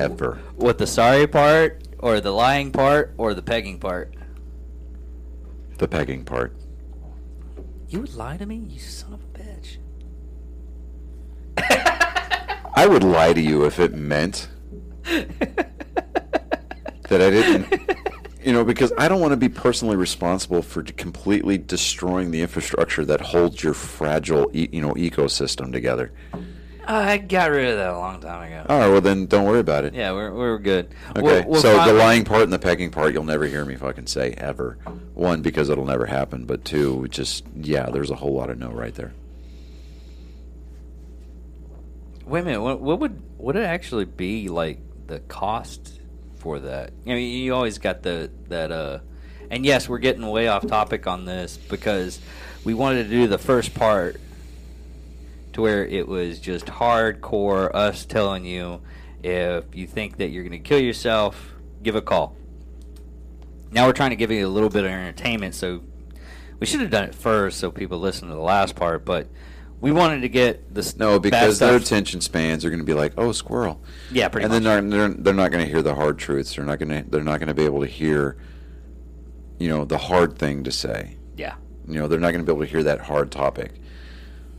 Ever. 0.00 0.38
What 0.56 0.78
the 0.78 0.86
sorry 0.86 1.26
part, 1.26 1.82
or 1.98 2.20
the 2.20 2.32
lying 2.32 2.72
part, 2.72 3.14
or 3.16 3.34
the 3.34 3.42
pegging 3.42 3.78
part? 3.78 4.14
The 5.78 5.88
pegging 5.88 6.24
part. 6.24 6.54
You 7.88 8.00
would 8.00 8.14
lie 8.14 8.36
to 8.36 8.46
me, 8.46 8.56
you 8.56 8.80
son 8.80 9.14
of 9.14 9.20
a 9.22 9.38
bitch. 9.38 9.78
I 12.74 12.86
would 12.86 13.04
lie 13.04 13.32
to 13.32 13.40
you 13.40 13.64
if 13.64 13.78
it 13.78 13.94
meant 13.94 14.48
that 15.04 15.70
I 17.10 17.30
didn't, 17.30 17.80
you 18.44 18.52
know, 18.52 18.64
because 18.64 18.92
I 18.98 19.08
don't 19.08 19.20
want 19.20 19.32
to 19.32 19.36
be 19.36 19.48
personally 19.48 19.96
responsible 19.96 20.62
for 20.62 20.82
completely 20.82 21.58
destroying 21.58 22.32
the 22.32 22.42
infrastructure 22.42 23.04
that 23.04 23.20
holds 23.20 23.62
your 23.62 23.72
fragile, 23.72 24.50
e- 24.52 24.68
you 24.72 24.82
know, 24.82 24.94
ecosystem 24.94 25.72
together. 25.72 26.12
I 26.88 27.18
got 27.18 27.50
rid 27.50 27.70
of 27.70 27.76
that 27.78 27.90
a 27.90 27.98
long 27.98 28.20
time 28.20 28.42
ago. 28.50 28.64
All 28.68 28.78
right, 28.78 28.88
well 28.88 29.00
then, 29.00 29.26
don't 29.26 29.44
worry 29.44 29.58
about 29.60 29.84
it. 29.84 29.94
Yeah, 29.94 30.12
we're 30.12 30.32
we're 30.32 30.58
good. 30.58 30.94
Okay, 31.10 31.20
We're- 31.22 31.44
we're 31.46 31.58
so 31.60 31.84
the 31.84 31.92
lying 31.92 32.24
part 32.24 32.42
and 32.42 32.52
the 32.52 32.58
pecking 32.58 32.90
part, 32.90 33.12
you'll 33.12 33.24
never 33.24 33.46
hear 33.46 33.64
me 33.64 33.74
fucking 33.76 34.06
say 34.06 34.32
ever. 34.38 34.78
One, 35.14 35.42
because 35.42 35.68
it'll 35.68 35.86
never 35.86 36.06
happen, 36.06 36.44
but 36.44 36.64
two, 36.64 37.06
just 37.08 37.44
yeah, 37.56 37.90
there's 37.90 38.10
a 38.10 38.14
whole 38.14 38.34
lot 38.34 38.50
of 38.50 38.58
no 38.58 38.70
right 38.70 38.94
there. 38.94 39.12
Wait 42.26 42.40
a 42.40 42.44
minute. 42.44 42.62
What, 42.62 42.80
what 42.80 42.98
would 43.00 43.22
would 43.38 43.56
it 43.56 43.64
actually 43.64 44.04
be 44.04 44.48
like 44.48 44.78
the 45.06 45.20
cost 45.20 46.00
for 46.36 46.58
that? 46.60 46.90
I 47.06 47.10
mean, 47.10 47.38
you 47.42 47.54
always 47.54 47.78
got 47.78 48.02
the 48.02 48.30
that 48.48 48.72
uh, 48.72 48.98
and 49.50 49.64
yes, 49.64 49.88
we're 49.88 49.98
getting 49.98 50.26
way 50.26 50.48
off 50.48 50.66
topic 50.66 51.06
on 51.06 51.24
this 51.24 51.56
because 51.56 52.20
we 52.64 52.74
wanted 52.74 53.04
to 53.04 53.10
do 53.10 53.26
the 53.28 53.38
first 53.38 53.74
part 53.74 54.20
to 55.56 55.62
where 55.62 55.84
it 55.86 56.06
was 56.06 56.38
just 56.38 56.66
hardcore 56.66 57.74
us 57.74 58.04
telling 58.04 58.44
you 58.44 58.80
if 59.22 59.64
you 59.74 59.86
think 59.86 60.18
that 60.18 60.28
you're 60.28 60.42
going 60.44 60.52
to 60.52 60.58
kill 60.58 60.78
yourself, 60.78 61.54
give 61.82 61.96
a 61.96 62.02
call. 62.02 62.36
Now 63.72 63.86
we're 63.86 63.92
trying 63.94 64.10
to 64.10 64.16
give 64.16 64.30
you 64.30 64.46
a 64.46 64.48
little 64.48 64.68
bit 64.68 64.84
of 64.84 64.90
entertainment, 64.90 65.54
so 65.54 65.82
we 66.60 66.66
should 66.66 66.80
have 66.80 66.90
done 66.90 67.04
it 67.04 67.14
first 67.14 67.58
so 67.58 67.70
people 67.70 67.98
listen 67.98 68.28
to 68.28 68.34
the 68.34 68.40
last 68.40 68.76
part, 68.76 69.04
but 69.04 69.28
we 69.80 69.92
wanted 69.92 70.20
to 70.20 70.28
get 70.28 70.72
this 70.74 70.96
No, 70.96 71.18
because 71.18 71.58
their 71.58 71.76
attention 71.76 72.20
spans 72.20 72.64
are 72.64 72.70
going 72.70 72.80
to 72.80 72.84
be 72.86 72.94
like, 72.94 73.14
"Oh, 73.18 73.32
squirrel." 73.32 73.82
Yeah, 74.10 74.28
pretty 74.28 74.44
and 74.44 74.52
much. 74.52 74.62
then 74.62 74.88
they're, 74.90 75.08
they're 75.08 75.16
they're 75.16 75.34
not 75.34 75.50
going 75.50 75.64
to 75.64 75.70
hear 75.70 75.82
the 75.82 75.94
hard 75.94 76.18
truths. 76.18 76.54
They're 76.54 76.64
not 76.64 76.78
going 76.78 76.88
to 77.04 77.10
they're 77.10 77.22
not 77.22 77.40
going 77.40 77.48
to 77.48 77.54
be 77.54 77.64
able 77.64 77.80
to 77.80 77.86
hear, 77.86 78.36
you 79.58 79.68
know, 79.68 79.84
the 79.84 79.98
hard 79.98 80.38
thing 80.38 80.64
to 80.64 80.70
say. 80.72 81.16
yeah. 81.36 81.54
You 81.88 82.00
know, 82.00 82.08
they're 82.08 82.20
not 82.20 82.32
going 82.32 82.44
to 82.44 82.50
be 82.50 82.54
able 82.54 82.64
to 82.64 82.70
hear 82.70 82.82
that 82.82 83.00
hard 83.00 83.30
topic. 83.30 83.72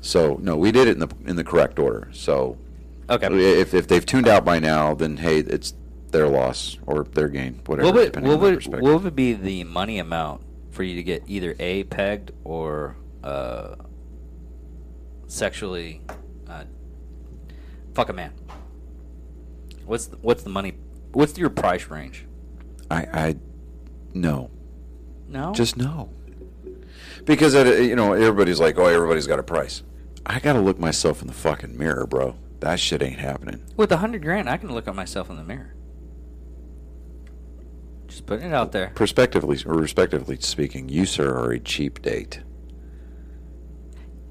So 0.01 0.39
no, 0.41 0.55
we 0.55 0.71
did 0.71 0.87
it 0.87 0.91
in 0.91 0.99
the 0.99 1.09
in 1.25 1.35
the 1.35 1.43
correct 1.43 1.79
order. 1.79 2.09
So 2.13 2.57
Okay. 3.09 3.27
if 3.59 3.73
if 3.73 3.87
they've 3.87 4.05
tuned 4.05 4.27
out 4.27 4.43
by 4.45 4.59
now, 4.59 4.93
then 4.93 5.17
hey, 5.17 5.39
it's 5.39 5.73
their 6.11 6.27
loss 6.27 6.77
or 6.85 7.03
their 7.03 7.27
gain, 7.29 7.59
whatever. 7.65 7.87
What 7.87 7.95
would 7.95 8.15
what 8.15 8.33
on 8.33 8.39
would 8.39 8.55
perspective. 8.55 8.81
what 8.83 9.03
would 9.03 9.15
be 9.15 9.33
the 9.33 9.63
money 9.65 9.99
amount 9.99 10.41
for 10.71 10.83
you 10.83 10.95
to 10.95 11.03
get 11.03 11.23
either 11.27 11.55
a 11.59 11.83
pegged 11.85 12.31
or 12.43 12.95
uh, 13.23 13.75
sexually 15.27 16.01
uh, 16.47 16.63
fuck 17.93 18.09
a 18.09 18.13
man? 18.13 18.33
What's 19.85 20.07
the, 20.07 20.17
what's 20.17 20.43
the 20.43 20.49
money? 20.49 20.73
What's 21.13 21.37
your 21.37 21.49
price 21.49 21.87
range? 21.87 22.25
I 22.91 22.97
I 23.13 23.35
no, 24.13 24.49
No, 25.27 25.53
just 25.53 25.77
no. 25.77 26.09
Because 27.27 27.53
it, 27.53 27.83
you 27.83 27.95
know 27.95 28.13
everybody's 28.13 28.59
like, 28.59 28.79
oh, 28.79 28.85
everybody's 28.87 29.27
got 29.27 29.37
a 29.37 29.43
price. 29.43 29.83
I 30.25 30.39
got 30.39 30.53
to 30.53 30.59
look 30.61 30.79
myself 30.79 31.21
in 31.21 31.27
the 31.27 31.33
fucking 31.33 31.77
mirror, 31.77 32.07
bro. 32.07 32.35
That 32.61 32.79
shit 32.79 33.03
ain't 33.03 33.19
happening. 33.19 33.61
with 33.75 33.91
a 33.91 33.97
hundred 33.97 34.23
grand, 34.23 34.49
I 34.49 34.57
can 34.57 34.73
look 34.73 34.87
at 34.87 34.95
myself 34.95 35.29
in 35.29 35.35
the 35.35 35.43
mirror. 35.43 35.75
Just 38.07 38.25
putting 38.25 38.47
it 38.47 38.53
out 38.53 38.71
there. 38.71 38.91
Prospectively 38.95 39.57
or 39.65 39.75
respectively 39.75 40.37
speaking, 40.39 40.89
you 40.89 41.05
sir 41.05 41.29
are 41.37 41.51
a 41.51 41.59
cheap 41.59 42.01
date. 42.01 42.39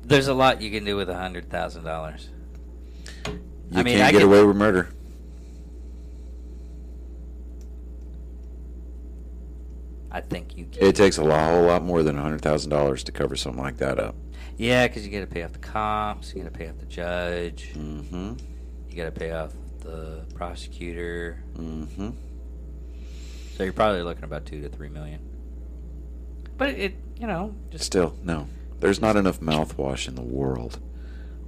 There's 0.02 0.28
a 0.28 0.34
lot 0.34 0.62
you 0.62 0.70
can 0.70 0.84
do 0.84 0.96
with 0.96 1.08
a 1.10 1.16
hundred 1.16 1.50
thousand 1.50 1.84
dollars. 1.84 2.30
You 3.26 3.32
I 3.80 3.82
mean, 3.82 3.98
can't 3.98 4.08
I 4.08 4.12
get 4.12 4.18
get- 4.18 4.26
away 4.26 4.42
with 4.44 4.56
murder. 4.56 4.88
I 10.16 10.20
think 10.22 10.56
you 10.56 10.64
can. 10.64 10.82
It 10.82 10.96
takes 10.96 11.18
a 11.18 11.24
lot, 11.24 11.50
whole 11.50 11.64
lot 11.66 11.82
more 11.82 12.02
than 12.02 12.16
hundred 12.16 12.40
thousand 12.40 12.70
dollars 12.70 13.04
to 13.04 13.12
cover 13.12 13.36
something 13.36 13.62
like 13.62 13.76
that 13.78 13.98
up. 14.00 14.14
Yeah, 14.56 14.88
because 14.88 15.06
you 15.06 15.12
got 15.12 15.20
to 15.20 15.26
pay 15.26 15.42
off 15.42 15.52
the 15.52 15.58
cops, 15.58 16.34
you 16.34 16.42
got 16.42 16.52
to 16.52 16.58
pay 16.58 16.68
off 16.70 16.78
the 16.78 16.86
judge, 16.86 17.72
Mm-hmm. 17.74 18.32
you 18.88 18.96
got 18.96 19.04
to 19.04 19.10
pay 19.12 19.30
off 19.32 19.52
the 19.80 20.24
prosecutor. 20.34 21.42
Mm-hmm. 21.58 22.10
So 23.56 23.62
you're 23.64 23.72
probably 23.74 24.02
looking 24.02 24.24
about 24.24 24.46
two 24.46 24.62
to 24.62 24.68
three 24.70 24.88
million. 24.88 25.20
But 26.56 26.70
it, 26.70 26.94
you 27.18 27.26
know, 27.26 27.54
just 27.70 27.84
Still, 27.84 28.16
no. 28.22 28.48
There's 28.80 29.00
not 29.02 29.16
enough 29.16 29.40
mouthwash 29.40 30.08
in 30.08 30.14
the 30.14 30.22
world. 30.22 30.78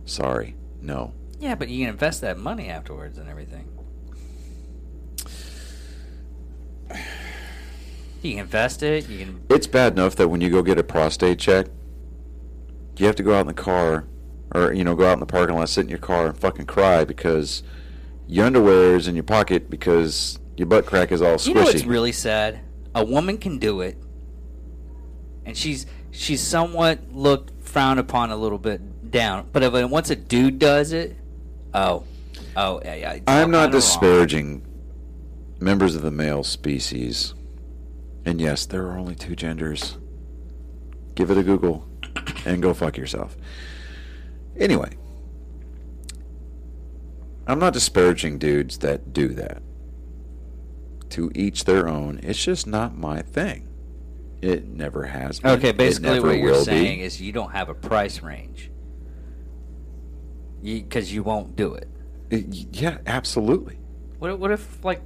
Sorry. 0.04 0.54
No. 0.82 1.12
yeah. 1.40 1.54
But 1.54 1.68
you 1.70 1.84
can 1.84 1.88
invest 1.94 2.20
that 2.20 2.38
money 2.38 2.68
afterwards 2.68 3.16
and 3.16 3.28
everything. 3.30 3.68
You 8.22 8.32
can 8.32 8.40
invest 8.40 8.82
it. 8.82 9.08
You 9.08 9.18
can. 9.18 9.40
It's 9.48 9.66
bad 9.66 9.92
enough 9.92 10.16
that 10.16 10.28
when 10.28 10.40
you 10.40 10.50
go 10.50 10.62
get 10.62 10.78
a 10.78 10.82
prostate 10.82 11.38
check, 11.38 11.66
you 12.96 13.06
have 13.06 13.16
to 13.16 13.22
go 13.22 13.34
out 13.34 13.42
in 13.42 13.46
the 13.46 13.54
car, 13.54 14.06
or 14.54 14.72
you 14.72 14.84
know, 14.84 14.96
go 14.96 15.06
out 15.06 15.14
in 15.14 15.20
the 15.20 15.26
parking 15.26 15.54
lot, 15.54 15.68
sit 15.68 15.84
in 15.84 15.88
your 15.88 15.98
car, 15.98 16.26
and 16.26 16.36
fucking 16.36 16.66
cry 16.66 17.04
because 17.04 17.62
your 18.26 18.46
underwear 18.46 18.96
is 18.96 19.08
in 19.08 19.14
your 19.14 19.24
pocket 19.24 19.70
because 19.70 20.38
your 20.56 20.66
butt 20.66 20.84
crack 20.86 21.12
is 21.12 21.22
all 21.22 21.36
squishy. 21.36 21.46
You 21.46 21.54
know 21.54 21.62
what's 21.62 21.84
really 21.84 22.12
sad? 22.12 22.60
A 22.94 23.04
woman 23.04 23.38
can 23.38 23.58
do 23.58 23.80
it, 23.80 23.96
and 25.44 25.56
she's 25.56 25.86
she's 26.10 26.40
somewhat 26.40 27.12
looked 27.12 27.52
frowned 27.64 28.00
upon 28.00 28.30
a 28.30 28.36
little 28.36 28.58
bit 28.58 29.10
down. 29.10 29.48
But 29.52 29.62
if 29.62 29.90
once 29.90 30.10
a 30.10 30.16
dude 30.16 30.58
does 30.58 30.92
it, 30.92 31.16
oh, 31.74 32.04
oh, 32.56 32.80
yeah, 32.84 32.94
yeah. 32.94 33.12
I'm 33.26 33.50
not 33.50 33.58
kinda 33.58 33.58
wrong. 33.58 33.70
disparaging 33.70 34.66
members 35.60 35.94
of 35.94 36.02
the 36.02 36.10
male 36.10 36.44
species, 36.44 37.34
and 38.28 38.42
yes, 38.42 38.66
there 38.66 38.86
are 38.86 38.98
only 38.98 39.14
two 39.14 39.34
genders. 39.34 39.96
Give 41.14 41.30
it 41.30 41.38
a 41.38 41.42
Google, 41.42 41.88
and 42.44 42.60
go 42.60 42.74
fuck 42.74 42.98
yourself. 42.98 43.38
Anyway, 44.54 44.90
I'm 47.46 47.58
not 47.58 47.72
disparaging 47.72 48.38
dudes 48.38 48.78
that 48.78 49.14
do 49.14 49.28
that. 49.28 49.62
To 51.10 51.32
each 51.34 51.64
their 51.64 51.88
own. 51.88 52.20
It's 52.22 52.44
just 52.44 52.66
not 52.66 52.94
my 52.98 53.22
thing. 53.22 53.66
It 54.42 54.68
never 54.68 55.06
has 55.06 55.40
been. 55.40 55.52
Okay, 55.52 55.72
basically 55.72 56.20
what 56.20 56.36
you're 56.36 56.52
will 56.52 56.58
be. 56.58 56.64
saying 56.64 57.00
is 57.00 57.22
you 57.22 57.32
don't 57.32 57.52
have 57.52 57.70
a 57.70 57.74
price 57.74 58.20
range. 58.22 58.70
Because 60.62 61.10
you, 61.10 61.22
won't 61.22 61.56
do 61.56 61.72
it. 61.72 61.88
It- 62.28 62.76
yeah, 62.76 62.98
absolutely. 63.06 63.78
What, 64.18 64.38
what 64.38 64.50
if, 64.50 64.84
like, 64.84 65.00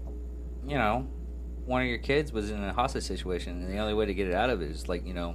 you 0.67 0.75
know, 0.75 1.07
one 1.65 1.83
of 1.83 1.89
your 1.89 1.99
kids 1.99 2.33
was 2.33 2.51
in 2.51 2.63
a 2.63 2.73
hostage 2.73 3.05
situation 3.05 3.63
and 3.65 3.73
the 3.73 3.79
only 3.79 3.95
way 3.95 4.07
to 4.07 4.15
get 4.15 4.29
it 4.29 4.35
out 4.35 4.51
of 4.51 4.63
it 4.63 4.71
is, 4.71 4.89
like, 4.89 5.07
you 5.07 5.15
know, 5.15 5.35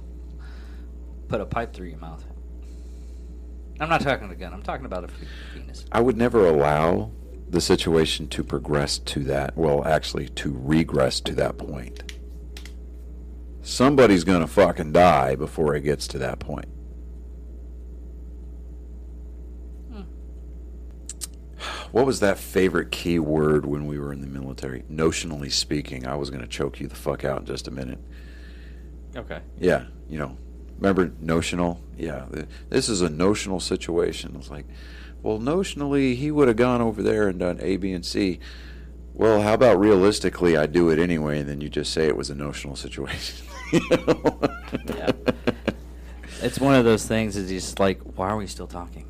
put 1.28 1.40
a 1.40 1.46
pipe 1.46 1.72
through 1.72 1.88
your 1.88 1.98
mouth? 1.98 2.24
I'm 3.80 3.88
not 3.88 4.00
talking 4.00 4.30
a 4.30 4.34
gun. 4.34 4.52
I'm 4.52 4.62
talking 4.62 4.86
about 4.86 5.04
a 5.04 5.08
penis. 5.54 5.84
I 5.92 6.00
would 6.00 6.16
never 6.16 6.46
allow 6.46 7.12
the 7.48 7.60
situation 7.60 8.28
to 8.28 8.42
progress 8.42 8.98
to 8.98 9.20
that. 9.24 9.56
Well, 9.56 9.84
actually, 9.86 10.28
to 10.30 10.58
regress 10.62 11.20
to 11.20 11.34
that 11.36 11.58
point. 11.58 12.12
Somebody's 13.62 14.24
gonna 14.24 14.46
fucking 14.46 14.92
die 14.92 15.36
before 15.36 15.74
it 15.74 15.82
gets 15.82 16.08
to 16.08 16.18
that 16.18 16.38
point. 16.38 16.68
What 21.92 22.06
was 22.06 22.20
that 22.20 22.38
favorite 22.38 22.90
key 22.90 23.18
word 23.18 23.64
when 23.64 23.86
we 23.86 23.98
were 23.98 24.12
in 24.12 24.20
the 24.20 24.26
military? 24.26 24.82
Notionally 24.90 25.50
speaking, 25.50 26.06
I 26.06 26.16
was 26.16 26.30
gonna 26.30 26.46
choke 26.46 26.80
you 26.80 26.86
the 26.86 26.94
fuck 26.96 27.24
out 27.24 27.40
in 27.40 27.46
just 27.46 27.68
a 27.68 27.70
minute. 27.70 27.98
Okay. 29.16 29.40
Yeah, 29.58 29.84
you 30.08 30.18
know, 30.18 30.36
remember 30.78 31.12
notional? 31.20 31.80
Yeah, 31.96 32.26
this 32.68 32.88
is 32.88 33.00
a 33.00 33.08
notional 33.08 33.60
situation. 33.60 34.36
It's 34.36 34.50
like, 34.50 34.66
well, 35.22 35.38
notionally, 35.38 36.14
he 36.14 36.30
would 36.30 36.48
have 36.48 36.56
gone 36.56 36.80
over 36.80 37.02
there 37.02 37.28
and 37.28 37.38
done 37.38 37.58
A, 37.60 37.76
B, 37.76 37.92
and 37.92 38.04
C. 38.04 38.38
Well, 39.14 39.42
how 39.42 39.54
about 39.54 39.80
realistically, 39.80 40.56
I 40.56 40.66
do 40.66 40.90
it 40.90 41.00
anyway, 41.00 41.40
and 41.40 41.48
then 41.48 41.60
you 41.60 41.68
just 41.68 41.92
say 41.92 42.06
it 42.06 42.16
was 42.16 42.30
a 42.30 42.34
notional 42.34 42.76
situation. 42.76 43.46
You 43.70 43.80
know? 43.90 44.40
Yeah. 44.96 45.12
It's 46.40 46.58
one 46.58 46.74
of 46.74 46.86
those 46.86 47.06
things. 47.06 47.36
Is 47.36 47.50
just 47.50 47.78
like, 47.78 48.00
why 48.16 48.30
are 48.30 48.36
we 48.38 48.46
still 48.46 48.66
talking? 48.66 49.04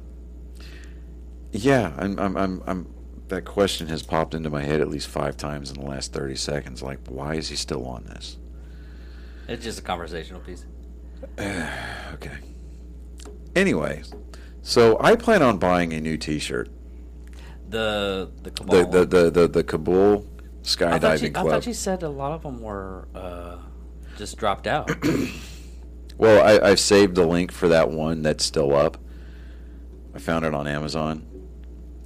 Yeah, 1.53 1.92
I'm, 1.96 2.18
I'm, 2.18 2.36
I'm, 2.36 2.62
I'm. 2.66 2.94
That 3.28 3.44
question 3.44 3.88
has 3.88 4.03
popped 4.03 4.34
into 4.34 4.49
my 4.49 4.62
head 4.62 4.80
at 4.80 4.88
least 4.88 5.09
five 5.09 5.36
times 5.36 5.70
in 5.70 5.78
the 5.78 5.86
last 5.86 6.12
thirty 6.12 6.36
seconds. 6.36 6.82
Like, 6.82 6.99
why 7.09 7.34
is 7.34 7.49
he 7.49 7.57
still 7.57 7.86
on 7.86 8.05
this? 8.05 8.38
It's 9.49 9.64
just 9.64 9.78
a 9.78 9.82
conversational 9.82 10.40
piece. 10.40 10.64
okay. 11.38 12.38
Anyway, 13.55 14.03
so 14.62 14.96
I 15.01 15.16
plan 15.16 15.42
on 15.42 15.59
buying 15.59 15.92
a 15.92 16.01
new 16.01 16.16
T-shirt. 16.16 16.70
The 17.68 18.30
the 18.42 18.51
cabal. 18.51 18.76
The 18.76 19.05
the 19.05 19.07
the 19.07 19.30
the, 19.30 19.49
the 19.49 19.64
Kabul 19.64 20.26
I 20.26 20.62
skydiving 20.62 21.01
thought, 21.01 21.22
you, 21.22 21.28
I 21.34 21.42
thought 21.42 21.66
you 21.66 21.74
said 21.74 22.03
a 22.03 22.09
lot 22.09 22.32
of 22.32 22.42
them 22.42 22.61
were 22.62 23.09
uh, 23.14 23.57
just 24.16 24.36
dropped 24.38 24.66
out. 24.66 24.90
Well, 26.18 26.44
I, 26.44 26.70
I've 26.70 26.80
saved 26.80 27.14
the 27.14 27.24
link 27.24 27.53
for 27.53 27.68
that 27.68 27.90
one 27.90 28.22
that's 28.22 28.44
still 28.44 28.74
up. 28.74 28.99
I 30.14 30.18
found 30.18 30.44
it 30.44 30.53
on 30.53 30.66
Amazon. 30.66 31.24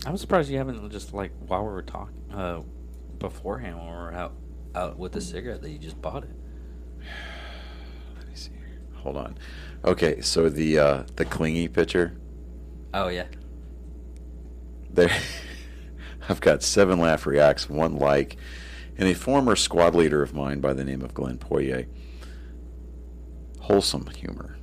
I'm 0.07 0.17
surprised 0.17 0.51
you 0.51 0.59
haven't 0.59 0.91
just 0.91 1.13
like 1.15 1.33
while 1.47 1.63
we 1.63 1.69
were 1.71 1.83
talking 1.83 2.23
uh, 2.33 2.63
beforehand 3.19 3.77
when 3.79 3.87
we 3.87 3.93
were 3.93 4.13
out 4.13 4.35
out 4.75 4.99
with 4.99 5.13
the 5.13 5.21
cigarette 5.21 5.63
that 5.63 5.71
you 5.71 5.79
just 5.79 6.01
bought 6.01 6.25
it. 6.25 6.31
Let 8.17 8.29
me 8.29 8.35
see. 8.35 8.51
here. 8.53 8.81
Hold 8.97 9.17
on. 9.17 9.39
Okay, 9.85 10.21
so 10.21 10.49
the 10.49 10.79
uh, 10.79 11.03
the 11.17 11.25
clingy 11.25 11.69
picture 11.69 12.17
Oh 12.95 13.09
yeah. 13.09 13.27
there. 14.91 15.11
I've 16.29 16.41
got 16.41 16.63
seven 16.63 17.01
laugh 17.01 17.27
reacts, 17.27 17.69
one 17.69 17.97
like, 17.97 18.37
and 18.97 19.09
a 19.09 19.15
former 19.15 19.57
squad 19.57 19.95
leader 19.95 20.23
of 20.23 20.35
mine 20.35 20.61
by 20.61 20.73
the 20.73 20.85
name 20.85 21.03
of 21.03 21.15
Glenn 21.15 21.37
Poirier. 21.39 21.87
Wholesome 23.61 24.07
humor. 24.07 24.57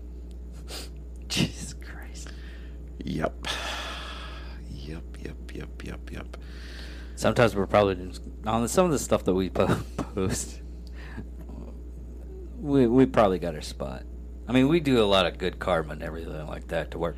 Jesus 1.27 1.73
Christ. 1.73 2.29
Yep. 3.03 3.47
Yep. 5.29 5.55
Yep. 5.55 5.83
Yep. 5.83 6.11
Yep. 6.11 6.37
Sometimes 7.15 7.55
we're 7.55 7.67
probably 7.67 7.95
just, 7.95 8.21
on 8.45 8.67
some 8.67 8.85
of 8.85 8.91
the 8.91 8.99
stuff 8.99 9.23
that 9.25 9.33
we 9.33 9.49
post. 10.15 10.61
We 12.59 12.87
we 12.87 13.05
probably 13.05 13.39
got 13.39 13.55
our 13.55 13.61
spot. 13.61 14.03
I 14.47 14.51
mean, 14.51 14.67
we 14.67 14.79
do 14.79 15.01
a 15.01 15.05
lot 15.05 15.25
of 15.25 15.37
good 15.37 15.59
karma 15.59 15.93
and 15.93 16.03
everything 16.03 16.47
like 16.47 16.67
that 16.69 16.91
to 16.91 16.97
where 16.97 17.15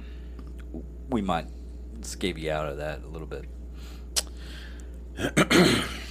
we 1.09 1.22
might 1.22 1.47
you 2.38 2.51
out 2.51 2.68
of 2.68 2.78
that 2.78 3.03
a 3.03 3.07
little 3.07 3.28
bit. 3.28 3.45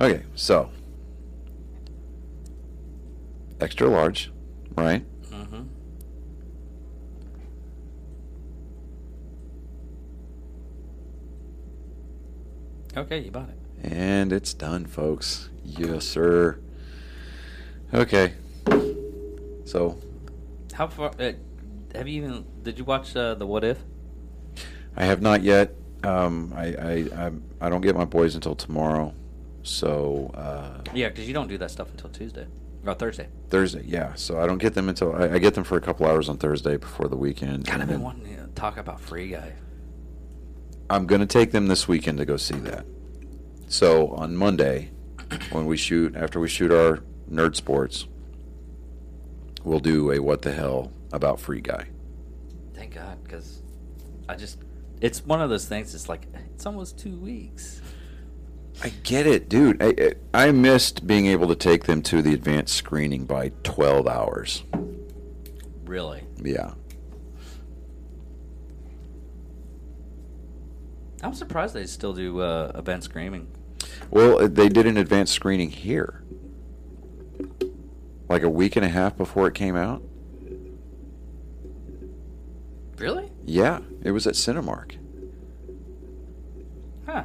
Okay, 0.00 0.22
so 0.34 0.70
extra 3.60 3.86
large, 3.86 4.32
right? 4.74 5.04
Mm-hmm. 5.30 5.64
Okay, 13.00 13.20
you 13.20 13.30
bought 13.30 13.48
it. 13.48 13.90
And 13.92 14.30
it's 14.30 14.52
done, 14.52 14.84
folks. 14.84 15.48
Yes, 15.64 16.04
sir. 16.04 16.58
Okay. 17.94 18.34
So 19.64 19.98
How 20.74 20.86
far? 20.86 21.10
Uh, 21.18 21.32
have 21.94 22.06
you 22.06 22.22
even? 22.22 22.44
Did 22.62 22.78
you 22.78 22.84
watch 22.84 23.16
uh, 23.16 23.34
the 23.34 23.46
What 23.46 23.64
If? 23.64 23.78
I 24.96 25.06
have 25.06 25.22
not 25.22 25.42
yet. 25.42 25.74
Um, 26.04 26.52
I, 26.54 26.66
I 26.66 26.92
I 27.26 27.32
I 27.62 27.68
don't 27.70 27.80
get 27.80 27.96
my 27.96 28.04
boys 28.04 28.34
until 28.34 28.54
tomorrow. 28.54 29.14
So 29.62 30.30
uh, 30.34 30.82
Yeah, 30.92 31.08
because 31.08 31.26
you 31.26 31.32
don't 31.32 31.48
do 31.48 31.56
that 31.56 31.70
stuff 31.70 31.90
until 31.90 32.10
Tuesday 32.10 32.46
or 32.84 32.94
Thursday. 32.94 33.28
Thursday, 33.48 33.82
yeah. 33.86 34.12
So 34.14 34.38
I 34.38 34.46
don't 34.46 34.58
get 34.58 34.74
them 34.74 34.90
until 34.90 35.14
I, 35.14 35.34
I 35.34 35.38
get 35.38 35.54
them 35.54 35.64
for 35.64 35.78
a 35.78 35.80
couple 35.80 36.06
hours 36.06 36.28
on 36.28 36.36
Thursday 36.36 36.76
before 36.76 37.08
the 37.08 37.16
weekend. 37.16 37.64
God, 37.64 37.74
and 37.74 37.82
I've 37.82 37.88
been 37.88 38.02
wanting 38.02 38.36
to 38.36 38.46
talk 38.54 38.76
about 38.76 39.00
Free 39.00 39.28
Guy. 39.30 39.54
I'm 40.90 41.06
gonna 41.06 41.26
take 41.26 41.52
them 41.52 41.68
this 41.68 41.86
weekend 41.86 42.18
to 42.18 42.24
go 42.24 42.36
see 42.36 42.56
that. 42.58 42.84
So 43.68 44.08
on 44.08 44.36
Monday, 44.36 44.90
when 45.52 45.66
we 45.66 45.76
shoot 45.76 46.16
after 46.16 46.40
we 46.40 46.48
shoot 46.48 46.72
our 46.72 47.02
nerd 47.30 47.54
sports, 47.54 48.06
we'll 49.62 49.78
do 49.78 50.10
a 50.10 50.18
what 50.18 50.42
the 50.42 50.52
hell 50.52 50.92
about 51.12 51.38
Free 51.40 51.60
Guy. 51.60 51.86
Thank 52.74 52.94
God, 52.94 53.22
because 53.22 53.62
I 54.28 54.34
just. 54.34 54.58
It's 55.00 55.24
one 55.24 55.40
of 55.40 55.48
those 55.48 55.64
things. 55.66 55.94
It's 55.94 56.08
like 56.08 56.26
it's 56.54 56.66
almost 56.66 56.98
two 56.98 57.16
weeks. 57.16 57.80
I 58.82 58.88
get 58.88 59.26
it, 59.26 59.48
dude. 59.48 59.82
I, 59.82 60.14
I 60.34 60.48
I 60.48 60.50
missed 60.52 61.06
being 61.06 61.26
able 61.26 61.48
to 61.48 61.54
take 61.54 61.84
them 61.84 62.02
to 62.02 62.20
the 62.22 62.34
advanced 62.34 62.74
screening 62.74 63.24
by 63.26 63.52
12 63.62 64.06
hours. 64.06 64.64
Really, 65.84 66.22
Yeah. 66.42 66.72
I'm 71.22 71.34
surprised 71.34 71.74
they 71.74 71.86
still 71.86 72.14
do 72.14 72.40
uh, 72.40 72.72
event 72.74 73.04
screaming. 73.04 73.48
Well, 74.10 74.42
uh, 74.42 74.48
they 74.48 74.68
did 74.68 74.86
an 74.86 74.96
advanced 74.96 75.34
screening 75.34 75.70
here. 75.70 76.22
Like 78.28 78.42
a 78.42 78.48
week 78.48 78.76
and 78.76 78.84
a 78.84 78.88
half 78.88 79.16
before 79.16 79.46
it 79.48 79.54
came 79.54 79.76
out. 79.76 80.02
Really? 82.96 83.30
Yeah, 83.44 83.80
it 84.02 84.12
was 84.12 84.26
at 84.26 84.34
Cinemark. 84.34 84.96
Huh. 87.06 87.24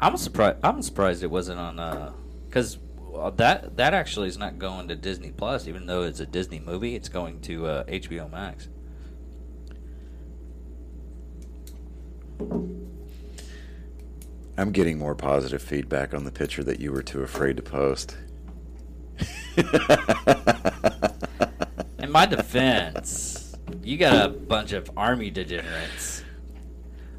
I'm 0.00 0.16
surprised. 0.16 0.58
I'm 0.62 0.82
surprised 0.82 1.22
it 1.22 1.30
wasn't 1.30 1.58
on 1.58 1.80
uh, 1.80 2.12
because 2.46 2.78
that 3.36 3.76
that 3.76 3.94
actually 3.94 4.28
is 4.28 4.38
not 4.38 4.58
going 4.58 4.88
to 4.88 4.94
Disney 4.94 5.32
Plus, 5.32 5.66
even 5.66 5.86
though 5.86 6.02
it's 6.02 6.20
a 6.20 6.26
Disney 6.26 6.60
movie. 6.60 6.94
It's 6.94 7.08
going 7.08 7.40
to 7.40 7.66
uh, 7.66 7.84
HBO 7.84 8.30
Max. 8.30 8.68
I'm 14.58 14.72
getting 14.72 14.98
more 14.98 15.14
positive 15.14 15.62
feedback 15.62 16.12
on 16.12 16.24
the 16.24 16.32
picture 16.32 16.64
that 16.64 16.80
you 16.80 16.90
were 16.90 17.02
too 17.02 17.22
afraid 17.22 17.56
to 17.58 17.62
post. 17.62 18.16
In 22.00 22.10
my 22.10 22.26
defense, 22.26 23.54
you 23.84 23.96
got 23.96 24.26
a 24.26 24.28
bunch 24.28 24.72
of 24.72 24.90
army 24.96 25.30
degenerates, 25.30 26.24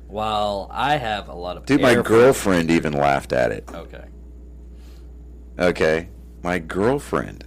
while 0.08 0.68
I 0.70 0.98
have 0.98 1.30
a 1.30 1.34
lot 1.34 1.56
of. 1.56 1.66
Dude, 1.66 1.80
my 1.82 1.96
girlfriend 2.02 2.70
even 2.70 2.92
laughed 2.92 3.32
at 3.32 3.54
it. 3.54 3.70
Okay. 3.74 4.04
Okay, 5.58 6.10
my 6.44 6.60
girlfriend 6.60 7.46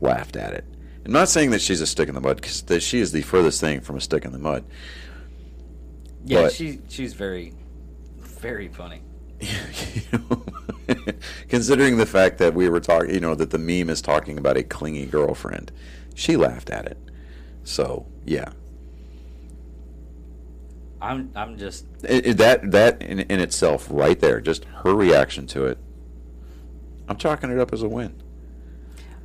laughed 0.00 0.36
at 0.36 0.54
it. 0.54 0.64
I'm 1.04 1.12
not 1.12 1.28
saying 1.28 1.50
that 1.50 1.60
she's 1.60 1.82
a 1.82 1.86
stick 1.86 2.08
in 2.08 2.14
the 2.14 2.20
mud 2.22 2.40
because 2.40 2.82
she 2.82 2.98
is 2.98 3.12
the 3.12 3.22
furthest 3.22 3.60
thing 3.60 3.82
from 3.82 3.96
a 3.96 4.00
stick 4.00 4.24
in 4.24 4.32
the 4.32 4.38
mud. 4.38 4.64
Yeah, 6.24 6.42
But- 6.44 6.52
she 6.52 6.80
she's 6.88 7.12
very, 7.12 7.52
very 8.18 8.68
funny. 8.68 9.02
You 9.40 10.02
know, 10.12 10.44
Considering 11.48 11.96
the 11.98 12.06
fact 12.06 12.38
that 12.38 12.54
we 12.54 12.68
were 12.68 12.80
talking, 12.80 13.12
you 13.14 13.20
know, 13.20 13.34
that 13.34 13.50
the 13.50 13.58
meme 13.58 13.90
is 13.90 14.00
talking 14.02 14.38
about 14.38 14.56
a 14.56 14.62
clingy 14.62 15.06
girlfriend, 15.06 15.70
she 16.14 16.36
laughed 16.36 16.70
at 16.70 16.86
it. 16.86 16.96
So 17.64 18.06
yeah, 18.24 18.50
I'm 21.00 21.30
I'm 21.36 21.58
just 21.58 21.84
It- 22.02 22.26
it- 22.26 22.36
that 22.38 22.70
that 22.72 23.02
in, 23.02 23.20
in 23.20 23.40
itself, 23.40 23.86
right 23.90 24.18
there, 24.18 24.40
just 24.40 24.64
her 24.82 24.94
reaction 24.94 25.46
to 25.48 25.66
it, 25.66 25.78
I'm 27.08 27.16
chalking 27.16 27.50
it 27.50 27.58
up 27.58 27.72
as 27.72 27.82
a 27.82 27.88
win. 27.88 28.14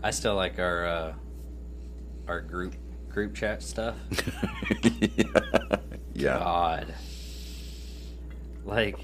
I 0.03 0.11
still 0.11 0.36
like 0.36 0.59
our 0.59 0.86
uh, 0.86 1.14
our 2.28 2.41
group 2.41 2.76
group 3.09 3.34
chat 3.36 3.64
stuff. 3.64 3.95
yeah. 4.84 5.78
yeah. 6.14 6.39
God. 6.39 6.93
Like, 8.66 8.97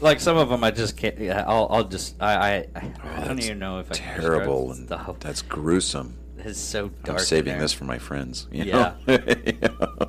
like 0.00 0.20
some 0.20 0.36
of 0.36 0.48
them, 0.48 0.62
I 0.64 0.70
just 0.70 0.96
can't. 0.96 1.18
yeah, 1.18 1.44
I'll, 1.46 1.66
I'll 1.70 1.84
just, 1.84 2.16
I, 2.20 2.34
I, 2.34 2.66
I 2.74 2.80
don't 2.80 3.36
that's 3.36 3.46
even 3.46 3.58
know 3.58 3.78
if 3.80 3.90
I 3.90 3.94
can 3.96 4.20
Terrible 4.20 4.72
and 4.72 4.86
stuff. 4.86 5.16
that's 5.20 5.42
gruesome. 5.42 6.16
It's 6.38 6.58
so 6.58 6.88
dark. 6.88 7.08
I'm 7.08 7.14
in 7.16 7.20
saving 7.20 7.52
there. 7.52 7.60
this 7.60 7.72
for 7.72 7.84
my 7.84 7.98
friends. 7.98 8.48
you 8.50 8.64
Yeah. 8.64 8.94
know? 9.06 9.18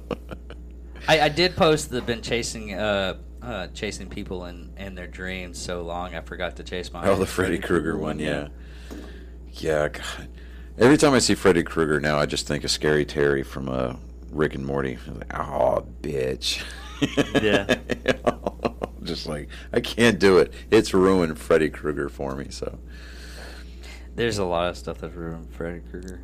I, 1.07 1.21
I 1.21 1.29
did 1.29 1.55
post 1.55 1.89
the 1.89 2.01
been 2.01 2.21
chasing, 2.21 2.73
uh, 2.73 3.17
uh, 3.41 3.67
chasing 3.73 4.07
people 4.07 4.45
in 4.45 4.71
in 4.77 4.93
their 4.95 5.07
dreams 5.07 5.57
so 5.59 5.81
long. 5.81 6.13
I 6.15 6.21
forgot 6.21 6.55
to 6.57 6.63
chase 6.63 6.93
my. 6.93 7.05
Oh, 7.07 7.15
the 7.15 7.25
Freddy 7.25 7.57
Krueger 7.67 7.97
one, 7.97 8.19
yeah. 8.19 8.49
Yeah, 9.53 9.89
God. 9.89 10.29
Every 10.77 10.97
time 10.97 11.13
I 11.13 11.19
see 11.19 11.35
Freddy 11.35 11.63
Krueger 11.63 11.99
now, 11.99 12.17
I 12.17 12.25
just 12.25 12.47
think 12.47 12.63
of 12.63 12.71
Scary 12.71 13.03
Terry 13.03 13.43
from 13.43 13.67
uh, 13.67 13.95
Rick 14.31 14.55
and 14.55 14.65
Morty. 14.65 14.97
Like, 15.07 15.37
oh, 15.37 15.85
bitch. 16.01 16.63
Yeah. 17.41 17.79
Just 19.03 19.27
like, 19.27 19.49
I 19.73 19.79
can't 19.79 20.19
do 20.19 20.37
it. 20.37 20.53
It's 20.69 20.93
ruined 20.93 21.37
Freddy 21.39 21.69
Krueger 21.69 22.09
for 22.09 22.35
me, 22.35 22.47
so. 22.49 22.79
There's 24.15 24.37
a 24.37 24.45
lot 24.45 24.69
of 24.69 24.77
stuff 24.77 24.99
that's 24.99 25.15
ruined 25.15 25.53
Freddy 25.53 25.81
Krueger. 25.89 26.19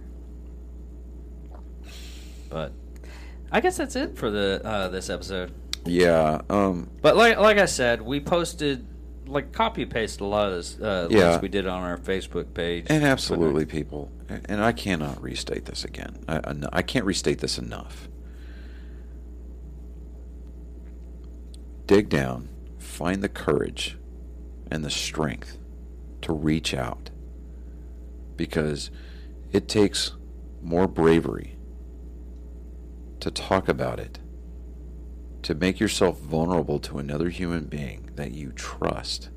But 2.50 2.72
I 3.52 3.62
guess 3.62 3.78
that's 3.78 3.96
it 3.96 4.18
for 4.18 4.30
the 4.30 4.62
uh, 4.64 4.88
this 4.90 5.10
episode. 5.10 5.54
Yeah, 5.86 6.42
um, 6.50 6.90
But 7.02 7.16
like 7.16 7.38
like 7.38 7.58
I 7.58 7.66
said, 7.66 8.02
we 8.02 8.20
posted 8.20 8.86
like 9.26 9.52
copy 9.52 9.86
paste 9.86 10.22
a 10.22 10.26
lot 10.26 10.48
of 10.50 10.54
this 10.56 10.80
uh, 10.80 11.08
Yeah. 11.10 11.40
we 11.40 11.48
did 11.50 11.68
on 11.68 11.82
our 11.84 11.98
Facebook 11.98 12.54
page. 12.54 12.86
and 12.90 13.04
absolutely, 13.04 13.66
people, 13.66 14.12
and 14.30 14.64
I 14.64 14.72
cannot 14.72 15.22
restate 15.22 15.66
this 15.66 15.84
again. 15.86 16.24
I, 16.28 16.38
I 16.38 16.54
I 16.74 16.82
can't 16.82 17.06
restate 17.06 17.40
this 17.40 17.58
enough. 17.58 18.08
Dig 21.86 22.10
down, 22.10 22.50
find 22.98 23.22
the 23.22 23.30
courage 23.30 23.96
and 24.72 24.84
the 24.84 24.90
strength 24.90 25.60
to 26.20 26.34
reach 26.34 26.74
out 26.74 27.12
because 28.36 28.90
it 29.52 29.68
takes 29.68 30.14
more 30.64 30.88
bravery 30.88 31.56
to 33.20 33.30
talk 33.30 33.70
about 33.70 34.00
it, 34.00 34.18
to 35.44 35.54
make 35.54 35.80
yourself 35.80 36.18
vulnerable 36.20 36.80
to 36.80 36.98
another 36.98 37.30
human 37.30 37.66
being 37.66 38.10
that 38.16 38.32
you 38.32 38.52
trust 38.52 39.30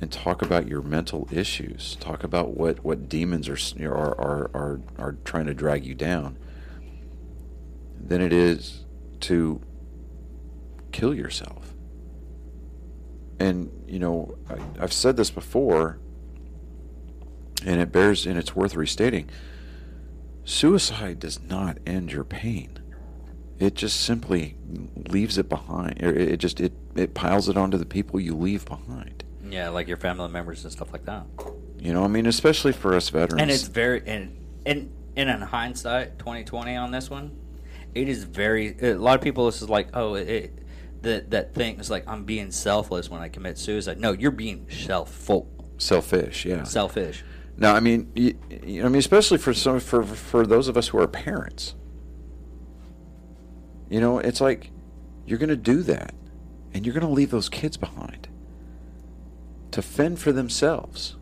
and 0.00 0.12
talk 0.12 0.40
about 0.40 0.68
your 0.68 0.82
mental 0.82 1.26
issues. 1.32 1.96
Talk 1.96 2.22
about 2.22 2.56
what, 2.56 2.84
what 2.84 3.08
demons 3.08 3.48
are, 3.48 3.58
are 3.88 4.20
are 4.20 4.50
are 4.54 4.80
are 4.98 5.16
trying 5.24 5.46
to 5.46 5.54
drag 5.54 5.84
you 5.84 5.96
down. 5.96 6.38
Than 8.00 8.20
it 8.20 8.32
is 8.32 8.84
to 9.22 9.60
kill 10.94 11.12
yourself. 11.12 11.74
And 13.40 13.70
you 13.86 13.98
know, 13.98 14.36
I, 14.48 14.82
I've 14.82 14.92
said 14.92 15.16
this 15.16 15.30
before, 15.30 15.98
and 17.66 17.80
it 17.80 17.90
bears 17.92 18.26
and 18.26 18.38
it's 18.38 18.54
worth 18.54 18.76
restating. 18.76 19.28
Suicide 20.44 21.18
does 21.18 21.42
not 21.42 21.78
end 21.84 22.12
your 22.12 22.24
pain. 22.24 22.78
It 23.58 23.74
just 23.74 24.00
simply 24.00 24.56
leaves 25.08 25.36
it 25.36 25.48
behind. 25.48 26.00
It 26.00 26.36
just 26.36 26.60
it, 26.60 26.72
it 26.94 27.14
piles 27.14 27.48
it 27.48 27.56
onto 27.56 27.76
the 27.76 27.86
people 27.86 28.20
you 28.20 28.36
leave 28.36 28.64
behind. 28.66 29.24
yeah, 29.48 29.68
like 29.68 29.88
your 29.88 29.96
family 29.96 30.28
members 30.28 30.62
and 30.64 30.72
stuff 30.72 30.92
like 30.92 31.04
that. 31.06 31.24
You 31.78 31.92
know, 31.92 32.04
I 32.04 32.08
mean, 32.08 32.26
especially 32.26 32.72
for 32.72 32.94
us 32.94 33.08
veterans. 33.08 33.42
And 33.42 33.50
it's 33.50 33.64
very 33.64 34.02
and 34.06 34.36
and 34.64 34.90
and 35.16 35.28
in 35.28 35.40
hindsight, 35.40 36.18
2020 36.18 36.76
on 36.76 36.90
this 36.90 37.10
one, 37.10 37.36
it 37.94 38.08
is 38.08 38.24
very. 38.24 38.76
A 38.80 38.94
lot 38.94 39.16
of 39.16 39.22
people 39.22 39.46
this 39.46 39.60
is 39.62 39.68
like, 39.68 39.88
oh, 39.94 40.14
it 40.14 40.52
that 41.04 41.30
that 41.30 41.54
thing 41.54 41.78
is 41.78 41.90
like 41.90 42.04
I'm 42.06 42.24
being 42.24 42.50
selfless 42.50 43.08
when 43.08 43.20
I 43.20 43.28
commit 43.28 43.58
suicide. 43.58 43.98
No, 43.98 44.12
you're 44.12 44.30
being 44.30 44.66
selfful, 44.66 45.46
selfish. 45.78 46.44
Yeah. 46.44 46.64
selfish. 46.64 47.24
No, 47.56 47.72
I 47.72 47.80
mean, 47.80 48.10
you, 48.14 48.36
you 48.50 48.80
know, 48.80 48.86
I 48.86 48.88
mean, 48.88 48.98
especially 48.98 49.38
for 49.38 49.54
some 49.54 49.80
for 49.80 50.02
for 50.02 50.46
those 50.46 50.68
of 50.68 50.76
us 50.76 50.88
who 50.88 50.98
are 50.98 51.06
parents. 51.06 51.74
You 53.88 54.00
know, 54.00 54.18
it's 54.18 54.40
like 54.40 54.70
you're 55.26 55.38
going 55.38 55.50
to 55.50 55.56
do 55.56 55.82
that, 55.82 56.14
and 56.72 56.84
you're 56.84 56.94
going 56.94 57.06
to 57.06 57.12
leave 57.12 57.30
those 57.30 57.48
kids 57.48 57.76
behind 57.76 58.28
to 59.70 59.82
fend 59.82 60.18
for 60.18 60.32
themselves. 60.32 61.16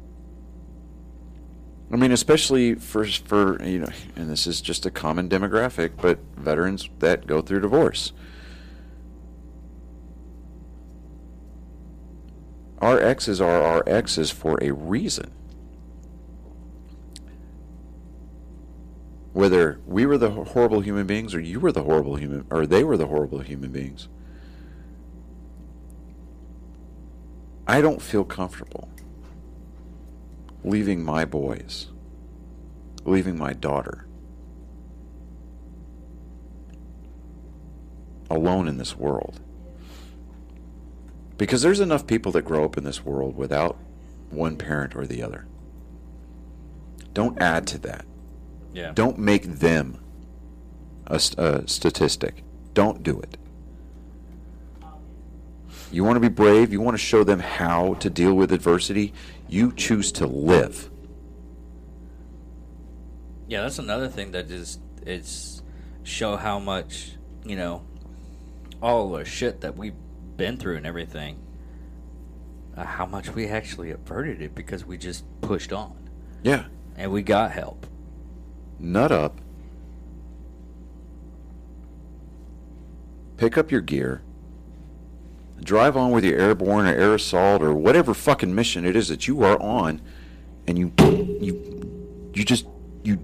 I 1.93 1.97
mean, 1.97 2.12
especially 2.12 2.74
for 2.76 3.05
for 3.05 3.62
you 3.62 3.80
know, 3.80 3.91
and 4.16 4.30
this 4.30 4.47
is 4.47 4.62
just 4.62 4.87
a 4.87 4.91
common 4.91 5.28
demographic, 5.28 5.93
but 6.01 6.18
veterans 6.37 6.89
that 7.01 7.26
go 7.26 7.43
through 7.43 7.61
divorce. 7.61 8.12
Our 12.83 13.01
exes 13.01 13.41
are 13.41 13.62
our 13.62 13.85
exes 13.87 14.33
for 14.33 14.59
a 14.61 14.72
reason. 14.72 15.30
Whether 19.33 19.78
we 19.87 20.05
were 20.05 20.18
the 20.18 20.30
horrible 20.30 20.80
human 20.80 21.07
beings 21.07 21.33
or 21.33 21.41
you 21.41 21.61
were 21.61 21.70
the 21.70 21.85
horrible 21.85 22.16
human 22.16 22.45
or 22.51 22.66
they 22.66 22.83
were 22.83 22.97
the 22.97 23.07
horrible 23.07 23.39
human 23.39 23.70
beings. 23.70 24.09
I 27.68 27.80
don't 27.80 28.03
feel 28.03 28.24
comfortable 28.24 28.89
leaving 30.64 31.05
my 31.05 31.24
boys, 31.24 31.87
leaving 33.05 33.39
my 33.39 33.53
daughter 33.53 34.07
alone 38.28 38.66
in 38.66 38.78
this 38.78 38.97
world. 38.97 39.41
Because 41.43 41.61
there's 41.61 41.80
enough 41.80 42.07
people 42.07 42.30
that 42.32 42.43
grow 42.43 42.64
up 42.64 42.78
in 42.78 42.84
this 42.84 43.05
world 43.05 43.36
without 43.36 43.76
one 44.30 44.57
parent 44.57 44.95
or 44.95 45.09
the 45.09 45.24
other. 45.24 45.45
Don't 47.14 47.43
add 47.43 47.66
to 47.66 47.78
that. 47.78 48.05
Yeah. 48.72 48.93
Don't 48.95 49.18
make 49.18 49.59
them 49.59 50.01
a, 51.09 51.20
a 51.38 51.66
statistic. 51.66 52.45
Don't 52.74 53.03
do 53.03 53.18
it. 53.18 53.38
You 55.90 56.05
want 56.05 56.14
to 56.14 56.20
be 56.20 56.28
brave, 56.28 56.72
you 56.72 56.80
want 56.80 56.95
to 56.95 57.03
show 57.03 57.24
them 57.24 57.40
how 57.40 57.95
to 57.95 58.09
deal 58.09 58.34
with 58.34 58.53
adversity, 58.53 59.12
you 59.49 59.72
choose 59.72 60.12
to 60.12 60.28
live. 60.28 60.90
Yeah, 63.49 63.62
that's 63.62 63.80
another 63.80 64.07
thing 64.07 64.30
that 64.30 64.49
is 64.49 64.78
it's 65.05 65.61
show 66.05 66.36
how 66.36 66.61
much 66.61 67.14
you 67.45 67.57
know 67.57 67.82
all 68.80 69.11
the 69.11 69.24
shit 69.24 69.62
that 69.62 69.76
we've 69.76 69.97
been 70.37 70.57
through 70.57 70.76
and 70.76 70.87
everything. 70.87 71.39
Uh, 72.76 72.85
how 72.85 73.05
much 73.07 73.30
we 73.35 73.47
actually 73.47 73.91
averted 73.91 74.41
it 74.41 74.55
because 74.55 74.85
we 74.85 74.97
just 74.97 75.24
pushed 75.43 75.72
on 75.72 75.95
Yeah. 76.43 76.64
and 76.97 77.12
we 77.12 77.22
got 77.22 77.53
help. 77.53 77.87
Nut 78.78 79.12
up. 79.12 79.41
Pick 83.37 83.59
up 83.59 83.70
your 83.70 83.80
gear 83.80 84.22
Drive 85.62 85.97
on 85.97 86.11
with 86.11 86.24
your 86.24 86.39
airborne 86.41 86.87
or 86.87 86.95
air 86.95 87.14
assault 87.14 87.62
or 87.62 87.72
whatever 87.72 88.14
fucking 88.14 88.53
mission 88.53 88.85
it 88.85 88.97
is 88.97 89.07
that 89.09 89.28
you 89.28 89.45
are 89.45 89.61
on, 89.62 90.01
and 90.66 90.76
you 90.76 90.93
you 91.41 92.30
you 92.35 92.45
just 92.45 92.66
you 93.05 93.22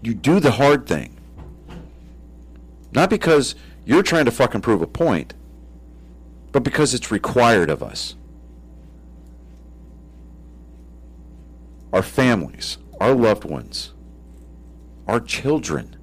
you 0.00 0.14
do 0.14 0.38
the 0.38 0.52
hard 0.52 0.86
thing. 0.86 1.16
Not 2.92 3.10
because 3.10 3.56
you're 3.84 4.04
trying 4.04 4.24
to 4.26 4.30
fucking 4.30 4.60
prove 4.60 4.82
a 4.82 4.86
point, 4.86 5.34
but 6.54 6.62
because 6.62 6.94
it's 6.94 7.10
required 7.10 7.68
of 7.68 7.82
us. 7.82 8.14
Our 11.92 12.00
families, 12.02 12.78
our 13.00 13.12
loved 13.12 13.44
ones, 13.44 13.92
our 15.08 15.18
children 15.18 15.96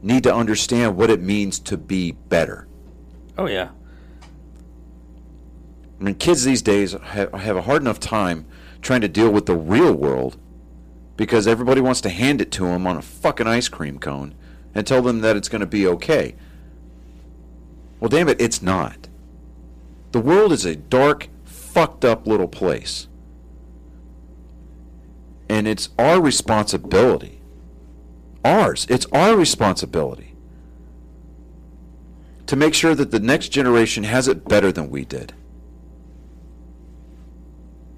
need 0.00 0.22
to 0.22 0.32
understand 0.32 0.96
what 0.96 1.10
it 1.10 1.20
means 1.20 1.58
to 1.58 1.76
be 1.76 2.12
better. 2.12 2.68
Oh 3.36 3.46
yeah. 3.46 3.70
I 5.98 6.04
mean, 6.04 6.14
kids 6.14 6.44
these 6.44 6.62
days 6.62 6.92
have, 6.92 7.32
have 7.32 7.56
a 7.56 7.62
hard 7.62 7.82
enough 7.82 7.98
time 7.98 8.46
trying 8.80 9.00
to 9.00 9.08
deal 9.08 9.30
with 9.30 9.46
the 9.46 9.56
real 9.56 9.92
world 9.92 10.38
because 11.16 11.48
everybody 11.48 11.80
wants 11.80 12.00
to 12.02 12.10
hand 12.10 12.40
it 12.40 12.52
to 12.52 12.66
them 12.66 12.86
on 12.86 12.96
a 12.96 13.02
fucking 13.02 13.48
ice 13.48 13.68
cream 13.68 13.98
cone 13.98 14.36
and 14.72 14.86
tell 14.86 15.02
them 15.02 15.20
that 15.22 15.34
it's 15.34 15.48
going 15.48 15.60
to 15.60 15.66
be 15.66 15.84
okay. 15.84 16.36
Well, 17.98 18.08
damn 18.08 18.28
it, 18.28 18.40
it's 18.40 18.62
not. 18.62 19.09
The 20.12 20.20
world 20.20 20.52
is 20.52 20.64
a 20.64 20.76
dark, 20.76 21.28
fucked 21.44 22.04
up 22.04 22.26
little 22.26 22.48
place. 22.48 23.06
And 25.48 25.66
it's 25.66 25.88
our 25.98 26.20
responsibility. 26.20 27.40
Ours. 28.44 28.86
It's 28.88 29.06
our 29.12 29.36
responsibility 29.36 30.30
to 32.50 32.56
make 32.56 32.74
sure 32.74 32.96
that 32.96 33.12
the 33.12 33.20
next 33.20 33.50
generation 33.50 34.02
has 34.02 34.26
it 34.26 34.48
better 34.48 34.72
than 34.72 34.90
we 34.90 35.04
did. 35.04 35.32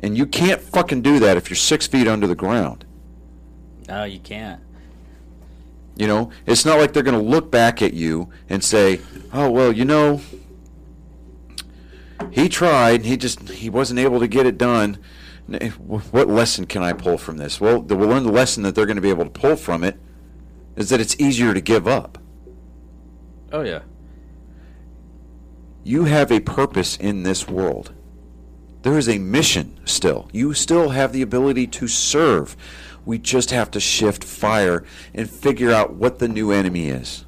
And 0.00 0.18
you 0.18 0.26
can't 0.26 0.60
fucking 0.60 1.00
do 1.00 1.18
that 1.20 1.38
if 1.38 1.48
you're 1.48 1.56
six 1.56 1.86
feet 1.86 2.06
under 2.06 2.26
the 2.26 2.34
ground. 2.34 2.84
No, 3.88 4.04
you 4.04 4.18
can't. 4.18 4.60
You 5.96 6.06
know, 6.06 6.30
it's 6.44 6.66
not 6.66 6.78
like 6.78 6.92
they're 6.92 7.02
going 7.02 7.18
to 7.18 7.30
look 7.30 7.50
back 7.50 7.80
at 7.80 7.94
you 7.94 8.28
and 8.50 8.62
say, 8.62 9.00
"Oh, 9.32 9.50
well, 9.50 9.72
you 9.72 9.86
know, 9.86 10.20
he 12.30 12.48
tried, 12.48 13.04
he 13.04 13.16
just 13.16 13.48
he 13.50 13.68
wasn't 13.70 14.00
able 14.00 14.20
to 14.20 14.28
get 14.28 14.46
it 14.46 14.58
done." 14.58 14.98
Eh, 15.52 15.70
what 15.70 16.28
lesson 16.28 16.66
can 16.66 16.82
I 16.82 16.92
pull 16.92 17.18
from 17.18 17.36
this? 17.36 17.60
Well, 17.60 17.82
we'll 17.82 18.08
learn 18.08 18.22
the 18.22 18.32
lesson 18.32 18.62
that 18.62 18.74
they're 18.74 18.86
going 18.86 18.96
to 18.96 19.02
be 19.02 19.10
able 19.10 19.24
to 19.24 19.30
pull 19.30 19.56
from 19.56 19.82
it 19.82 19.98
is 20.76 20.88
that 20.88 21.00
it's 21.00 21.18
easier 21.18 21.52
to 21.52 21.60
give 21.60 21.86
up. 21.86 22.18
Oh 23.52 23.62
yeah. 23.62 23.80
You 25.84 26.04
have 26.04 26.30
a 26.30 26.40
purpose 26.40 26.96
in 26.96 27.24
this 27.24 27.48
world. 27.48 27.92
There 28.82 28.96
is 28.96 29.08
a 29.08 29.18
mission 29.18 29.78
still. 29.84 30.28
You 30.32 30.54
still 30.54 30.90
have 30.90 31.12
the 31.12 31.22
ability 31.22 31.66
to 31.68 31.88
serve. 31.88 32.56
We 33.04 33.18
just 33.18 33.50
have 33.50 33.70
to 33.72 33.80
shift 33.80 34.24
fire 34.24 34.84
and 35.12 35.28
figure 35.28 35.72
out 35.72 35.94
what 35.94 36.18
the 36.18 36.28
new 36.28 36.50
enemy 36.52 36.88
is. 36.88 37.26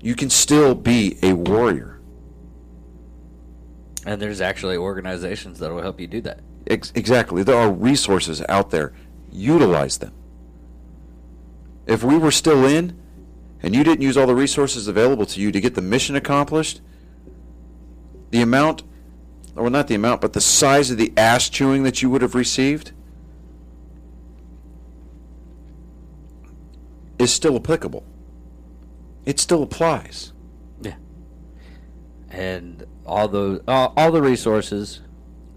You 0.00 0.14
can 0.14 0.30
still 0.30 0.74
be 0.74 1.18
a 1.22 1.34
warrior. 1.34 1.95
And 4.06 4.22
there's 4.22 4.40
actually 4.40 4.76
organizations 4.76 5.58
that 5.58 5.72
will 5.72 5.82
help 5.82 6.00
you 6.00 6.06
do 6.06 6.20
that. 6.22 6.40
Ex- 6.68 6.92
exactly. 6.94 7.42
There 7.42 7.56
are 7.56 7.70
resources 7.70 8.40
out 8.48 8.70
there. 8.70 8.92
Utilize 9.32 9.98
them. 9.98 10.12
If 11.86 12.04
we 12.04 12.16
were 12.16 12.30
still 12.30 12.64
in 12.64 12.96
and 13.62 13.74
you 13.74 13.82
didn't 13.82 14.02
use 14.02 14.16
all 14.16 14.28
the 14.28 14.34
resources 14.34 14.86
available 14.86 15.26
to 15.26 15.40
you 15.40 15.50
to 15.50 15.60
get 15.60 15.74
the 15.74 15.82
mission 15.82 16.14
accomplished, 16.14 16.80
the 18.30 18.40
amount, 18.40 18.84
or 19.56 19.70
not 19.70 19.88
the 19.88 19.96
amount, 19.96 20.20
but 20.20 20.34
the 20.34 20.40
size 20.40 20.90
of 20.90 20.98
the 20.98 21.12
ass 21.16 21.48
chewing 21.48 21.82
that 21.82 22.00
you 22.00 22.08
would 22.08 22.22
have 22.22 22.34
received 22.36 22.92
is 27.18 27.32
still 27.32 27.56
applicable. 27.56 28.04
It 29.24 29.40
still 29.40 29.64
applies. 29.64 30.32
Yeah. 30.80 30.94
And 32.30 32.84
all 33.06 33.28
those 33.28 33.60
all, 33.66 33.92
all 33.96 34.10
the 34.12 34.22
resources 34.22 35.00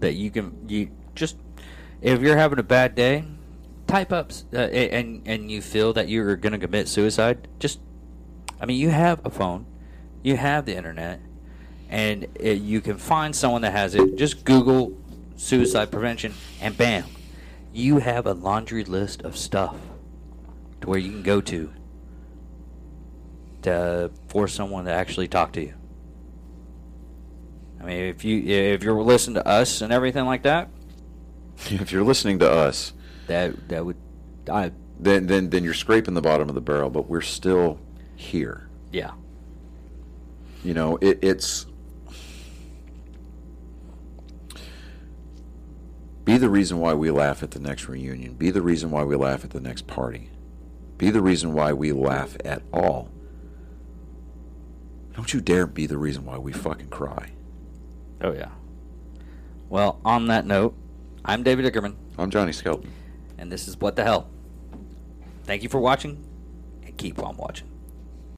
that 0.00 0.14
you 0.14 0.30
can 0.30 0.66
you 0.68 0.90
just 1.14 1.36
if 2.00 2.20
you're 2.20 2.36
having 2.36 2.58
a 2.58 2.62
bad 2.62 2.94
day, 2.94 3.24
type 3.86 4.12
up 4.12 4.32
uh, 4.52 4.58
and 4.58 5.22
and 5.26 5.50
you 5.50 5.60
feel 5.60 5.92
that 5.92 6.08
you're 6.08 6.36
going 6.36 6.52
to 6.52 6.58
commit 6.58 6.88
suicide, 6.88 7.48
just 7.58 7.80
I 8.60 8.66
mean, 8.66 8.78
you 8.78 8.90
have 8.90 9.24
a 9.24 9.30
phone, 9.30 9.66
you 10.22 10.36
have 10.36 10.66
the 10.66 10.76
internet, 10.76 11.20
and 11.88 12.26
it, 12.34 12.60
you 12.60 12.80
can 12.80 12.98
find 12.98 13.34
someone 13.34 13.62
that 13.62 13.72
has 13.72 13.94
it. 13.94 14.16
Just 14.16 14.44
Google 14.44 14.96
suicide 15.36 15.90
prevention, 15.90 16.34
and 16.60 16.76
bam, 16.76 17.04
you 17.72 17.98
have 17.98 18.26
a 18.26 18.34
laundry 18.34 18.84
list 18.84 19.22
of 19.22 19.36
stuff 19.36 19.76
to 20.80 20.88
where 20.88 20.98
you 20.98 21.10
can 21.10 21.22
go 21.22 21.40
to 21.40 21.72
to 23.62 24.10
for 24.28 24.48
someone 24.48 24.86
to 24.86 24.92
actually 24.92 25.28
talk 25.28 25.52
to 25.52 25.60
you. 25.60 25.74
I 27.80 27.84
mean, 27.84 27.98
if 28.04 28.24
you 28.24 28.42
if 28.42 28.82
you're 28.82 29.00
listening 29.02 29.34
to 29.34 29.46
us 29.48 29.80
and 29.80 29.92
everything 29.92 30.26
like 30.26 30.42
that, 30.42 30.68
If 31.70 31.92
you're 31.92 32.04
listening 32.04 32.38
to 32.40 32.50
us, 32.50 32.92
that 33.26 33.68
that 33.68 33.84
would, 33.84 33.96
I 34.50 34.72
then 34.98 35.26
then 35.26 35.50
then 35.50 35.64
you're 35.64 35.74
scraping 35.74 36.14
the 36.14 36.22
bottom 36.22 36.48
of 36.48 36.54
the 36.54 36.60
barrel, 36.60 36.90
but 36.90 37.08
we're 37.08 37.20
still 37.20 37.78
here. 38.16 38.68
yeah, 38.92 39.12
You 40.62 40.74
know, 40.74 40.98
it, 41.00 41.18
it's 41.22 41.66
be 46.24 46.36
the 46.36 46.50
reason 46.50 46.78
why 46.80 46.94
we 46.94 47.10
laugh 47.10 47.42
at 47.42 47.52
the 47.52 47.60
next 47.60 47.88
reunion. 47.88 48.34
Be 48.34 48.50
the 48.50 48.62
reason 48.62 48.90
why 48.90 49.04
we 49.04 49.16
laugh 49.16 49.44
at 49.44 49.50
the 49.50 49.60
next 49.60 49.86
party. 49.86 50.30
Be 50.98 51.10
the 51.10 51.22
reason 51.22 51.54
why 51.54 51.72
we 51.72 51.92
laugh 51.92 52.36
at 52.44 52.62
all. 52.72 53.10
Don't 55.14 55.32
you 55.32 55.40
dare 55.40 55.66
be 55.66 55.86
the 55.86 55.98
reason 55.98 56.24
why 56.24 56.36
we 56.38 56.52
fucking 56.52 56.88
cry. 56.88 57.32
Oh 58.22 58.32
yeah. 58.32 58.50
Well, 59.68 60.00
on 60.04 60.26
that 60.26 60.46
note, 60.46 60.74
I'm 61.24 61.42
David 61.42 61.72
Ickerman, 61.72 61.94
I'm 62.18 62.30
Johnny 62.30 62.52
Skelton. 62.52 62.90
and 63.38 63.50
this 63.50 63.68
is 63.68 63.76
what 63.78 63.96
the 63.96 64.04
hell. 64.04 64.28
Thank 65.44 65.62
you 65.62 65.68
for 65.68 65.80
watching, 65.80 66.24
and 66.84 66.96
keep 66.96 67.22
on 67.22 67.36
watching. 67.36 67.69